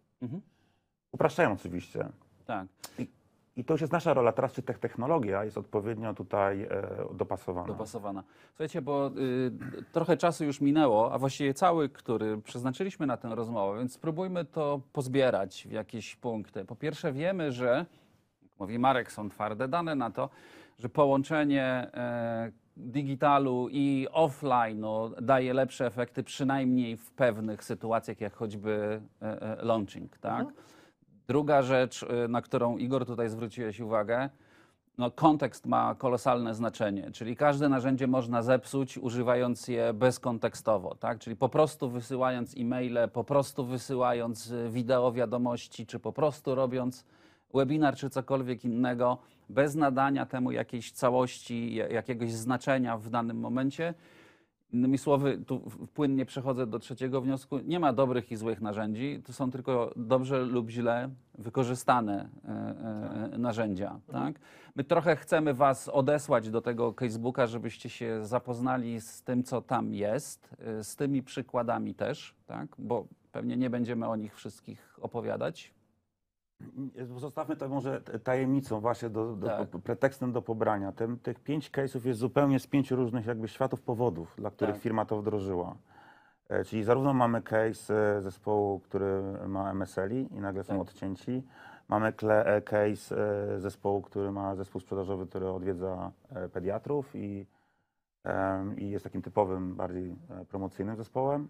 Upraszczając 1.13 1.61
oczywiście. 1.61 2.09
Tak. 2.47 2.67
I, 2.99 3.09
I 3.57 3.65
to 3.65 3.75
już 3.75 3.81
jest 3.81 3.93
nasza 3.93 4.15
rola 4.15 4.33
teraz, 4.33 4.53
czy 4.53 4.63
tech- 4.63 4.79
technologia 4.79 5.45
jest 5.45 5.59
odpowiednio 5.59 6.15
tutaj 6.15 6.63
e, 6.63 6.69
dopasowana. 7.15 7.67
dopasowana. 7.67 8.23
Słuchajcie, 8.49 8.83
bo 8.83 9.11
y, 9.17 9.85
trochę 9.93 10.17
czasu 10.17 10.45
już 10.45 10.61
minęło, 10.61 11.13
a 11.13 11.19
właściwie 11.19 11.55
cały, 11.55 11.89
który 11.89 12.39
przeznaczyliśmy 12.39 13.07
na 13.07 13.17
tę 13.17 13.35
rozmowę, 13.35 13.79
więc 13.79 13.93
spróbujmy 13.93 14.45
to 14.45 14.81
pozbierać 14.93 15.67
w 15.69 15.73
jakieś 15.73 16.17
punkty. 16.17 16.65
Po 16.65 16.77
pierwsze, 16.77 17.13
wiemy, 17.13 17.53
że, 17.53 17.87
jak 18.43 18.61
mówi 18.61 18.79
Marek, 18.79 19.13
są 19.13 19.29
twarde 19.29 19.69
dane 19.69 19.95
na 19.95 20.11
to, 20.11 20.31
że 20.79 20.89
połączenie 20.89 21.65
e, 21.95 22.53
digitalu 22.77 23.69
i 23.71 24.07
offline'u 24.13 25.23
daje 25.23 25.55
lepsze 25.55 25.87
efekty, 25.87 26.23
przynajmniej 26.23 26.97
w 26.97 27.11
pewnych 27.11 27.65
sytuacjach, 27.65 28.21
jak 28.21 28.35
choćby 28.35 29.01
e, 29.23 29.43
e, 29.43 29.65
launching. 29.65 30.19
Tak? 30.19 30.47
Druga 31.29 31.63
rzecz, 31.63 32.03
y, 32.03 32.29
na 32.29 32.43
którą 32.43 32.77
Igor 32.77 33.07
tutaj 33.07 33.29
zwróciłeś 33.29 33.81
uwagę, 33.81 34.31
no, 34.99 35.11
kontekst 35.11 35.67
ma 35.67 35.95
kolosalne 35.95 36.55
znaczenie, 36.55 37.11
czyli 37.13 37.37
każde 37.37 37.69
narzędzie 37.69 38.07
można 38.07 38.43
zepsuć, 38.43 38.99
używając 38.99 39.69
je 39.69 39.93
bezkontekstowo, 39.95 40.95
tak? 40.95 41.19
czyli 41.19 41.37
po 41.37 41.49
prostu 41.49 41.91
wysyłając 41.91 42.55
e-maile, 42.57 42.99
po 43.13 43.25
prostu 43.25 43.65
wysyłając 43.65 44.51
y, 44.51 44.69
wideo 44.71 45.13
wiadomości, 45.13 45.87
czy 45.87 45.99
po 45.99 46.13
prostu 46.13 46.55
robiąc 46.55 47.05
webinar, 47.55 47.97
czy 47.97 48.11
cokolwiek 48.11 48.65
innego, 48.65 49.19
bez 49.49 49.75
nadania 49.75 50.27
temu 50.27 50.51
jakiejś 50.53 50.93
całości, 50.93 51.75
ja- 51.75 51.89
jakiegoś 51.89 52.33
znaczenia 52.33 52.99
w 52.99 53.11
danym 53.11 53.41
momencie. 53.41 53.95
Innymi 54.73 54.99
słowy, 54.99 55.39
tu 55.47 55.61
płynnie 55.95 56.27
przechodzę 56.27 56.67
do 56.67 56.79
trzeciego 56.79 57.21
wniosku. 57.21 57.59
Nie 57.59 57.81
ma 57.81 57.93
dobrych 57.93 58.33
i 58.33 58.37
złych 58.37 58.61
narzędzi, 58.61 59.23
to 59.25 59.33
są 59.33 59.51
tylko 59.51 59.93
dobrze 59.97 60.39
lub 60.43 60.71
źle 60.71 61.11
wykorzystane 61.39 62.29
e, 62.45 63.35
e, 63.35 63.39
narzędzia. 63.39 64.01
Tak? 64.13 64.35
My 64.75 64.85
trochę 64.85 65.17
chcemy 65.17 65.55
Was 65.55 65.89
odesłać 65.89 66.51
do 66.51 66.61
tego 66.61 66.93
Facebooka, 66.93 67.47
żebyście 67.47 67.89
się 67.89 68.25
zapoznali 68.25 69.01
z 69.01 69.23
tym, 69.23 69.43
co 69.43 69.63
tam 69.63 69.95
jest, 69.95 70.57
e, 70.59 70.85
z 70.85 70.97
tymi 70.97 71.23
przykładami 71.23 71.95
też, 71.95 72.35
tak? 72.47 72.69
bo 72.79 73.07
pewnie 73.33 73.57
nie 73.57 73.71
będziemy 73.71 74.09
o 74.09 74.17
nich 74.17 74.35
wszystkich 74.35 74.99
opowiadać. 75.01 75.76
Zostawmy 77.17 77.57
to 77.57 77.69
może 77.69 78.01
tajemnicą 78.01 78.81
właśnie, 78.81 79.11
do, 79.11 79.37
do, 79.37 79.47
Tak. 79.47 79.69
pretekstem 79.69 80.33
do 80.33 80.43
pobrania. 80.43 80.93
Tym, 80.93 81.19
tych 81.19 81.41
pięć 81.41 81.71
case'ów 81.71 82.07
jest 82.07 82.21
zupełnie 82.21 82.59
z 82.61 82.67
pięciu 82.67 82.97
różnych 82.97 83.27
jakby 83.27 83.49
światów 83.49 83.83
powodów, 83.83 84.35
dla 84.39 84.51
których 84.51 84.75
Tak. 84.75 84.83
firma 84.83 85.05
to 85.05 85.19
wdrożyła. 85.19 85.77
E, 86.49 86.65
Czyli 86.65 86.85
zarówno 86.85 87.15
mamy 87.15 87.43
case 87.43 88.17
e, 88.17 88.23
zespołu, 88.23 88.81
który 88.81 89.23
ma 89.49 89.71
MSL-i 89.71 90.29
i 90.35 90.41
nagle 90.41 90.65
są 90.65 90.73
Tak. 90.73 90.83
odcięci. 90.83 91.43
Mamy 91.89 92.07
e, 92.23 92.63
case 92.63 93.17
zespołu, 93.61 94.03
który 94.03 94.33
ma 94.33 94.55
zespół 94.55 94.81
sprzedażowy, 94.81 95.27
który 95.27 95.49
odwiedza 95.51 96.13
pediatrów 96.53 97.17
i, 97.17 97.47
i 98.77 98.91
jest 98.91 99.05
takim 99.05 99.23
typowym, 99.23 99.75
bardziej 99.77 100.17
promocyjnym 100.49 100.97
zespołem. 100.97 101.49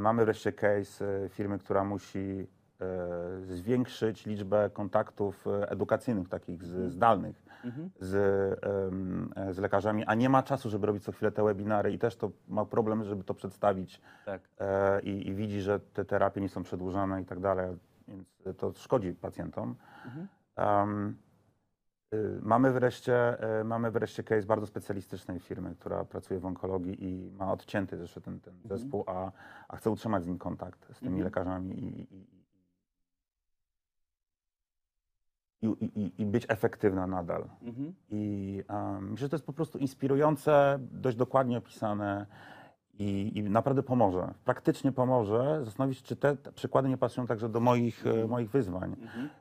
Mamy 0.00 0.24
wreszcie 0.24 0.52
case 0.52 1.28
firmy, 1.28 1.58
która 1.58 1.84
musi 1.84 2.46
zwiększyć 3.42 4.26
liczbę 4.26 4.70
kontaktów 4.72 5.46
e, 5.46 5.70
edukacyjnych, 5.70 6.28
takich 6.28 6.64
z, 6.64 6.92
zdalnych 6.92 7.42
z, 8.00 8.14
em, 8.64 9.32
e, 9.36 9.52
z 9.54 9.58
lekarzami, 9.58 10.04
a 10.04 10.14
nie 10.14 10.28
ma 10.28 10.42
czasu, 10.42 10.70
żeby 10.70 10.86
robić 10.86 11.04
co 11.04 11.12
chwilę 11.12 11.32
te 11.32 11.44
webinary 11.44 11.92
i 11.92 11.98
też 11.98 12.16
to 12.16 12.30
ma 12.48 12.64
problem, 12.64 13.04
żeby 13.04 13.24
to 13.24 13.34
przedstawić 13.34 14.00
Tak. 14.26 14.40
e, 14.58 15.00
i, 15.02 15.28
i 15.28 15.34
widzi, 15.34 15.60
że 15.60 15.80
te 15.80 16.04
terapie 16.04 16.40
nie 16.40 16.48
są 16.48 16.62
przedłużane 16.62 17.22
i 17.22 17.24
tak 17.24 17.40
dalej, 17.40 17.76
więc 18.08 18.38
to 18.58 18.72
szkodzi 18.72 19.12
pacjentom. 19.12 19.74
Em, 20.56 21.16
y, 22.14 22.38
mamy, 22.42 22.72
wreszcie, 22.72 23.40
e, 23.60 23.64
mamy 23.64 23.90
wreszcie 23.90 24.22
case 24.22 24.46
bardzo 24.46 24.66
specjalistycznej 24.66 25.40
firmy, 25.40 25.74
która 25.80 26.04
pracuje 26.04 26.40
w 26.40 26.46
onkologii 26.46 27.04
i 27.04 27.30
ma 27.30 27.52
odcięty 27.52 27.96
zresztą 27.96 28.20
ten, 28.20 28.40
ten 28.40 28.54
zespół, 28.64 29.04
a, 29.06 29.32
a 29.68 29.76
chce 29.76 29.90
utrzymać 29.90 30.22
z 30.24 30.26
nim 30.26 30.38
kontakt, 30.38 30.86
z 30.92 30.98
tymi 30.98 31.08
Mhm. 31.10 31.24
lekarzami 31.24 31.70
i, 31.84 32.00
i, 32.14 32.39
i, 35.62 35.66
i, 35.66 36.22
i, 36.22 36.26
być 36.26 36.46
efektywna 36.48 37.06
nadal. 37.06 37.44
Mhm. 37.62 37.94
I 38.10 38.62
um, 38.68 39.10
myślę, 39.10 39.24
że 39.24 39.28
to 39.28 39.36
jest 39.36 39.46
po 39.46 39.52
prostu 39.52 39.78
inspirujące, 39.78 40.78
dość 40.92 41.16
dokładnie 41.16 41.58
opisane 41.58 42.26
i, 42.98 43.38
i 43.38 43.42
naprawdę 43.42 43.82
pomoże. 43.82 44.34
Praktycznie 44.44 44.92
pomoże 44.92 45.60
zastanowić 45.64 45.98
się, 45.98 46.04
czy 46.04 46.16
te, 46.16 46.36
te 46.36 46.52
przykłady 46.52 46.88
nie 46.88 46.96
pasują 46.96 47.26
także 47.26 47.48
do 47.48 47.60
moich, 47.60 48.06
e, 48.06 48.26
moich 48.26 48.50
wyzwań. 48.50 48.96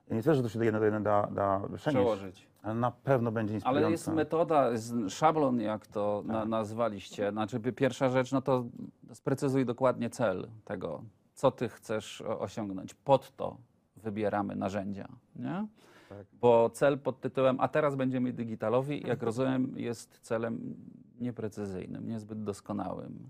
Ja 0.09 0.15
nie 0.15 0.22
twierdzę, 0.22 0.36
że 0.36 0.43
to 0.43 0.49
się 0.49 0.59
do 0.59 0.65
jednego 0.65 0.82
do 0.82 0.86
jednego 0.86 1.03
da, 1.03 1.28
da 1.28 1.59
przenieść, 1.59 1.82
Przełożyć. 2.05 2.47
ale 2.61 2.76
na 2.76 2.91
pewno 2.91 3.32
będzie 3.32 3.53
inspirujące. 3.53 3.86
Ale 3.86 3.91
jest 3.91 4.07
metoda, 4.07 4.70
szablon, 5.09 5.59
jak 5.61 5.88
to 5.88 6.24
na, 6.26 6.34
Tak. 6.34 6.49
nazwaliście. 6.49 7.32
Znaczy, 7.32 7.59
pi- 7.59 7.74
pierwsza 7.74 8.09
rzecz, 8.09 8.32
no 8.32 8.41
to 8.41 8.65
sprecyzuj 9.13 9.65
dokładnie 9.65 10.09
cel 10.09 10.47
tego, 10.65 11.03
co 11.34 11.51
ty 11.51 11.70
chcesz 11.70 12.22
osiągnąć. 12.22 12.93
Pod 12.93 13.36
to 13.36 13.57
wybieramy 13.97 14.55
narzędzia, 14.55 15.07
nie? 15.36 15.67
Tak. 16.10 16.28
Bo 16.34 16.70
cel 16.70 16.99
pod 16.99 17.20
tytułem, 17.22 17.57
a 17.60 17.68
teraz 17.68 17.95
będziemy 17.95 18.34
digitalowi, 18.34 19.07
jak 19.07 19.24
rozumiem, 19.24 19.74
jest 19.78 20.20
celem 20.22 20.76
nieprecyzyjnym, 21.20 22.07
niezbyt 22.07 22.43
doskonałym. 22.43 23.30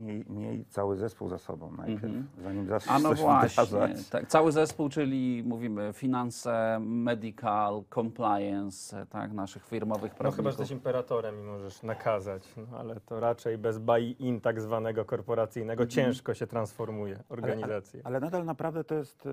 Miej, 0.00 0.24
miej 0.28 0.64
cały 0.64 0.96
zespół 0.96 1.28
za 1.28 1.38
sobą 1.38 1.72
najpierw, 1.76 2.04
Mhm. 2.04 2.28
zanim 2.42 2.66
zaczniesz 2.66 2.94
A 2.94 2.98
no 2.98 3.14
właśnie, 3.14 4.04
tak, 4.10 4.26
cały 4.28 4.52
zespół, 4.52 4.88
czyli 4.88 5.42
mówimy 5.46 5.90
finanse, 5.92 6.78
medical, 6.80 7.82
compliance, 7.94 9.06
tak, 9.06 9.32
naszych 9.32 9.64
firmowych 9.66 10.12
No 10.12 10.18
prawników. 10.18 10.36
chyba, 10.36 10.50
że 10.50 10.54
jesteś 10.58 10.70
imperatorem 10.70 11.40
i 11.40 11.42
możesz 11.42 11.82
nakazać, 11.82 12.42
no, 12.56 12.78
ale 12.78 13.00
to 13.00 13.20
raczej 13.20 13.58
bez 13.58 13.78
buy-in 13.78 14.40
tak 14.40 14.60
zwanego 14.60 15.04
korporacyjnego 15.04 15.86
ciężko 15.86 16.34
się 16.34 16.46
transformuje 16.46 17.18
organizację. 17.28 18.00
Ale 18.04 18.20
nadal 18.20 18.44
naprawdę 18.44 18.84
to 18.84 18.94
jest, 18.94 19.26
e, 19.26 19.30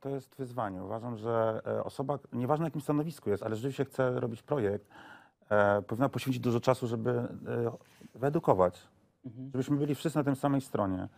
to 0.00 0.08
jest 0.08 0.36
wyzwanie. 0.36 0.82
Uważam, 0.82 1.16
że 1.16 1.62
e, 1.66 1.84
osoba, 1.84 2.18
nieważne 2.32 2.62
na 2.62 2.66
jakim 2.66 2.80
stanowisku 2.80 3.30
jest, 3.30 3.42
ale 3.42 3.56
rzeczywiście 3.56 3.84
chce 3.84 4.20
robić 4.20 4.42
projekt, 4.42 4.88
e, 5.50 5.82
powinna 5.82 6.08
poświęcić 6.08 6.42
dużo 6.42 6.60
czasu, 6.60 6.86
żeby 6.86 7.10
e, 7.10 7.28
wyedukować, 8.14 8.82
Mhm. 9.24 9.50
żebyśmy 9.52 9.76
byli 9.76 9.94
wszyscy 9.94 10.18
na 10.18 10.24
tej 10.24 10.36
samej 10.36 10.60
stronie. 10.60 11.08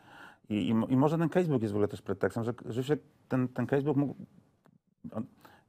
I, 0.48 0.54
i, 0.54 0.92
I 0.92 0.96
może 0.96 1.18
ten 1.18 1.28
casebook 1.28 1.62
jest 1.62 1.72
w 1.72 1.76
ogóle 1.76 1.88
też 1.88 2.02
pretekstem, 2.02 2.44
że 2.44 2.52
rzeczywiście 2.64 2.98
ten, 3.28 3.48
ten 3.48 3.66
casebook 3.66 3.96
mógł, 3.96 4.14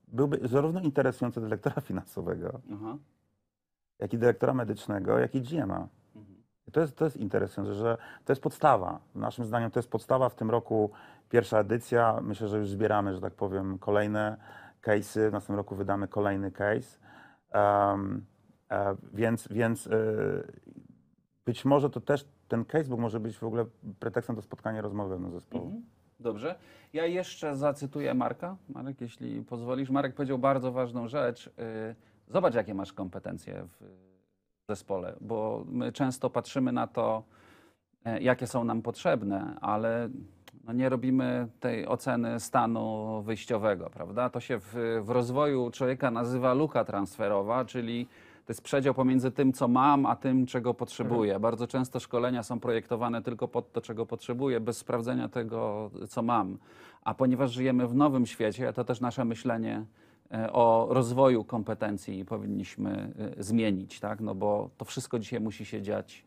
byłby 0.08 0.48
zarówno 0.48 0.80
interesujący 0.80 1.40
dla 1.40 1.50
dyrektora 1.50 1.82
finansowego, 1.90 2.62
Aha. 2.74 2.98
jak 4.00 4.14
i 4.14 4.18
dyrektora 4.18 4.54
medycznego, 4.54 5.20
jak 5.20 5.36
i 5.36 5.42
GM-a. 5.42 5.88
Mhm. 6.16 6.44
I 6.68 6.72
To 6.72 6.82
jest, 6.82 6.96
to 6.96 7.06
jest 7.06 7.18
interesujące, 7.18 7.76
że 7.76 7.98
to 8.26 8.34
jest 8.34 8.42
podstawa. 8.42 9.00
Naszym 9.16 9.46
zdaniem 9.46 9.72
to 9.72 9.80
jest 9.80 9.90
podstawa. 9.90 10.30
W 10.30 10.36
tym 10.36 10.52
roku 10.52 10.92
pierwsza 11.30 11.60
edycja. 11.60 12.20
Myślę, 12.22 12.48
że 12.48 12.58
już 12.58 12.70
zbieramy, 12.70 13.14
że 13.14 13.22
tak 13.22 13.34
powiem, 13.34 13.80
kolejne 13.80 14.38
case'y. 14.82 15.30
W 15.30 15.32
następnym 15.32 15.58
roku 15.58 15.76
wydamy 15.76 16.08
kolejny 16.08 16.52
case. 16.52 17.00
Um, 17.54 18.26
więc 19.14 19.48
więc 19.48 19.88
e, 19.88 19.92
być 21.46 21.66
może 21.66 21.90
to 21.90 22.02
też 22.02 22.26
ten 22.48 22.66
casebook 22.66 23.00
może 23.00 23.20
być 23.20 23.38
w 23.38 23.44
ogóle 23.44 23.66
pretekstem 24.00 24.36
do 24.36 24.42
spotkania 24.42 24.82
rozmowowego 24.82 25.30
zespołu. 25.30 25.66
Mhm. 25.66 25.84
Dobrze. 26.20 26.56
Ja 26.94 27.06
jeszcze 27.06 27.56
zacytuję 27.56 28.14
Marka. 28.14 28.58
Marek, 28.70 29.02
jeśli 29.02 29.42
pozwolisz. 29.42 29.90
Marek 29.90 30.16
powiedział 30.16 30.38
bardzo 30.38 30.72
ważną 30.72 31.08
rzecz. 31.08 31.48
Y, 31.48 31.96
Zobacz, 32.28 32.54
jakie 32.54 32.74
masz 32.74 32.94
kompetencje 32.94 33.68
w 33.68 33.84
zespole, 34.70 35.16
bo 35.22 35.64
my 35.68 35.92
często 35.92 36.30
patrzymy 36.30 36.72
na 36.72 36.88
to, 36.88 37.24
e, 38.06 38.22
jakie 38.22 38.48
są 38.48 38.64
nam 38.64 38.82
potrzebne, 38.82 39.58
ale 39.62 40.10
no 40.64 40.74
nie 40.74 40.90
robimy 40.90 41.48
tej 41.60 41.88
oceny 41.88 42.40
stanu 42.40 43.22
wyjściowego, 43.22 43.90
prawda? 43.90 44.30
To 44.30 44.40
się 44.40 44.60
w, 44.60 44.76
w 45.02 45.10
rozwoju 45.10 45.72
człowieka 45.72 46.12
nazywa 46.12 46.54
luka 46.54 46.86
transferowa, 46.86 47.66
czyli 47.66 48.08
to 48.46 48.52
jest 48.52 48.62
przedział 48.62 48.94
pomiędzy 48.94 49.32
tym, 49.32 49.54
co 49.54 49.68
mam, 49.68 50.06
a 50.06 50.16
tym, 50.16 50.46
czego 50.46 50.74
potrzebuję. 50.74 51.40
Bardzo 51.40 51.68
często 51.68 52.00
szkolenia 52.00 52.44
są 52.44 52.60
projektowane 52.60 53.22
tylko 53.22 53.48
pod 53.48 53.72
to, 53.72 53.82
czego 53.82 54.06
potrzebuję, 54.06 54.60
bez 54.60 54.78
sprawdzenia 54.78 55.30
tego, 55.30 55.92
co 56.10 56.22
mam. 56.22 56.58
A 57.02 57.14
ponieważ 57.14 57.52
żyjemy 57.52 57.88
w 57.88 57.96
nowym 57.96 58.26
świecie, 58.26 58.74
to 58.74 58.84
też 58.84 59.02
nasze 59.02 59.26
myślenie 59.26 59.86
e, 60.32 60.54
o 60.54 60.88
rozwoju 60.90 61.44
kompetencji 61.44 62.26
powinniśmy 62.26 63.14
e, 63.38 63.44
zmienić, 63.44 64.00
tak? 64.00 64.22
No 64.22 64.36
bo 64.36 64.70
to 64.78 64.86
wszystko 64.86 65.20
dzisiaj 65.20 65.40
musi 65.40 65.66
się 65.66 65.82
dziać 65.82 66.26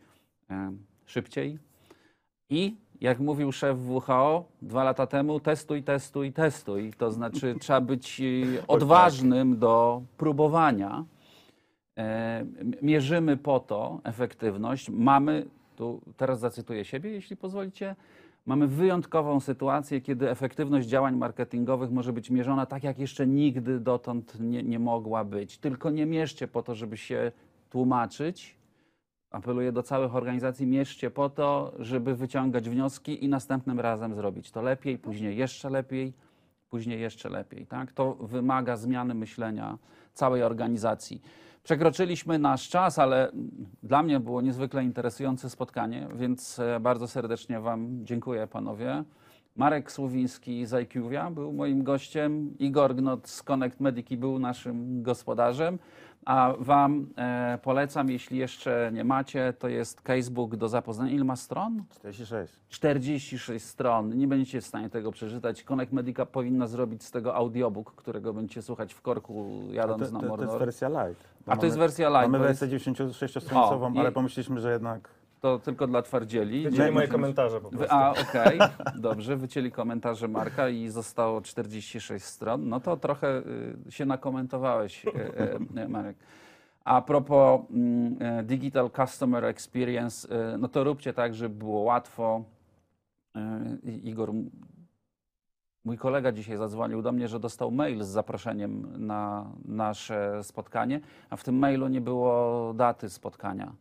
e, 0.51 0.73
szybciej. 1.07 1.59
I 2.51 2.77
jak 3.01 3.19
mówił 3.19 3.53
szef 3.53 3.79
WHO 3.89 4.45
dwa 4.62 4.85
lata 4.85 5.07
temu, 5.07 5.41
testuj, 5.41 5.83
testuj, 5.83 6.33
testuj. 6.33 6.93
To 6.99 7.11
znaczy 7.11 7.55
trzeba 7.61 7.81
być 7.81 8.23
odważnym 8.69 9.59
do 9.59 10.03
próbowania. 10.17 11.05
E, 11.99 12.47
Mierzymy 12.83 13.37
po 13.37 13.61
to 13.61 14.01
efektywność. 14.05 14.91
Mamy, 14.91 15.47
tu 15.77 16.01
teraz 16.17 16.41
zacytuję 16.41 16.85
siebie, 16.85 17.11
jeśli 17.11 17.37
pozwolicie, 17.37 17.97
mamy 18.47 18.67
wyjątkową 18.67 19.41
sytuację, 19.41 20.01
kiedy 20.01 20.31
efektywność 20.31 20.89
działań 20.89 21.17
marketingowych 21.17 21.91
może 21.91 22.13
być 22.13 22.31
mierzona 22.31 22.67
tak, 22.67 22.85
jak 22.85 22.99
jeszcze 22.99 23.27
nigdy 23.27 23.81
dotąd 23.81 24.41
nie, 24.41 24.63
nie 24.63 24.79
mogła 24.79 25.25
być. 25.25 25.59
Tylko 25.59 25.91
nie 25.91 26.07
mierzcie 26.07 26.49
po 26.49 26.63
to, 26.63 26.75
żeby 26.75 26.97
się 26.97 27.33
tłumaczyć. 27.71 28.57
Apeluję 29.31 29.73
do 29.73 29.83
całych 29.83 30.15
organizacji, 30.17 30.67
mierzcie 30.67 31.11
po 31.11 31.31
to, 31.31 31.73
żeby 31.79 32.15
wyciągać 32.15 32.69
wnioski 32.69 33.25
i 33.25 33.29
następnym 33.29 33.81
razem 33.81 34.15
zrobić 34.15 34.51
to 34.51 34.63
lepiej, 34.63 34.99
później 34.99 35.37
jeszcze 35.37 35.71
lepiej, 35.71 36.13
później 36.71 37.01
jeszcze 37.01 37.29
lepiej. 37.29 37.67
Tak? 37.67 37.93
To 37.93 38.15
wymaga 38.15 38.77
zmiany 38.77 39.15
myślenia 39.15 39.79
całej 40.13 40.43
organizacji. 40.43 41.23
Przekroczyliśmy 41.67 42.39
nasz 42.39 42.69
czas, 42.69 42.99
ale 42.99 43.33
dla 43.83 44.03
mnie 44.03 44.21
było 44.21 44.41
niezwykle 44.41 44.85
interesujące 44.85 45.51
spotkanie, 45.51 46.09
więc 46.14 46.59
e, 46.59 46.81
bardzo 46.81 47.09
serdecznie 47.09 47.61
Wam 47.61 48.05
dziękuję, 48.05 48.47
panowie. 48.47 49.05
Marek 49.57 49.93
Słowiński 49.93 50.67
z 50.67 50.73
IQVIA 50.73 51.31
był 51.31 51.53
moim 51.53 51.83
gościem, 51.83 52.55
Igor 52.59 52.95
Gnot 52.95 53.29
z 53.29 53.43
Connect 53.43 53.81
Medici 53.81 54.17
był 54.17 54.39
naszym 54.39 55.03
gospodarzem, 55.03 55.79
a 56.27 56.53
Wam 56.59 57.07
e, 57.18 57.59
polecam, 57.62 58.11
jeśli 58.11 58.39
jeszcze 58.39 58.91
nie 58.95 59.05
macie, 59.05 59.53
to 59.59 59.68
jest 59.68 60.01
casebook 60.01 60.57
do 60.57 60.68
zapoznania. 60.68 61.11
Ile 61.12 61.24
ma 61.24 61.37
stron? 61.37 61.85
46. 61.91 62.55
46 62.68 63.64
stron. 63.64 64.18
Nie 64.18 64.29
będziecie 64.29 64.61
w 64.61 64.66
stanie 64.66 64.91
tego 64.91 65.12
przeczytać. 65.12 65.62
Connect 65.62 65.93
Medica 65.93 66.27
powinna 66.27 66.66
zrobić 66.66 67.05
z 67.05 67.11
tego 67.11 67.35
audiobook, 67.35 67.95
którego 67.95 68.33
będziecie 68.35 68.62
słuchać 68.62 68.95
w 68.95 69.03
korku 69.03 69.62
jadąc 69.70 70.03
to, 70.03 70.14
na 70.14 70.20
to, 70.20 70.27
to 70.27 70.33
jest 70.33 70.41
Mordor. 70.43 70.59
wersja 70.59 70.89
light. 70.89 71.24
Bo 71.47 71.53
A 71.53 71.57
to 71.57 71.66
jest 71.66 71.77
mamy- 71.77 71.89
wersja 71.89 72.09
light. 72.09 72.33
Mamy 72.33 72.49
jest, 72.49 72.61
wersję 72.61 72.79
96-stronicową, 72.79 73.87
O, 73.87 73.91
i- 73.95 73.99
ale 73.99 74.12
pomyśleliśmy, 74.12 74.61
że 74.61 74.72
jednak 74.72 75.09
to 75.41 75.59
tylko 75.59 75.87
dla 75.87 76.03
twardzieli. 76.03 76.70
Wycięli 76.70 76.93
moje 76.93 77.09
komentarze 77.09 77.61
po 77.61 77.70
prostu. 77.70 77.87
a, 77.91 78.11
okej, 78.11 78.59
dobrze, 78.97 79.37
wycięli 79.37 79.70
komentarze 79.70 80.28
Marka 80.28 80.68
i 80.68 80.89
zostało 80.89 81.41
46 81.41 82.24
stron. 82.24 82.68
No 82.68 82.80
to 82.80 82.97
trochę 82.97 83.43
y, 83.89 83.93
się 83.93 84.07
nakomentowałeś, 84.07 85.05
y, 85.05 85.11
y, 85.80 85.89
Marek. 85.89 86.16
A 86.84 87.03
propos 87.03 87.61
mm, 87.70 88.47
Digital 88.47 88.91
Customer 88.91 89.45
Experience, 89.45 90.28
y, 90.55 90.59
no 90.59 90.68
to 90.68 90.84
róbcie 90.84 91.12
tak, 91.12 91.34
żeby 91.34 91.55
było 91.55 91.80
łatwo. 91.80 92.45
Y, 93.37 93.91
Igor, 93.91 94.32
mój 95.84 95.99
kolega 95.99 96.32
dzisiaj 96.32 96.57
zadzwonił 96.57 97.03
do 97.03 97.12
mnie, 97.12 97.28
że 97.28 97.41
dostał 97.41 97.70
mail 97.70 98.05
z 98.05 98.09
zaproszeniem 98.09 99.07
na 99.07 99.51
nasze 99.64 100.45
spotkanie, 100.45 101.01
a 101.30 101.37
w 101.37 101.45
tym 101.45 101.59
mailu 101.59 101.89
nie 101.89 102.01
było 102.01 102.72
daty 102.74 103.11
spotkania. 103.11 103.72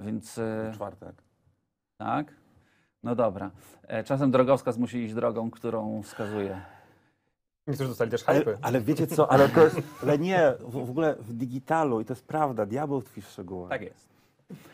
Więc 0.00 0.38
y, 0.38 0.70
czwartek. 0.74 1.14
tak? 1.98 2.34
No 3.02 3.14
dobra. 3.14 3.50
E, 3.82 4.04
Czasem 4.04 4.30
drogowskaz 4.30 4.78
musi 4.78 4.98
iść 4.98 5.14
drogą, 5.14 5.50
którą 5.50 6.02
wskazuje. 6.02 6.60
Niektórzy 7.66 7.88
dostali 7.88 8.10
też 8.10 8.24
Ale, 8.26 8.38
hypy. 8.38 8.58
ale 8.62 8.80
wiecie 8.80 9.06
co, 9.06 9.30
ale 9.32 9.48
to 9.48 9.64
jest, 9.64 9.76
ale 10.02 10.18
nie, 10.18 10.52
w, 10.60 10.86
w 10.86 10.90
ogóle 10.90 11.14
w 11.20 11.32
digitalu 11.32 12.00
i 12.00 12.04
to 12.04 12.12
jest 12.12 12.26
prawda, 12.26 12.66
diabeł 12.66 13.02
tkwi 13.02 13.22
w 13.22 13.28
szczegółach. 13.28 13.70
Tak 13.70 13.82
jest. 13.82 14.08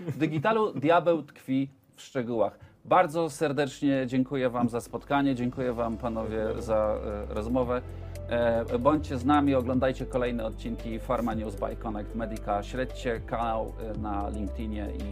W 0.01 0.19
digitalu 0.19 0.73
diabeł 0.73 1.23
tkwi 1.23 1.69
w 1.97 2.03
szczegółach. 2.03 2.59
Bardzo 2.85 3.31
serdecznie 3.31 4.05
dziękuję 4.07 4.51
Wam 4.51 4.69
za 4.69 4.81
spotkanie, 4.81 5.35
dziękuję 5.35 5.73
Wam 5.73 5.97
panowie 5.97 6.47
za 6.59 6.99
e, 7.31 7.35
rozmowę. 7.35 7.83
E, 8.29 8.79
bądźcie 8.79 9.19
z 9.19 9.25
nami, 9.25 9.55
oglądajcie 9.55 10.07
kolejne 10.07 10.45
odcinki 10.45 10.99
Pharma 10.99 11.35
News 11.35 11.55
by 11.55 11.77
Connect 11.77 12.15
Medica, 12.15 12.63
śledźcie 12.63 13.21
kanał 13.21 13.73
e, 13.95 13.99
na 13.99 14.29
LinkedInie 14.29 14.87
i, 14.99 15.03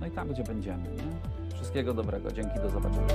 no 0.00 0.06
i 0.06 0.10
tam, 0.10 0.28
gdzie 0.28 0.42
będziemy. 0.42 0.82
Nie? 0.82 1.54
Wszystkiego 1.54 1.94
dobrego, 1.94 2.32
dzięki, 2.32 2.60
do 2.60 2.70
zobaczenia. 2.70 3.08